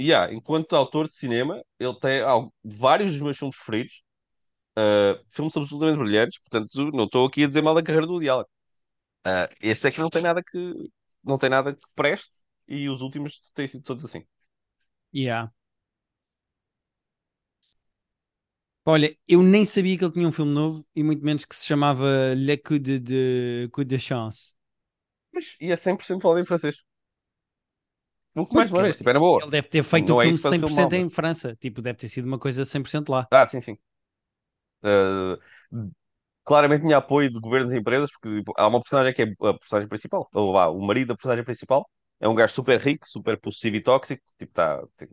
yeah, 0.00 0.32
enquanto 0.32 0.74
autor 0.76 1.08
de 1.08 1.16
cinema, 1.16 1.62
ele 1.78 1.98
tem 2.00 2.22
vários 2.64 3.12
dos 3.12 3.20
meus 3.22 3.38
filmes 3.38 3.56
preferidos, 3.56 4.02
uh, 4.78 5.24
filmes 5.30 5.56
absolutamente 5.56 5.98
brilhantes, 6.00 6.40
portanto, 6.40 6.92
não 6.92 7.04
estou 7.06 7.26
aqui 7.26 7.44
a 7.44 7.48
dizer 7.48 7.62
mal 7.62 7.74
da 7.74 7.82
carreira 7.84 8.06
do 8.06 8.14
Woody 8.14 8.28
Allen. 8.30 8.46
Uh, 9.26 9.48
este 9.60 9.88
é 9.88 9.92
que 9.92 10.00
não 10.00 10.10
tem 10.10 10.22
nada 10.22 10.42
que 10.44 10.58
não 11.24 11.38
tem 11.38 11.50
nada 11.50 11.74
que 11.74 11.80
preste 11.94 12.44
e 12.68 12.88
os 12.88 13.02
últimos 13.02 13.40
têm 13.54 13.68
sido 13.68 13.84
todos 13.84 14.04
assim. 14.04 14.24
Yeah. 15.12 15.48
Olha, 18.84 19.16
eu 19.28 19.42
nem 19.42 19.64
sabia 19.64 19.96
que 19.96 20.04
ele 20.04 20.12
tinha 20.12 20.26
um 20.28 20.32
filme 20.32 20.52
novo 20.52 20.84
e 20.94 21.02
muito 21.04 21.24
menos 21.24 21.44
que 21.44 21.54
se 21.54 21.64
chamava 21.66 22.34
Le 22.34 22.56
Coup 22.58 22.78
de, 22.80 22.98
de, 22.98 23.68
Coup 23.72 23.84
de 23.84 23.98
Chance. 23.98 24.54
Mas 25.32 25.56
é 25.60 25.76
100% 25.76 26.22
falado 26.22 26.40
em 26.40 26.44
francês. 26.46 26.76
Nunca 28.34 28.54
mais 28.54 28.70
uma 28.70 28.82
vez, 28.82 28.96
tipo, 28.96 29.08
era 29.10 29.18
boa. 29.20 29.42
ele 29.42 29.50
deve 29.50 29.68
ter 29.68 29.82
feito 29.82 30.14
o 30.14 30.16
é 30.22 30.26
filme 30.26 30.28
isso 30.28 30.40
que 30.40 30.42
faz 30.42 30.56
o 30.56 30.58
filme 30.58 30.74
100% 30.74 30.76
mal, 30.76 30.94
em. 30.94 31.10
França. 31.10 31.56
Tipo, 31.56 31.82
deve 31.82 31.98
ter 31.98 32.08
sido 32.08 32.26
uma 32.26 32.38
coisa 32.38 32.64
100% 32.64 33.10
lá. 33.10 33.28
Ah, 33.30 33.46
sim, 33.46 33.60
sim. 33.60 33.78
Uh, 34.84 35.36
claramente 36.44 36.82
tinha 36.82 36.96
apoio 36.98 37.30
de 37.30 37.40
governos 37.40 37.72
e 37.72 37.78
empresas, 37.78 38.10
porque 38.12 38.36
tipo, 38.38 38.52
há 38.56 38.66
uma 38.66 38.80
personagem 38.80 39.14
que 39.14 39.22
é 39.22 39.26
a 39.48 39.54
personagem 39.54 39.88
principal, 39.88 40.28
ou 40.34 40.52
vá, 40.52 40.66
o 40.68 40.80
marido 40.80 41.08
da 41.08 41.14
personagem 41.16 41.44
principal, 41.44 41.88
é 42.20 42.28
um 42.28 42.34
gajo 42.34 42.54
super 42.54 42.80
rico, 42.80 43.08
super 43.08 43.38
possessivo 43.40 43.76
e 43.76 43.82
tóxico, 43.82 44.22
tipo, 44.38 44.52
tá, 44.52 44.82
tem- 44.96 45.08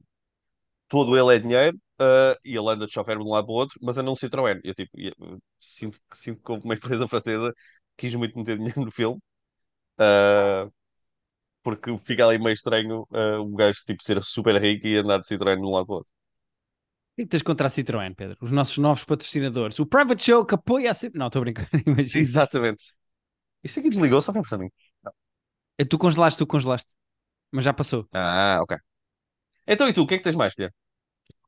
todo 0.89 1.17
ele 1.17 1.35
é 1.37 1.39
dinheiro, 1.39 1.79
ah, 1.99 2.37
e 2.45 2.55
ele 2.57 2.69
anda 2.69 2.85
de 2.85 2.91
chofer 2.93 3.17
de 3.17 3.23
um 3.23 3.29
lado 3.29 3.45
para 3.47 3.53
o 3.53 3.57
outro, 3.57 3.79
mas 3.81 3.97
anda 3.97 4.11
um 4.11 4.15
Citroën. 4.15 4.59
Eu, 4.63 4.73
tipo, 4.73 4.91
e- 4.99 5.13
sinto, 5.59 5.99
que- 6.09 6.17
sinto 6.17 6.41
que 6.43 6.51
uma 6.65 6.75
empresa 6.75 7.07
francesa 7.09 7.53
quis 7.97 8.13
muito 8.15 8.37
meter 8.37 8.57
dinheiro 8.57 8.85
no 8.85 8.91
filme, 8.91 9.19
ah, 9.99 10.69
porque 11.63 11.97
fica 11.99 12.25
ali 12.27 12.37
meio 12.39 12.53
estranho 12.53 13.07
ah, 13.13 13.41
um 13.41 13.55
gajo 13.55 13.79
tipo, 13.85 14.03
ser 14.03 14.23
super 14.23 14.61
rico 14.61 14.87
e 14.87 14.97
andar 14.97 15.19
de 15.19 15.27
Citroën 15.27 15.57
de 15.57 15.63
um 15.63 15.71
lado 15.71 15.85
para 15.87 15.93
o 15.95 15.97
outro. 15.99 16.11
O 17.13 17.15
que 17.15 17.23
é 17.23 17.27
tens 17.31 17.43
contra 17.49 17.67
a 17.67 17.69
Citroën, 17.75 18.13
Pedro? 18.19 18.37
Os 18.45 18.51
nossos 18.57 18.77
novos 18.85 19.03
patrocinadores. 19.09 19.79
O 19.79 19.85
Private 19.93 20.23
Show 20.23 20.45
que 20.47 20.55
apoia 20.55 20.89
a 20.91 20.95
Citroën. 20.99 21.19
Não, 21.19 21.27
estou 21.27 21.41
a 21.41 21.45
brincar, 21.45 21.67
imagina. 21.85 22.27
Exatamente. 22.27 22.93
Isto 23.63 23.79
aqui 23.81 23.89
desligou, 23.91 24.21
só 24.23 24.33
foi 24.33 24.43
para 24.43 24.57
mim. 24.59 24.69
Eh, 25.77 25.85
Tu 25.89 25.97
congelaste, 25.97 26.37
tu 26.39 26.47
congelaste. 26.47 26.93
Mas 27.53 27.65
já 27.65 27.73
passou. 27.73 28.09
Ah, 28.13 28.59
ok. 28.61 28.77
Então, 29.67 29.87
e 29.89 29.93
tu, 29.93 30.03
o 30.03 30.07
que 30.07 30.15
é 30.15 30.17
que 30.17 30.25
tens 30.25 30.35
mais, 30.35 30.55
Guilherme? 30.55 30.75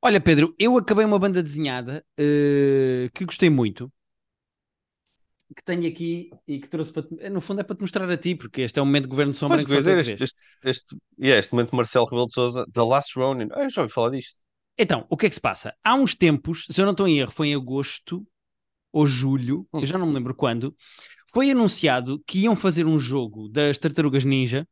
Olha, 0.02 0.20
Pedro, 0.22 0.56
eu 0.60 0.78
acabei 0.78 1.06
uma 1.06 1.20
banda 1.20 1.44
desenhada 1.44 2.04
eh, 2.18 3.10
que 3.14 3.26
gostei 3.26 3.50
muito. 3.50 3.92
Que 5.56 5.64
tenho 5.64 5.88
aqui 5.92 6.30
e 6.48 6.60
que 6.62 6.68
trouxe 6.70 6.92
para. 6.94 7.04
te- 7.08 7.30
No 7.30 7.42
fundo 7.42 7.60
é 7.62 7.64
para 7.64 7.76
te 7.76 7.82
mostrar 7.82 8.10
a 8.10 8.18
ti, 8.18 8.36
porque 8.36 8.62
este 8.62 8.80
é 8.80 8.82
um 8.82 8.86
momento 8.86 9.04
de 9.06 9.10
governo 9.10 9.34
de 9.34 9.38
sombra 9.38 9.60
Pois, 9.60 9.62
em 9.62 9.66
que 9.66 9.72
só 9.72 9.82
tu 9.82 9.82
dizer, 9.82 9.96
é 9.96 9.98
que 9.98 10.06
este, 10.06 10.20
vês. 10.20 10.24
este, 10.24 10.40
este, 10.64 10.96
yeah, 11.20 11.40
este 11.40 11.54
momento 11.54 11.72
de 11.72 11.78
Marcelo 11.78 12.06
Rebelo 12.06 12.26
de 12.28 12.34
Sousa, 12.34 12.66
The 12.74 12.82
Last 12.84 13.18
Ronin. 13.20 13.50
Ah, 13.52 13.64
eu 13.64 13.70
já 13.70 13.82
ouvi 13.82 13.94
falar 13.94 14.10
disto. 14.12 14.40
Então, 14.78 15.06
o 15.10 15.18
que 15.18 15.26
é 15.26 15.30
que 15.30 15.36
se 15.36 15.42
passa? 15.42 15.74
Há 15.84 15.94
uns 15.96 16.16
tempos, 16.16 16.66
se 16.70 16.80
eu 16.82 16.86
não 16.86 16.92
estou 16.94 17.08
em 17.08 17.20
erro, 17.20 17.32
foi 17.32 17.50
em 17.50 17.56
agosto 17.56 18.26
ou 18.94 19.08
julho, 19.08 19.68
Hum. 19.74 19.82
eu 19.82 19.86
já 19.88 19.98
não 19.98 20.08
me 20.08 20.14
lembro 20.14 20.36
quando, 20.36 20.76
foi 21.34 21.52
anunciado 21.52 22.22
que 22.28 22.40
iam 22.42 22.56
fazer 22.56 22.86
um 22.86 23.00
jogo 23.00 23.50
das 23.50 23.80
Tartarugas 23.80 24.26
Ninja 24.26 24.68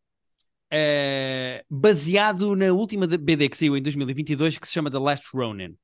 eh, 0.71 1.63
baseado 1.69 2.55
na 2.55 2.71
última 2.73 3.07
BD 3.07 3.49
que 3.49 3.57
saiu 3.57 3.75
em 3.77 3.81
2022 3.81 4.57
que 4.57 4.67
se 4.67 4.73
chama 4.73 4.91
The 4.91 4.99
Last 4.99 5.27
Ronin. 5.33 5.75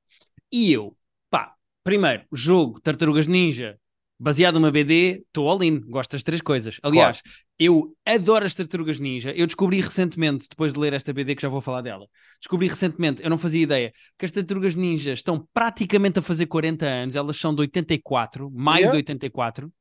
E 0.52 0.72
eu, 0.72 0.96
pá, 1.30 1.54
primeiro, 1.84 2.24
jogo 2.32 2.80
Tartarugas 2.80 3.28
Ninja 3.28 3.78
baseado 4.20 4.56
numa 4.56 4.72
BD, 4.72 5.24
estou 5.28 5.50
all 5.50 5.62
in, 5.64 5.80
gosto 5.82 6.12
das 6.12 6.24
três 6.24 6.42
coisas. 6.42 6.80
Aliás, 6.82 7.22
eu 7.60 7.96
adoro 8.06 8.46
as 8.46 8.54
Tartarugas 8.54 9.00
Ninja. 9.00 9.32
Eu 9.32 9.46
descobri 9.46 9.82
recentemente, 9.82 10.48
depois 10.50 10.74
de 10.74 10.80
ler 10.80 10.94
esta 10.94 11.14
BD, 11.14 11.36
que 11.36 11.42
já 11.42 11.50
vou 11.50 11.62
falar 11.62 11.82
dela, 11.82 12.08
descobri 12.40 12.68
recentemente, 12.68 13.24
eu 13.24 13.30
não 13.30 13.38
fazia 13.38 13.62
ideia, 13.62 13.94
que 14.18 14.26
as 14.26 14.32
Tartarugas 14.32 14.76
Ninja 14.76 15.14
estão 15.14 15.48
praticamente 15.54 16.20
a 16.20 16.22
fazer 16.22 16.46
40 16.46 16.86
anos, 16.86 17.16
elas 17.16 17.38
são 17.38 17.54
de 17.54 17.62
84, 17.62 18.50
maio 18.52 18.86
Yeah. 18.86 18.92
de 18.92 18.98
84. 18.98 19.72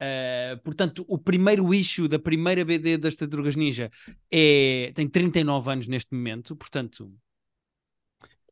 Uh, 0.00 0.58
portanto, 0.62 1.04
o 1.08 1.16
primeiro 1.18 1.72
issue 1.72 2.08
da 2.08 2.18
primeira 2.18 2.64
BD 2.64 2.98
das 2.98 3.14
Tartarugas 3.14 3.54
Ninja 3.56 3.90
é, 4.30 4.92
tem 4.94 5.08
39 5.08 5.70
anos 5.70 5.86
neste 5.86 6.12
momento, 6.14 6.56
portanto, 6.56 7.12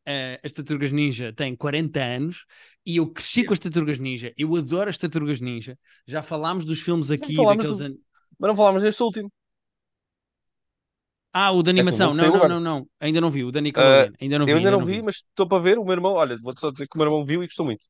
uh, 0.07 0.39
as 0.43 0.51
Tartarugas 0.51 0.91
Ninja 0.91 1.33
têm 1.33 1.55
40 1.55 2.01
anos 2.03 2.45
e 2.85 2.97
eu 2.97 3.07
cresci 3.11 3.43
com 3.43 3.53
as 3.53 3.59
Tartarugas 3.59 3.99
Ninja, 3.99 4.33
eu 4.37 4.55
adoro 4.55 4.89
as 4.89 4.97
Tartarugas 4.97 5.39
Ninja. 5.41 5.77
Já 6.07 6.21
falámos 6.23 6.65
dos 6.65 6.81
filmes 6.81 7.11
aqui, 7.11 7.45
daqueles. 7.45 7.79
do- 7.79 7.81
an- 7.81 7.95
Mas 8.39 8.49
não 8.49 8.55
falámos 8.55 8.81
deste 8.83 9.01
último. 9.03 9.31
Ah, 11.31 11.51
o 11.51 11.63
da 11.63 11.71
É 11.75 11.81
animação, 11.81 12.13
novo 12.13 12.13
não, 12.13 12.29
não, 12.29 12.47
não, 12.47 12.59
não, 12.59 12.87
ainda 12.99 13.19
não 13.19 13.31
vi, 13.31 13.43
o 13.43 13.51
da 13.51 13.59
Nickelodeon, 13.61 14.11
ainda 14.21 14.37
não 14.37 14.47
vi, 14.47 14.51
Eu 14.51 14.57
ainda 14.57 14.69
ainda 14.69 14.71
não 14.71 14.83
vi, 14.83 15.01
mas 15.01 15.15
estou 15.17 15.47
para 15.47 15.61
ver. 15.61 15.77
O 15.79 15.83
meu 15.83 15.93
irmão, 15.93 16.13
olha, 16.13 16.37
vou-te 16.41 16.59
só 16.61 16.69
dizer 16.71 16.87
que 16.87 16.95
o 16.95 16.99
meu 16.99 17.07
irmão 17.07 17.25
viu 17.25 17.43
e 17.43 17.47
gostou 17.47 17.65
muito. 17.65 17.85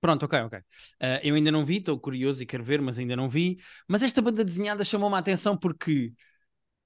Pronto, 0.00 0.24
ok, 0.26 0.38
ok. 0.44 0.58
Ah, 1.00 1.20
eu 1.22 1.34
ainda 1.34 1.50
não 1.50 1.64
vi, 1.64 1.78
estou 1.78 1.98
curioso 1.98 2.42
e 2.42 2.46
quero 2.46 2.62
ver, 2.62 2.80
mas 2.80 2.98
ainda 2.98 3.16
não 3.16 3.28
vi. 3.28 3.58
Mas 3.88 4.02
esta 4.02 4.22
banda 4.22 4.44
desenhada 4.44 4.84
chamou-me 4.84 5.16
a 5.16 5.18
atenção 5.18 5.56
porque 5.56 6.12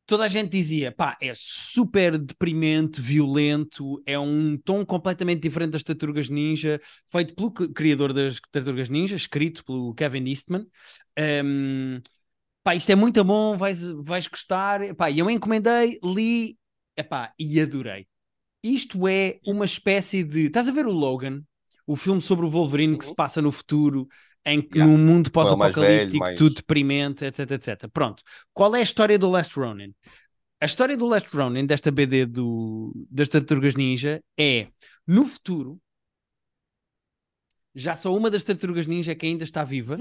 toda 0.07 0.25
a 0.25 0.29
gente 0.29 0.51
dizia, 0.51 0.93
pá, 0.93 1.17
é 1.21 1.33
super 1.37 2.19
deprimente, 2.19 3.01
violento, 3.01 4.03
é 4.07 4.19
um 4.19 4.59
tom 4.59 4.85
completamente 4.87 5.43
diferente 5.43 5.73
das 5.73 5.85
Tartarugas 5.85 6.29
Ninja, 6.29 6.81
feito 7.11 7.35
pelo 7.35 7.53
criador 7.53 8.13
das 8.13 8.41
Tartarugas 8.53 8.89
Ninja, 8.89 9.17
escrito 9.17 9.65
pelo 9.65 9.95
Kevin 9.95 10.29
Eastman. 10.29 10.67
Um, 11.45 12.01
pá, 12.63 12.75
isto 12.77 12.91
é 12.93 12.97
muito 12.97 13.25
bom, 13.25 13.57
vais, 13.57 13.81
vais 14.05 14.27
gostar. 14.29 14.95
Pá, 14.97 15.11
eu 15.11 15.31
encomendei, 15.31 15.99
li, 16.05 16.59
epá, 16.97 17.33
e 17.39 17.61
adorei. 17.61 18.07
Isto 18.63 19.09
é 19.09 19.41
uma 19.47 19.65
espécie 19.67 20.25
de. 20.25 20.47
Estás 20.47 20.69
a 20.69 20.73
ver 20.73 20.87
o 20.87 20.93
Logan, 20.93 21.43
o 21.87 21.97
filme 21.97 22.21
sobre 22.21 22.47
o 22.47 22.51
Wolverine 22.51 22.97
que 22.97 23.05
se 23.05 23.15
passa 23.15 23.41
no 23.41 23.53
futuro, 23.53 24.09
em 24.45 24.67
yeah. 24.75 24.85
num 24.85 24.99
mundo 24.99 25.31
pós-apocalíptico, 25.31 26.25
mais... 26.25 26.39
tudo 26.39 26.55
deprimente, 26.57 27.25
etc, 27.25 27.51
etc. 27.51 27.89
Pronto. 27.93 28.23
Qual 28.53 28.75
é 28.75 28.81
a 28.81 28.83
história 28.83 29.19
do 29.19 29.29
Last 29.29 29.59
Ronin? 29.59 29.95
A 30.61 30.67
história 30.67 30.97
do 30.97 31.07
Last 31.07 31.35
Ronin, 31.35 31.67
desta 31.67 31.91
BD 31.91 32.27
do, 32.27 32.93
das 33.11 33.29
Tartarugas 33.29 33.75
Ninja, 33.75 34.23
é 34.39 34.69
no 35.07 35.25
futuro. 35.25 35.81
Já 37.75 37.95
só 37.95 38.15
uma 38.15 38.31
das 38.31 38.45
Tartarugas 38.45 38.87
Ninja 38.87 39.15
que 39.15 39.27
ainda 39.27 39.45
está 39.45 39.65
viva. 39.65 39.97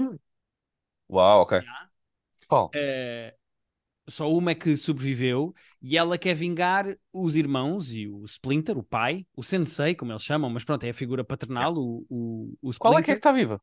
Uau, 1.08 1.42
ok. 1.42 1.60
Oh. 2.50 2.66
Uh, 2.66 3.39
só 4.10 4.30
uma 4.30 4.50
é 4.50 4.54
que 4.54 4.76
sobreviveu 4.76 5.54
e 5.80 5.96
ela 5.96 6.18
quer 6.18 6.34
vingar 6.34 6.96
os 7.12 7.36
irmãos 7.36 7.92
e 7.94 8.08
o 8.08 8.24
Splinter, 8.24 8.76
o 8.76 8.82
pai, 8.82 9.24
o 9.36 9.42
Sensei, 9.42 9.94
como 9.94 10.12
eles 10.12 10.22
chamam, 10.22 10.50
mas 10.50 10.64
pronto, 10.64 10.84
é 10.84 10.90
a 10.90 10.94
figura 10.94 11.24
paternal, 11.24 11.74
o, 11.74 12.04
o, 12.10 12.58
o 12.60 12.70
Splinter. 12.70 12.78
Qual 12.78 12.98
é 12.98 13.02
que 13.02 13.10
é 13.10 13.14
que 13.14 13.18
está 13.18 13.32
viva? 13.32 13.60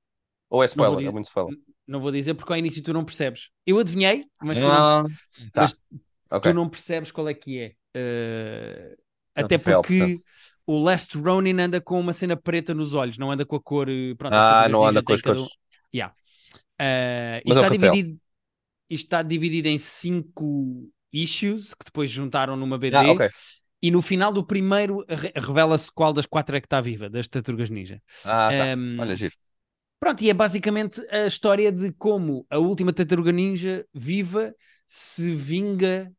Ou 0.49 0.63
é 0.63 0.65
spoiler? 0.65 0.97
Dizer, 0.97 1.09
é 1.09 1.13
muito 1.13 1.25
spoiler. 1.25 1.57
Não 1.85 1.99
vou 1.99 2.11
dizer 2.11 2.33
porque 2.33 2.51
ao 2.51 2.57
início 2.57 2.81
tu 2.81 2.93
não 2.93 3.03
percebes. 3.03 3.49
Eu 3.65 3.79
adivinhei, 3.79 4.25
mas, 4.41 4.57
tu, 4.57 4.63
não, 4.63 4.69
tá. 4.71 5.05
mas 5.55 5.75
okay. 6.31 6.51
tu 6.51 6.55
não 6.55 6.69
percebes 6.69 7.11
qual 7.11 7.27
é 7.27 7.33
que 7.33 7.59
é. 7.59 7.73
Uh, 7.95 8.97
até 9.35 9.57
porque 9.57 10.17
o 10.65 10.79
Last 10.79 11.17
Ronin 11.17 11.59
anda 11.59 11.79
com 11.79 11.99
uma 11.99 12.13
cena 12.13 12.35
preta 12.35 12.73
nos 12.73 12.93
olhos, 12.93 13.17
não 13.17 13.31
anda 13.31 13.45
com 13.45 13.55
a 13.55 13.61
cor. 13.61 13.89
Eh, 13.89 14.15
pronto, 14.17 14.33
ah, 14.33 14.67
não 14.69 14.85
anda 14.85 15.03
com 15.03 15.13
as 15.13 15.21
cores. 15.21 15.47
Yeah. 15.93 16.13
Uh, 16.79 17.41
isto, 17.45 17.59
está 17.59 17.69
dividido, 17.69 18.19
está 18.89 19.21
dividido 19.21 19.67
em 19.67 19.77
cinco 19.77 20.89
issues 21.11 21.73
que 21.73 21.85
depois 21.85 22.09
juntaram 22.09 22.55
numa 22.55 22.77
BD. 22.77 22.95
Ah, 22.95 23.11
okay. 23.11 23.29
E 23.81 23.91
no 23.91 24.01
final 24.01 24.31
do 24.31 24.45
primeiro 24.45 25.05
revela-se 25.35 25.91
qual 25.91 26.11
das 26.11 26.25
quatro 26.25 26.55
é 26.55 26.59
que 26.59 26.65
está 26.65 26.81
viva, 26.81 27.09
das 27.09 27.27
Tartarugas 27.27 27.69
Ninja. 27.69 28.01
Ah, 28.25 28.49
tá. 28.49 28.75
Um, 28.75 28.99
Olha, 28.99 29.15
giro. 29.15 29.33
Pronto, 29.99 30.23
e 30.23 30.29
é 30.29 30.33
basicamente 30.33 31.01
a 31.09 31.25
história 31.25 31.71
de 31.71 31.91
como 31.93 32.45
a 32.49 32.57
última 32.59 32.93
tartaruga 32.93 33.31
ninja 33.31 33.85
viva 33.93 34.53
se 34.87 35.33
vinga 35.33 36.11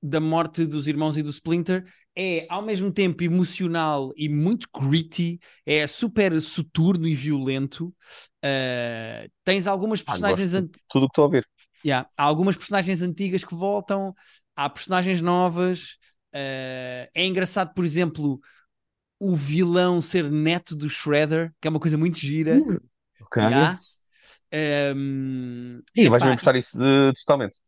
da 0.00 0.20
morte 0.20 0.64
dos 0.64 0.86
irmãos 0.86 1.16
e 1.16 1.22
do 1.22 1.30
Splinter. 1.30 1.84
É 2.14 2.46
ao 2.48 2.62
mesmo 2.62 2.92
tempo 2.92 3.24
emocional 3.24 4.12
e 4.16 4.28
muito 4.28 4.68
gritty, 4.72 5.40
é 5.64 5.86
super 5.86 6.40
soturno 6.42 7.08
e 7.08 7.14
violento. 7.14 7.86
Uh, 8.44 9.30
tens 9.44 9.66
algumas 9.66 10.00
ah, 10.00 10.04
personagens. 10.04 10.54
Ah, 10.54 10.62
tudo 10.88 11.04
o 11.04 11.08
que 11.08 11.12
estou 11.12 11.24
a 11.24 11.28
ver. 11.28 11.46
Yeah, 11.84 12.08
há 12.16 12.22
algumas 12.22 12.56
personagens 12.56 13.02
antigas 13.02 13.44
que 13.44 13.54
voltam, 13.54 14.14
há 14.56 14.68
personagens 14.68 15.20
novas. 15.20 15.98
Uh, 16.34 17.08
é 17.14 17.26
engraçado, 17.26 17.74
por 17.74 17.84
exemplo, 17.84 18.40
o 19.18 19.36
vilão 19.36 20.00
ser 20.00 20.30
neto 20.30 20.74
do 20.74 20.88
Shredder, 20.88 21.52
que 21.60 21.68
é 21.68 21.70
uma 21.70 21.80
coisa 21.80 21.96
muito 21.96 22.18
gira. 22.18 22.58
Hum. 22.58 22.78
Ok. 23.20 23.42
Yeah. 23.42 23.78
Um, 24.94 25.80
e 25.94 26.08
vais-me 26.08 26.30
emprestar 26.30 26.56
isso 26.56 26.78
uh, 26.78 27.12
totalmente. 27.14 27.60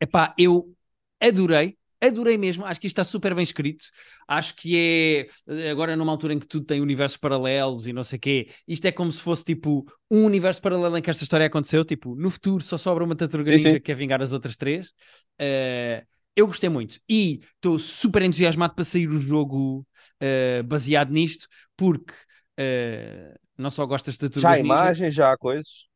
Epá, 0.00 0.34
eu 0.38 0.72
adorei, 1.20 1.76
adorei 2.00 2.38
mesmo. 2.38 2.64
Acho 2.64 2.80
que 2.80 2.86
isto 2.86 2.98
está 3.00 3.04
super 3.04 3.34
bem 3.34 3.42
escrito. 3.42 3.86
Acho 4.26 4.54
que 4.54 5.28
é 5.46 5.70
agora 5.70 5.96
numa 5.96 6.12
altura 6.12 6.34
em 6.34 6.38
que 6.38 6.46
tudo 6.46 6.66
tem 6.66 6.80
universos 6.80 7.16
paralelos 7.16 7.86
e 7.86 7.92
não 7.92 8.02
sei 8.02 8.16
o 8.16 8.20
quê. 8.20 8.48
Isto 8.66 8.86
é 8.86 8.92
como 8.92 9.10
se 9.12 9.20
fosse 9.20 9.44
tipo 9.44 9.84
um 10.10 10.24
universo 10.24 10.60
paralelo 10.62 10.96
em 10.96 11.02
que 11.02 11.10
esta 11.10 11.22
história 11.22 11.46
aconteceu. 11.46 11.84
Tipo, 11.84 12.14
no 12.14 12.30
futuro 12.30 12.62
só 12.62 12.78
sobra 12.78 13.04
uma 13.04 13.14
tartaruga 13.14 13.50
ninja 13.50 13.72
que 13.72 13.80
quer 13.80 13.94
vingar 13.94 14.22
as 14.22 14.32
outras 14.32 14.56
três. 14.56 14.88
Uh, 15.40 16.04
eu 16.34 16.46
gostei 16.46 16.68
muito 16.68 16.98
e 17.08 17.40
estou 17.56 17.78
super 17.78 18.22
entusiasmado 18.22 18.74
para 18.74 18.84
sair 18.84 19.08
o 19.08 19.20
jogo 19.20 19.86
uh, 20.22 20.64
baseado 20.64 21.10
nisto, 21.10 21.46
porque 21.76 22.12
uh, 22.58 23.38
não 23.58 23.70
só 23.70 23.84
gostas 23.84 24.14
de 24.14 24.28
tudo. 24.28 24.40
Já 24.40 24.52
há 24.52 24.58
imagens, 24.58 25.14
já 25.14 25.32
há 25.32 25.36
coisas. 25.36 25.89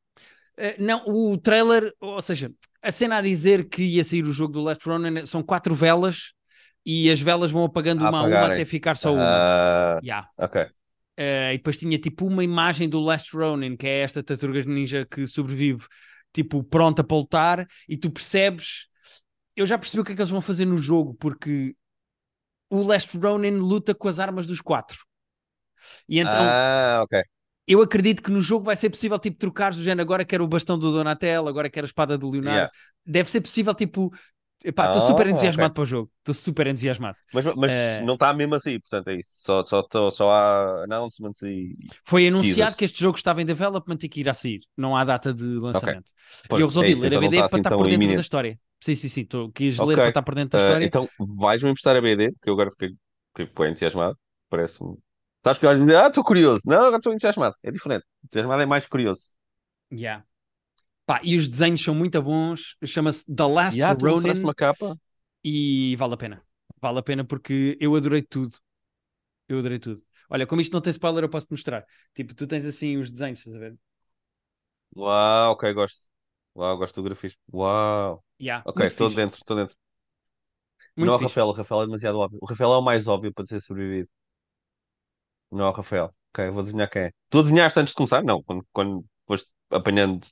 Uh, 0.58 0.74
não, 0.78 1.04
o 1.06 1.36
trailer, 1.36 1.92
ou 2.00 2.22
seja, 2.22 2.50
a 2.80 2.92
cena 2.92 3.16
a 3.16 3.22
dizer 3.22 3.68
que 3.68 3.82
ia 3.82 4.04
sair 4.04 4.24
o 4.24 4.32
jogo 4.32 4.52
do 4.52 4.62
Last 4.62 4.86
Ronin 4.88 5.26
são 5.26 5.42
quatro 5.42 5.74
velas 5.74 6.32
e 6.84 7.10
as 7.10 7.20
velas 7.20 7.50
vão 7.50 7.64
apagando 7.64 8.06
uma 8.06 8.20
a 8.20 8.22
uma 8.22 8.46
até 8.46 8.64
ficar 8.64 8.96
só 8.96 9.14
uma. 9.14 9.98
Uh, 10.00 10.04
yeah. 10.04 10.28
Ok. 10.36 10.62
Uh, 10.62 11.54
e 11.54 11.56
depois 11.56 11.78
tinha 11.78 11.98
tipo 11.98 12.26
uma 12.26 12.44
imagem 12.44 12.88
do 12.88 13.00
Last 13.00 13.34
Ronin, 13.36 13.76
que 13.76 13.86
é 13.86 14.00
esta 14.00 14.22
tartaruga 14.22 14.64
ninja 14.64 15.06
que 15.10 15.26
sobrevive, 15.26 15.86
tipo 16.32 16.62
pronta 16.62 17.02
para 17.02 17.16
lutar, 17.16 17.68
e 17.88 17.96
tu 17.96 18.10
percebes. 18.10 18.88
Eu 19.56 19.66
já 19.66 19.78
percebi 19.78 20.00
o 20.00 20.04
que 20.04 20.12
é 20.12 20.14
que 20.14 20.20
eles 20.20 20.30
vão 20.30 20.40
fazer 20.40 20.66
no 20.66 20.76
jogo, 20.76 21.14
porque 21.14 21.74
o 22.68 22.82
Last 22.82 23.16
Ronin 23.16 23.56
luta 23.56 23.94
com 23.94 24.08
as 24.08 24.18
armas 24.18 24.46
dos 24.46 24.60
quatro. 24.60 24.98
E 26.08 26.18
então, 26.18 26.32
ah, 26.32 27.00
ok 27.04 27.22
eu 27.66 27.80
acredito 27.80 28.22
que 28.22 28.30
no 28.30 28.40
jogo 28.40 28.64
vai 28.64 28.76
ser 28.76 28.90
possível, 28.90 29.18
tipo, 29.18 29.38
trocares 29.38 29.78
o 29.78 29.82
género. 29.82 30.02
Agora 30.02 30.24
quero 30.24 30.44
o 30.44 30.48
bastão 30.48 30.78
do 30.78 30.92
Donatello, 30.92 31.48
agora 31.48 31.70
quero 31.70 31.86
a 31.86 31.88
espada 31.88 32.18
do 32.18 32.30
Leonardo. 32.30 32.56
Yeah. 32.56 32.72
Deve 33.06 33.30
ser 33.30 33.40
possível, 33.40 33.74
tipo. 33.74 34.12
Estou 34.64 34.96
oh, 34.96 35.00
super 35.00 35.26
entusiasmado 35.26 35.66
okay. 35.66 35.74
para 35.74 35.82
o 35.82 35.86
jogo. 35.86 36.10
Estou 36.20 36.34
super 36.34 36.66
entusiasmado. 36.66 37.18
Mas, 37.34 37.44
mas 37.54 37.70
uh... 37.70 38.04
não 38.06 38.14
está 38.14 38.32
mesmo 38.32 38.54
assim, 38.54 38.80
portanto 38.80 39.08
é 39.08 39.16
isso. 39.16 39.28
Só, 39.30 39.62
só, 39.62 39.86
só, 39.92 40.10
só 40.10 40.30
há 40.30 40.84
announcements 40.84 41.42
e. 41.42 41.76
Foi 42.02 42.28
anunciado 42.28 42.74
que 42.74 42.84
este 42.84 42.98
jogo 42.98 43.18
estava 43.18 43.42
em 43.42 43.44
development 43.44 43.98
e 44.02 44.08
que 44.08 44.20
irá 44.20 44.32
sair. 44.32 44.60
Não 44.74 44.96
há 44.96 45.04
data 45.04 45.34
de 45.34 45.44
lançamento. 45.44 46.10
Okay. 46.46 46.58
E 46.58 46.60
eu 46.62 46.66
resolvi 46.66 46.92
é 46.92 46.94
ler 46.94 47.06
então 47.08 47.18
a 47.18 47.20
BD 47.20 47.36
para 47.36 47.46
assim 47.46 47.56
estar 47.58 47.70
por 47.70 47.82
dentro 47.84 47.94
iminente. 47.94 48.16
da 48.16 48.22
história. 48.22 48.58
Sim, 48.80 48.94
sim, 48.94 49.08
sim. 49.08 49.24
Tô, 49.26 49.50
quis 49.50 49.78
okay. 49.78 49.88
ler 49.88 49.96
para 49.96 50.08
estar 50.08 50.22
por 50.22 50.34
dentro 50.34 50.58
da 50.58 50.64
uh, 50.64 50.66
história. 50.66 50.86
Então 50.86 51.08
vais-me 51.18 51.70
emprestar 51.70 51.96
a 51.96 52.00
BD, 52.00 52.32
porque 52.32 52.48
eu 52.48 52.54
agora 52.54 52.70
fiquei, 52.70 52.90
fiquei 53.36 53.68
entusiasmado. 53.68 54.18
Parece-me 54.48 54.96
Sabes 55.44 55.58
que 55.58 55.66
olhas 55.66 55.94
ah, 55.94 56.08
estou 56.08 56.24
curioso. 56.24 56.62
Não, 56.66 56.78
agora 56.78 56.96
estou 56.96 57.12
entusiasmado. 57.12 57.54
É 57.62 57.70
diferente. 57.70 58.06
Entusiasmado 58.24 58.62
é 58.62 58.66
mais 58.66 58.86
curioso. 58.86 59.28
Yeah. 59.92 60.24
Pá, 61.04 61.20
e 61.22 61.36
os 61.36 61.48
desenhos 61.48 61.82
são 61.82 61.94
muito 61.94 62.20
bons. 62.22 62.76
Chama-se 62.84 63.24
The 63.26 63.46
Last 63.46 63.78
yeah, 63.78 63.98
Ronin. 64.00 64.40
uma 64.40 64.54
capa. 64.54 64.98
E 65.44 65.94
vale 65.96 66.14
a 66.14 66.16
pena. 66.16 66.42
Vale 66.80 66.98
a 66.98 67.02
pena 67.02 67.24
porque 67.24 67.76
eu 67.78 67.94
adorei 67.94 68.22
tudo. 68.22 68.56
Eu 69.46 69.58
adorei 69.58 69.78
tudo. 69.78 70.00
Olha, 70.30 70.46
como 70.46 70.62
isto 70.62 70.72
não 70.72 70.80
tem 70.80 70.90
spoiler, 70.90 71.24
eu 71.24 71.28
posso-te 71.28 71.50
mostrar. 71.50 71.84
Tipo, 72.14 72.34
tu 72.34 72.46
tens 72.46 72.64
assim 72.64 72.96
os 72.96 73.10
desenhos, 73.12 73.40
estás 73.40 73.54
a 73.54 73.58
ver? 73.58 73.76
Uau, 74.96 75.52
ok, 75.52 75.74
gosto. 75.74 76.08
Uau, 76.56 76.78
gosto 76.78 76.94
do 76.94 77.02
grafismo. 77.02 77.38
Uau. 77.52 78.24
Yeah, 78.40 78.62
ok, 78.66 78.86
estou 78.86 79.10
dentro, 79.10 79.38
estou 79.38 79.56
dentro. 79.56 79.76
Muito 80.96 81.10
não, 81.10 81.18
o 81.18 81.20
Rafael, 81.20 81.46
o 81.48 81.52
Rafael 81.52 81.82
é 81.82 81.86
demasiado 81.86 82.18
óbvio. 82.18 82.38
O 82.40 82.46
Rafael 82.46 82.72
é 82.72 82.78
o 82.78 82.82
mais 82.82 83.06
óbvio 83.06 83.34
para 83.34 83.44
ter 83.44 83.60
sobrevivido. 83.60 84.08
Não 85.54 85.66
é 85.66 85.68
o 85.68 85.72
Rafael. 85.72 86.14
Ok, 86.32 86.50
vou 86.50 86.60
adivinhar 86.60 86.90
quem 86.90 87.02
é. 87.02 87.12
Tu 87.30 87.38
adivinhaste 87.38 87.78
antes 87.78 87.92
de 87.92 87.96
começar? 87.96 88.22
Não, 88.22 88.42
quando, 88.42 88.66
quando 88.72 89.04
foste 89.26 89.48
apanhando. 89.70 90.26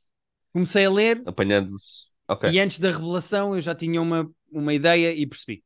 Comecei 0.52 0.84
a 0.84 0.90
ler. 0.90 1.22
Apanhando. 1.24 1.72
Ok. 2.28 2.50
E 2.50 2.58
antes 2.58 2.78
da 2.78 2.90
revelação 2.90 3.54
eu 3.54 3.60
já 3.60 3.74
tinha 3.74 4.00
uma, 4.00 4.28
uma 4.50 4.74
ideia 4.74 5.12
e 5.12 5.26
percebi. 5.26 5.64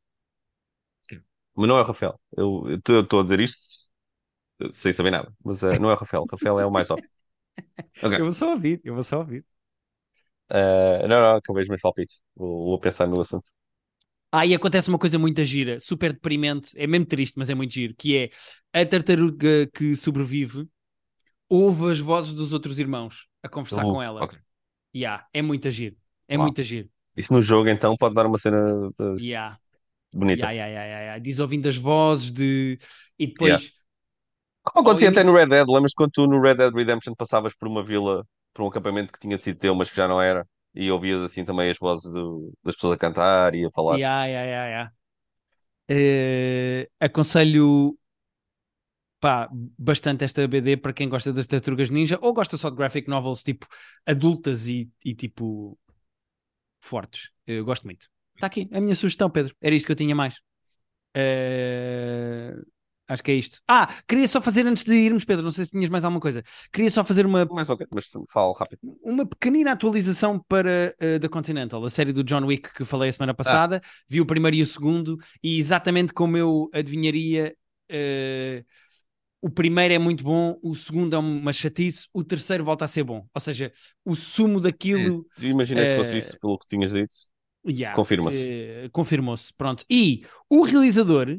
Mas 1.55 1.67
não 1.67 1.77
é 1.77 1.81
o 1.81 1.83
Rafael. 1.83 2.19
Eu 2.35 2.75
estou 2.75 3.19
a 3.19 3.23
dizer 3.23 3.39
isto 3.39 3.87
sem 4.71 4.93
saber 4.93 5.11
nada. 5.11 5.33
Mas 5.43 5.63
uh, 5.63 5.79
não 5.81 5.89
é 5.89 5.93
o 5.93 5.97
Rafael. 5.97 6.23
O 6.23 6.27
Rafael 6.31 6.59
é 6.59 6.65
o 6.65 6.71
mais 6.71 6.89
óbvio. 6.89 7.09
Okay. 7.97 8.19
Eu 8.19 8.25
vou 8.25 8.33
só 8.33 8.51
ouvir, 8.51 8.79
eu 8.83 8.93
vou 8.93 9.03
só 9.03 9.17
ouvir. 9.17 9.43
Uh, 10.51 11.07
não, 11.07 11.19
não, 11.19 11.35
acabei 11.37 11.63
os 11.63 11.69
meus 11.69 11.81
palpites. 11.81 12.21
Vou, 12.35 12.65
vou 12.65 12.79
pensar 12.79 13.07
no 13.07 13.19
assunto. 13.19 13.49
Ah, 14.31 14.45
e 14.45 14.53
acontece 14.53 14.89
uma 14.89 14.99
coisa 14.99 15.17
muito 15.17 15.43
gira, 15.45 15.79
super 15.79 16.11
deprimente, 16.11 16.71
é 16.75 16.85
mesmo 16.85 17.05
triste, 17.05 17.35
mas 17.37 17.49
é 17.49 17.55
muito 17.55 17.73
giro, 17.73 17.93
que 17.97 18.29
é 18.73 18.81
a 18.81 18.85
tartaruga 18.85 19.67
que 19.73 19.95
sobrevive 19.95 20.67
ouve 21.49 21.91
as 21.91 21.99
vozes 21.99 22.33
dos 22.33 22.51
outros 22.51 22.77
irmãos 22.79 23.27
a 23.41 23.49
conversar 23.49 23.83
com 23.83 24.01
ela. 24.01 24.25
Okay. 24.25 24.39
Yeah, 24.95 25.25
é 25.33 25.41
muito 25.41 25.69
giro, 25.71 25.95
é 26.27 26.37
muito 26.37 26.61
giro. 26.61 26.89
Isso 27.15 27.33
no 27.33 27.41
jogo 27.41 27.69
então 27.69 27.95
pode 27.97 28.13
dar 28.13 28.25
uma 28.25 28.37
cena 28.37 28.89
uh, 28.99 29.17
yeah. 29.19 29.57
bonita. 30.13 30.51
Yeah, 30.51 30.53
yeah, 30.53 30.85
yeah, 30.85 31.01
yeah, 31.01 31.19
Diz 31.19 31.39
ouvindo 31.39 31.67
as 31.67 31.75
vozes 31.75 32.31
de... 32.31 32.77
e 33.17 33.27
depois... 33.27 33.73
Como 34.61 34.85
acontecia 34.85 35.09
até 35.09 35.23
no 35.23 35.33
Red 35.33 35.47
Dead, 35.47 35.65
lembras 35.67 35.93
quando 35.93 36.11
tu 36.11 36.27
no 36.27 36.41
Red 36.41 36.55
Dead 36.55 36.73
Redemption 36.73 37.15
passavas 37.15 37.55
por 37.55 37.69
uma 37.69 37.81
vila, 37.81 38.27
por 38.53 38.63
um 38.63 38.67
acampamento 38.67 39.13
que 39.13 39.19
tinha 39.19 39.37
sido 39.37 39.57
teu, 39.57 39.73
mas 39.73 39.89
que 39.89 39.95
já 39.95 40.07
não 40.07 40.21
era? 40.21 40.45
E 40.77 40.91
ouvias 40.91 41.21
assim 41.23 41.43
também 41.43 41.69
as 41.71 41.77
vozes 41.77 42.11
do, 42.11 42.53
das 42.63 42.75
pessoas 42.75 42.93
a 42.93 42.97
cantar 42.97 43.55
e 43.55 43.65
a 43.65 43.71
falar. 43.71 43.97
Yeah, 43.97 44.25
yeah, 44.25 44.45
yeah, 44.45 44.67
yeah. 44.69 44.91
Uh, 45.89 46.85
aconselho 46.99 47.97
pá, 49.19 49.49
bastante 49.77 50.25
esta 50.25 50.47
BD 50.47 50.77
para 50.77 50.93
quem 50.93 51.09
gosta 51.09 51.33
das 51.33 51.47
tartarugas 51.47 51.89
ninja 51.89 52.19
ou 52.21 52.33
gosta 52.33 52.57
só 52.57 52.69
de 52.69 52.75
graphic 52.75 53.09
novels 53.09 53.41
tipo 53.41 53.65
adultas 54.05 54.67
e, 54.67 54.91
e 55.03 55.15
tipo 55.15 55.77
fortes. 56.79 57.31
Eu 57.45 57.65
gosto 57.65 57.85
muito. 57.85 58.07
Está 58.35 58.47
aqui, 58.47 58.69
a 58.71 58.79
minha 58.79 58.95
sugestão, 58.95 59.29
Pedro. 59.29 59.55
Era 59.59 59.75
isto 59.75 59.85
que 59.87 59.91
eu 59.91 59.95
tinha 59.95 60.15
mais. 60.15 60.35
Uh, 61.15 62.63
acho 63.07 63.23
que 63.23 63.31
é 63.31 63.35
isto. 63.35 63.59
Ah, 63.67 63.87
queria 64.07 64.27
só 64.27 64.41
fazer 64.41 64.65
antes 64.65 64.83
de 64.83 64.93
irmos, 64.93 65.23
Pedro. 65.23 65.43
Não 65.43 65.51
sei 65.51 65.65
se 65.65 65.71
tinhas 65.71 65.89
mais 65.89 66.03
alguma 66.03 66.19
coisa. 66.19 66.43
Queria 66.71 66.91
só 66.91 67.03
fazer 67.03 67.25
uma. 67.25 67.45
Mais 67.45 67.69
ok, 67.69 67.87
mas 67.91 68.11
falo 68.29 68.53
rápido. 68.53 68.79
Uma 69.01 69.25
pequenina 69.25 69.71
atualização 69.71 70.39
para 70.39 70.95
uh, 71.01 71.19
The 71.19 71.27
Continental, 71.27 71.83
a 71.83 71.89
série 71.89 72.13
do 72.13 72.23
John 72.23 72.45
Wick 72.45 72.73
que 72.73 72.85
falei 72.85 73.09
a 73.09 73.13
semana 73.13 73.33
passada. 73.33 73.81
Ah. 73.83 73.87
Vi 74.09 74.21
o 74.21 74.25
primeiro 74.25 74.57
e 74.57 74.61
o 74.61 74.67
segundo, 74.67 75.17
e 75.43 75.59
exatamente 75.59 76.13
como 76.13 76.37
eu 76.37 76.69
adivinharia. 76.73 77.55
Uh, 77.89 78.65
o 79.41 79.49
primeiro 79.49 79.93
é 79.93 79.99
muito 79.99 80.23
bom, 80.23 80.57
o 80.63 80.75
segundo 80.75 81.15
é 81.15 81.19
uma 81.19 81.53
chatice, 81.53 82.07
o 82.13 82.23
terceiro 82.23 82.63
volta 82.63 82.85
a 82.85 82.87
ser 82.87 83.03
bom. 83.03 83.25
Ou 83.33 83.41
seja, 83.41 83.71
o 84.03 84.15
sumo 84.15 84.59
daquilo. 84.59 85.25
Imaginei 85.39 85.85
que 85.85 85.97
fosse 85.97 86.17
isso, 86.17 86.39
pelo 86.39 86.57
que 86.57 86.67
tinhas 86.67 86.91
dito. 86.91 87.13
Yeah, 87.65 87.95
Confirma-se. 87.95 88.85
Uh, 88.85 88.89
Confirmou-se, 88.91 89.53
pronto. 89.53 89.83
E 89.89 90.23
o 90.49 90.63
realizador 90.63 91.37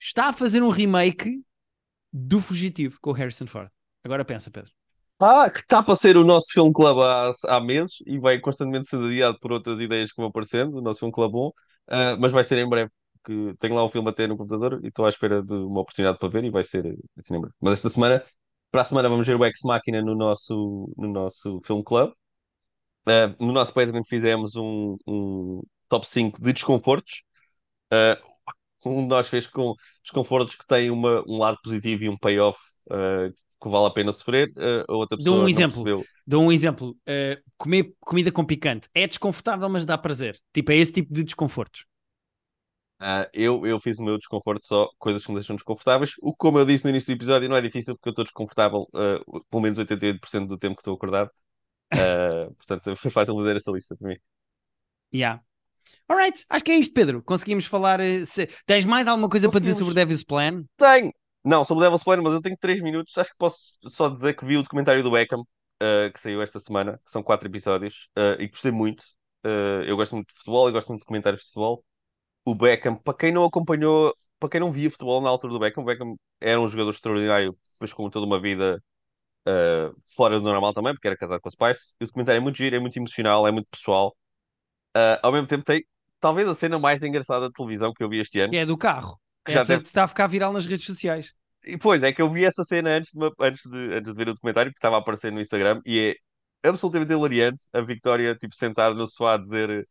está 0.00 0.28
a 0.28 0.32
fazer 0.32 0.62
um 0.62 0.68
remake 0.68 1.42
do 2.12 2.40
Fugitivo 2.40 2.98
com 3.00 3.10
o 3.10 3.12
Harrison 3.12 3.46
Ford. 3.46 3.70
Agora 4.04 4.24
pensa, 4.24 4.50
Pedro. 4.50 4.72
Ah, 5.18 5.48
que 5.48 5.60
está 5.60 5.82
para 5.82 5.96
ser 5.96 6.16
o 6.16 6.24
nosso 6.24 6.52
filme 6.52 6.72
club 6.72 6.98
há, 6.98 7.30
há 7.46 7.60
meses 7.60 8.02
e 8.06 8.18
vai 8.18 8.38
constantemente 8.38 8.88
ser 8.88 8.98
adiado 8.98 9.38
por 9.40 9.52
outras 9.52 9.80
ideias 9.80 10.10
que 10.10 10.16
vão 10.16 10.26
aparecendo, 10.26 10.76
o 10.76 10.82
nosso 10.82 10.98
filme 11.00 11.12
club 11.14 11.32
bom, 11.32 11.48
uh, 11.48 12.18
mas 12.20 12.32
vai 12.32 12.44
ser 12.44 12.58
em 12.58 12.68
breve, 12.68 12.90
que 13.24 13.54
tenho 13.58 13.74
lá 13.74 13.84
um 13.84 13.88
filme 13.88 14.08
até 14.10 14.26
no 14.26 14.36
computador 14.36 14.80
e 14.84 14.88
estou 14.88 15.06
à 15.06 15.08
espera 15.08 15.42
de 15.42 15.52
uma 15.54 15.80
oportunidade 15.80 16.18
para 16.18 16.28
ver 16.28 16.44
e 16.44 16.50
vai 16.50 16.64
ser 16.64 16.86
assim 17.18 17.36
em 17.36 17.40
breve. 17.40 17.54
Mas 17.60 17.74
esta 17.74 17.88
semana, 17.88 18.22
para 18.70 18.82
a 18.82 18.84
semana, 18.84 19.08
vamos 19.08 19.26
ver 19.26 19.36
o 19.36 19.44
Ex 19.44 19.60
Machina 19.64 20.02
no 20.02 20.14
nosso, 20.14 20.92
no 20.96 21.08
nosso 21.08 21.60
filme 21.64 21.82
club. 21.82 22.12
Uh, 23.06 23.44
no 23.44 23.52
nosso 23.52 23.72
Patreon 23.74 24.02
fizemos 24.04 24.56
um, 24.56 24.96
um, 25.06 25.62
top 25.88 26.08
5 26.08 26.42
de 26.42 26.52
desconfortos. 26.52 27.22
Uh, 27.92 28.33
um 28.86 29.02
de 29.02 29.08
nós 29.08 29.28
fez 29.28 29.46
com 29.46 29.74
desconfortos 30.02 30.54
que 30.54 30.66
têm 30.66 30.90
uma, 30.90 31.22
um 31.26 31.38
lado 31.38 31.58
positivo 31.62 32.04
e 32.04 32.08
um 32.08 32.16
payoff 32.16 32.58
uh, 32.90 33.32
que 33.62 33.68
vale 33.68 33.86
a 33.86 33.90
pena 33.90 34.12
sofrer. 34.12 34.52
a 34.88 34.92
outra 34.92 35.16
pessoa 35.16 35.36
Dou 35.36 35.44
um 35.44 35.48
exemplo. 35.48 36.04
Dou 36.26 36.42
um 36.42 36.52
exemplo. 36.52 36.96
comer 37.56 37.94
comida 38.00 38.30
com 38.30 38.44
picante 38.44 38.88
é 38.94 39.06
desconfortável, 39.06 39.68
mas 39.68 39.86
dá 39.86 39.96
prazer. 39.96 40.38
Tipo, 40.52 40.72
é 40.72 40.76
esse 40.76 40.92
tipo 40.92 41.12
de 41.12 41.24
desconfortos. 41.24 41.86
eu, 43.32 43.66
eu 43.66 43.80
fiz 43.80 43.98
o 43.98 44.04
meu 44.04 44.18
desconforto 44.18 44.66
só 44.66 44.90
coisas 44.98 45.24
que 45.24 45.30
me 45.30 45.38
deixam 45.38 45.56
desconfortáveis. 45.56 46.12
O 46.20 46.32
que, 46.32 46.38
como 46.38 46.58
eu 46.58 46.66
disse 46.66 46.84
no 46.84 46.90
início 46.90 47.14
do 47.14 47.18
episódio, 47.18 47.48
não 47.48 47.56
é 47.56 47.62
difícil 47.62 47.94
porque 47.94 48.10
eu 48.10 48.12
estou 48.12 48.24
desconfortável 48.24 48.86
pelo 49.50 49.62
menos 49.62 49.78
88% 49.78 50.46
do 50.46 50.58
tempo 50.58 50.76
que 50.76 50.82
estou 50.82 50.94
acordado. 50.94 51.30
Uh, 51.94 52.52
portanto, 52.54 52.94
foi 52.96 53.10
fácil 53.10 53.36
fazer 53.36 53.56
esta 53.56 53.72
lista 53.72 53.96
para 53.96 54.08
mim. 54.08 54.16
Yeah. 55.14 55.42
Alright, 56.08 56.44
acho 56.48 56.64
que 56.64 56.72
é 56.72 56.76
isto, 56.76 56.94
Pedro. 56.94 57.22
Conseguimos 57.22 57.66
falar. 57.66 58.00
Eh, 58.00 58.24
se... 58.26 58.48
Tens 58.66 58.84
mais 58.84 59.06
alguma 59.06 59.28
coisa 59.28 59.48
para 59.48 59.60
dizer 59.60 59.74
sobre 59.74 59.92
o 59.92 59.94
Devil's 59.94 60.24
Plan? 60.24 60.64
Tenho! 60.76 61.12
Não, 61.44 61.64
sobre 61.64 61.82
o 61.82 61.84
Devil's 61.84 62.02
Plan, 62.02 62.22
mas 62.22 62.32
eu 62.32 62.40
tenho 62.40 62.56
3 62.58 62.80
minutos. 62.80 63.16
Acho 63.18 63.30
que 63.30 63.36
posso 63.38 63.76
só 63.88 64.08
dizer 64.08 64.34
que 64.34 64.44
vi 64.44 64.56
o 64.56 64.62
documentário 64.62 65.02
do 65.02 65.10
Beckham, 65.10 65.40
uh, 65.40 66.12
que 66.12 66.20
saiu 66.20 66.42
esta 66.42 66.58
semana. 66.58 67.00
São 67.06 67.22
4 67.22 67.48
episódios 67.48 68.08
uh, 68.16 68.40
e 68.40 68.48
gostei 68.48 68.70
muito. 68.70 69.04
eu 69.86 69.96
gosto 69.96 70.14
muito 70.14 70.28
de 70.28 70.38
futebol, 70.38 70.68
eu 70.68 70.72
gosto 70.72 70.88
muito 70.88 71.00
de 71.00 71.04
documentários 71.04 71.42
de 71.42 71.48
futebol. 71.48 71.84
O 72.44 72.54
Beckham, 72.54 72.96
para 72.96 73.14
quem 73.14 73.32
não 73.32 73.44
acompanhou, 73.44 74.14
para 74.38 74.48
quem 74.50 74.60
não 74.60 74.72
via 74.72 74.90
futebol 74.90 75.20
na 75.20 75.30
altura 75.30 75.52
do 75.52 75.58
Beckham, 75.58 75.82
o 75.82 75.86
Beckham 75.86 76.16
era 76.40 76.60
um 76.60 76.68
jogador 76.68 76.90
extraordinário, 76.90 77.56
depois 77.74 77.92
com 77.92 78.10
toda 78.10 78.26
uma 78.26 78.40
vida 78.40 78.82
uh, 79.48 79.94
fora 80.14 80.38
do 80.38 80.44
normal 80.44 80.72
também, 80.74 80.94
porque 80.94 81.06
era 81.06 81.16
casado 81.16 81.40
com 81.40 81.48
a 81.48 81.52
Spice. 81.52 81.94
E 82.00 82.04
o 82.04 82.06
documentário 82.06 82.38
é 82.38 82.42
muito 82.42 82.56
giro, 82.56 82.76
é 82.76 82.78
muito 82.78 82.96
emocional, 82.96 83.46
é 83.46 83.50
muito 83.50 83.68
pessoal. 83.70 84.16
Uh, 84.96 85.18
ao 85.22 85.32
mesmo 85.32 85.46
tempo, 85.46 85.64
tem 85.64 85.84
talvez 86.20 86.48
a 86.48 86.54
cena 86.54 86.78
mais 86.78 87.02
engraçada 87.02 87.48
da 87.48 87.52
televisão 87.52 87.92
que 87.92 88.02
eu 88.02 88.08
vi 88.08 88.20
este 88.20 88.40
ano. 88.40 88.52
Que 88.52 88.58
é 88.58 88.66
do 88.66 88.78
carro. 88.78 89.18
Que 89.44 89.52
já 89.52 89.64
deve... 89.64 89.82
está 89.82 90.04
a 90.04 90.08
ficar 90.08 90.26
viral 90.26 90.52
nas 90.52 90.66
redes 90.66 90.86
sociais. 90.86 91.32
E 91.64 91.76
pois, 91.78 92.02
é 92.02 92.12
que 92.12 92.22
eu 92.22 92.30
vi 92.30 92.44
essa 92.44 92.62
cena 92.64 92.90
antes 92.90 93.10
de, 93.12 93.18
uma, 93.18 93.32
antes 93.40 93.62
de, 93.64 93.94
antes 93.94 94.12
de 94.12 94.18
ver 94.18 94.28
o 94.28 94.34
documentário, 94.34 94.70
que 94.70 94.78
estava 94.78 94.96
a 94.96 94.98
aparecer 94.98 95.32
no 95.32 95.40
Instagram, 95.40 95.80
e 95.84 96.16
é 96.62 96.68
absolutamente 96.68 97.12
hilariante 97.12 97.62
a 97.72 97.80
Victoria, 97.80 98.34
tipo, 98.34 98.54
sentada 98.54 98.94
no 98.94 99.06
sofá 99.06 99.34
a 99.34 99.38
dizer 99.38 99.86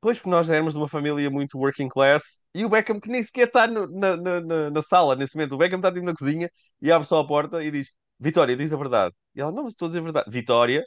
Pois, 0.00 0.18
porque 0.18 0.30
nós 0.30 0.48
éramos 0.48 0.74
de 0.74 0.78
uma 0.78 0.88
família 0.88 1.28
muito 1.28 1.58
working 1.58 1.88
class 1.88 2.40
e 2.54 2.64
o 2.64 2.68
Beckham 2.68 3.00
que 3.00 3.08
nem 3.08 3.22
sequer 3.22 3.48
está 3.48 3.66
no, 3.66 3.88
na, 3.88 4.16
na, 4.16 4.70
na, 4.70 4.82
sala 4.82 5.16
nesse 5.16 5.36
momento. 5.36 5.54
O 5.54 5.58
Beckham 5.58 5.78
está 5.78 5.92
tipo 5.92 6.06
na 6.06 6.14
cozinha 6.14 6.48
e 6.80 6.92
abre 6.92 7.06
só 7.06 7.18
a 7.18 7.26
porta 7.26 7.62
e 7.64 7.70
diz: 7.70 7.90
Vitória, 8.18 8.56
diz 8.56 8.72
a 8.72 8.76
verdade. 8.76 9.14
E 9.34 9.40
ela, 9.40 9.50
não, 9.50 9.64
mas 9.64 9.72
estou 9.72 9.86
a 9.86 9.88
dizer 9.88 10.00
a 10.00 10.02
verdade. 10.02 10.30
Vitória. 10.30 10.84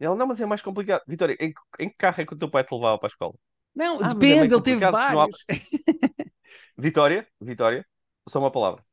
E 0.00 0.04
ela, 0.04 0.16
não, 0.16 0.26
mas 0.26 0.40
é 0.40 0.46
mais 0.46 0.62
complicado. 0.62 1.02
Vitória, 1.06 1.36
em, 1.40 1.52
em 1.78 1.88
que 1.88 1.96
carro 1.96 2.20
é 2.20 2.26
que 2.26 2.34
o 2.34 2.38
teu 2.38 2.50
pai 2.50 2.64
te 2.64 2.74
levava 2.74 2.98
para 2.98 3.06
a 3.06 3.12
escola? 3.12 3.34
Não, 3.74 3.98
ah, 4.02 4.06
é 4.06 4.08
depende, 4.10 4.52
é 4.52 4.56
ele 4.56 4.62
teve 4.62 4.90
vários. 4.90 5.44
Vitória, 6.76 7.26
Vitória, 7.40 7.86
só 8.28 8.38
uma 8.38 8.50
palavra. 8.50 8.84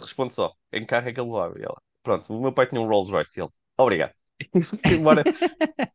Responde 0.00 0.34
só. 0.34 0.52
Em 0.72 0.80
que 0.80 0.86
carro 0.86 1.08
é 1.08 1.12
que 1.12 1.20
ele 1.20 1.30
levava? 1.30 1.58
E 1.58 1.62
ela, 1.62 1.80
pronto, 2.02 2.32
o 2.32 2.40
meu 2.40 2.52
pai 2.52 2.66
tinha 2.66 2.80
um 2.80 2.86
Rolls 2.86 3.10
Royce. 3.10 3.38
E 3.38 3.42
ele, 3.42 3.50
obrigado. 3.76 4.12
embora. 4.90 5.22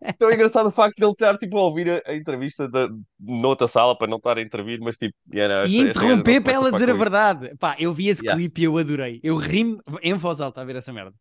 Então 0.09 0.29
é 0.31 0.33
engraçado 0.33 0.67
o 0.67 0.71
facto 0.71 0.95
de 0.95 1.03
ele 1.03 1.11
estar 1.11 1.37
tipo, 1.37 1.57
a 1.57 1.61
ouvir 1.61 2.01
a, 2.03 2.15
entrevista 2.15 2.67
de, 2.67 2.89
noutra 3.19 3.67
sala 3.67 3.95
para 3.95 4.07
não 4.07 4.17
estar 4.17 4.37
a 4.37 4.41
intervir, 4.41 4.79
mas 4.79 4.97
tipo. 4.97 5.13
Yeah, 5.31 5.63
não, 5.63 5.67
e 5.67 5.77
interromper 5.77 6.41
para 6.41 6.53
ela 6.53 6.71
dizer 6.71 6.89
a 6.89 6.93
verdade. 6.93 7.55
Pá, 7.59 7.75
eu 7.77 7.93
vi 7.93 8.07
esse 8.07 8.23
yeah. 8.23 8.35
clipe 8.35 8.61
e 8.61 8.63
eu 8.63 8.77
adorei. 8.77 9.19
Eu 9.21 9.35
ri-me 9.35 9.79
em 10.01 10.13
voz 10.15 10.39
alta 10.39 10.61
a 10.61 10.63
ver 10.63 10.77
essa 10.77 10.91
merda. 10.93 11.13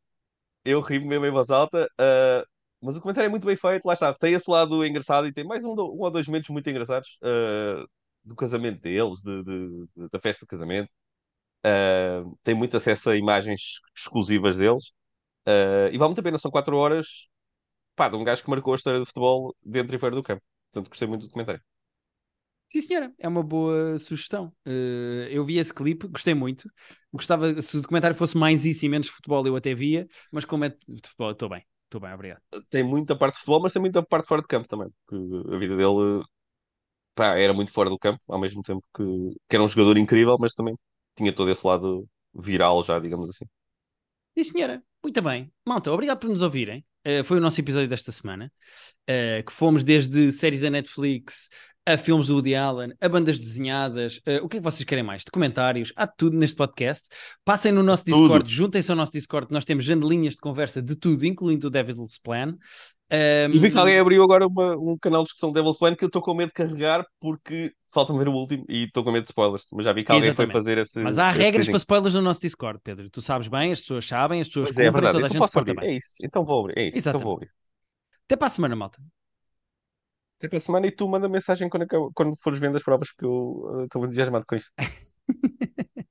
Eu 0.65 0.81
ri-me 0.81 1.07
mesmo 1.07 1.27
em 1.27 1.31
voz 1.31 1.51
alta, 1.51 1.87
uh, 2.01 2.47
mas 2.81 2.97
o 2.97 3.01
comentário 3.01 3.29
é 3.29 3.31
muito 3.31 3.47
bem 3.47 3.57
feito. 3.57 3.85
Lá 3.87 3.95
está, 3.95 4.15
tem 4.15 4.35
esse 4.35 4.51
lado 4.51 4.85
engraçado 4.85 5.27
e 5.27 5.33
tem 5.33 5.45
mais 5.45 5.65
um, 5.65 5.73
um 5.73 6.03
ou 6.03 6.11
dois 6.11 6.27
momentos 6.27 6.51
muito 6.51 6.69
engraçados 6.71 7.19
uh, 7.23 7.87
do 8.25 8.35
casamento 8.37 8.81
deles, 8.81 9.21
de, 9.23 9.43
de, 9.45 9.87
de, 9.97 10.09
da 10.11 10.21
festa 10.21 10.45
de 10.45 10.49
casamento. 10.49 10.91
Uh, 11.65 12.37
tem 12.45 12.55
muito 12.55 12.77
acesso 12.77 13.11
a 13.11 13.17
imagens 13.17 13.81
exclusivas 13.97 14.59
deles. 14.59 14.89
Uh, 15.49 15.89
e 15.93 15.99
vale 15.99 16.09
muito 16.09 16.21
a 16.21 16.25
pena, 16.25 16.39
são 16.39 16.51
4 16.51 16.77
horas 16.77 17.29
pá, 17.97 18.09
de 18.09 18.17
um 18.17 18.25
gajo 18.25 18.45
que 18.45 18.51
marcou 18.51 18.75
a 18.75 18.77
história 18.77 19.01
do 19.01 19.07
futebol 19.07 19.57
dentro 19.65 19.97
e 19.97 19.99
fora 19.99 20.15
do 20.15 20.23
campo. 20.23 20.43
Portanto, 20.73 20.91
gostei 20.91 21.09
muito 21.09 21.23
do 21.23 21.29
documentário. 21.29 21.63
Sim, 22.69 22.81
senhora, 22.81 23.15
é 23.19 23.29
uma 23.29 23.43
boa 23.43 23.97
sugestão. 23.99 24.53
Uh, 24.67 25.29
eu 25.31 25.45
vi 25.45 25.59
esse 25.59 25.73
clipe, 25.73 26.09
gostei 26.09 26.35
muito. 26.35 26.69
Gostava, 27.13 27.61
se 27.63 27.79
o 27.79 27.81
documentário 27.81 28.17
fosse 28.17 28.37
mais 28.37 28.65
isso 28.65 28.85
e 28.85 28.89
menos 28.89 29.09
futebol, 29.09 29.47
eu 29.47 29.57
até 29.57 29.75
via, 29.75 30.09
mas 30.33 30.45
como 30.45 30.65
é 30.65 30.71
de 30.71 31.01
futebol, 31.09 31.31
estou 31.31 31.49
bem, 31.49 31.65
estou 31.87 32.01
bem, 32.01 32.13
obrigado. 32.13 32.41
Tem 32.69 32.85
muita 32.85 33.17
parte 33.17 33.35
de 33.35 33.41
futebol, 33.41 33.63
mas 33.63 33.73
tem 33.73 33.81
muita 33.81 34.03
parte 34.03 34.27
fora 34.27 34.43
de 34.43 34.49
campo 34.49 34.69
também, 34.69 34.89
porque 35.07 35.55
a 35.55 35.59
vida 35.59 35.77
dele 35.77 36.23
pá, 37.15 37.37
era 37.39 37.53
muito 37.53 37.73
fora 37.73 37.91
do 37.91 37.99
campo, 37.99 38.21
ao 38.29 38.39
mesmo 38.39 38.63
tempo 38.63 38.83
que, 38.95 39.03
que 39.49 39.57
era 39.57 39.65
um 39.65 39.69
jogador 39.69 39.97
incrível, 39.99 40.37
mas 40.39 40.55
também 40.55 40.77
tinha 41.17 41.33
todo 41.33 41.51
esse 41.51 41.67
lado 41.67 42.07
viral 42.35 42.85
já, 42.85 42.99
digamos 42.99 43.31
assim. 43.31 43.47
Sim, 44.37 44.45
senhora. 44.45 44.83
Muito 45.03 45.23
bem. 45.23 45.51
Malta, 45.65 45.91
obrigado 45.91 46.19
por 46.19 46.29
nos 46.29 46.43
ouvirem. 46.43 46.85
Uh, 47.07 47.25
foi 47.25 47.39
o 47.39 47.41
nosso 47.41 47.61
episódio 47.61 47.89
desta 47.89 48.11
semana, 48.11 48.53
uh, 49.09 49.45
que 49.45 49.53
fomos 49.53 49.85
desde 49.85 50.33
séries 50.33 50.61
da 50.61 50.69
Netflix 50.69 51.49
a 51.87 51.97
filmes 51.97 52.27
do 52.27 52.35
Woody 52.35 52.57
Allen, 52.57 52.93
a 53.01 53.09
bandas 53.09 53.39
desenhadas, 53.39 54.17
uh, 54.19 54.45
o 54.45 54.49
que 54.49 54.57
é 54.57 54.61
que 54.61 54.65
vocês 54.65 54.85
querem 54.85 55.05
mais? 55.05 55.23
Documentários, 55.23 55.93
há 55.95 56.05
tudo 56.05 56.37
neste 56.37 56.57
podcast. 56.57 57.09
Passem 57.45 57.71
no 57.71 57.83
nosso 57.83 58.05
Discord, 58.05 58.53
juntem-se 58.53 58.91
ao 58.91 58.97
nosso 58.97 59.13
Discord, 59.13 59.47
nós 59.53 59.65
temos 59.65 59.85
janelinhas 59.85 60.35
de 60.35 60.41
conversa 60.41 60.83
de 60.83 60.97
tudo, 60.97 61.25
incluindo 61.25 61.69
o 61.69 61.71
Devil's 61.71 62.19
Plan. 62.19 62.57
Um... 63.09 63.55
E 63.55 63.59
vi 63.61 63.71
que 63.71 63.79
alguém 63.79 64.01
abriu 64.01 64.21
agora 64.25 64.49
uma, 64.49 64.77
um 64.77 64.99
canal 64.99 65.23
de 65.23 65.27
discussão 65.27 65.51
de 65.51 65.55
Devil's 65.55 65.79
Plan 65.79 65.95
que 65.95 66.03
eu 66.03 66.09
estou 66.09 66.21
com 66.21 66.35
medo 66.35 66.49
de 66.49 66.55
carregar 66.55 67.07
porque 67.21 67.73
falta-me 67.89 68.19
ver 68.19 68.29
o 68.29 68.33
último 68.33 68.65
e 68.69 68.87
estou 68.87 69.05
com 69.05 69.13
medo 69.13 69.23
de 69.23 69.31
spoilers. 69.31 69.67
Mas 69.73 69.85
já 69.85 69.93
vi 69.93 70.03
que 70.03 70.11
alguém 70.11 70.29
Exatamente. 70.29 70.53
foi 70.53 70.61
fazer 70.61 70.79
esse. 70.79 71.01
Mas 71.01 71.17
há 71.17 71.31
regras 71.31 71.69
para 71.69 71.77
spoilers 71.77 72.15
no 72.15 72.23
nosso 72.23 72.41
Discord, 72.41 72.81
Pedro. 72.83 73.09
Tu 73.09 73.23
sabes 73.23 73.47
bem, 73.47 73.71
as 73.71 73.81
pessoas 73.81 74.09
sabem, 74.09 74.41
as 74.41 74.49
pessoas 74.49 74.73
pois 74.73 74.87
cumprem, 74.89 75.09
é, 75.09 75.13
toda 75.13 75.27
a 75.27 75.29
gente 75.29 75.47
se 75.47 75.53
porta 75.53 75.75
bem. 75.75 75.89
É 75.89 75.97
isso, 75.97 76.17
então 76.25 76.45
vou 76.45 76.61
abrir. 76.63 76.79
É 76.79 76.89
isso, 76.89 76.99
Exatamente. 76.99 77.23
então 77.23 77.29
vou 77.29 77.37
abrir. 77.37 77.51
Até 78.25 78.35
para 78.35 78.47
a 78.49 78.51
semana, 78.51 78.75
malta. 78.75 78.99
Para 80.39 80.57
a 80.57 80.61
semana 80.61 80.87
e 80.87 80.91
tu 80.91 81.09
manda 81.09 81.29
mensagem 81.29 81.69
quando, 81.69 81.87
quando 82.15 82.37
fores 82.37 82.59
vendo 82.59 82.77
as 82.77 82.83
provas, 82.83 83.11
que 83.11 83.25
eu 83.25 83.85
estou 83.85 84.03
uh, 84.03 84.05
entusiasmado 84.05 84.45
com 84.47 84.57
isto. 84.57 84.71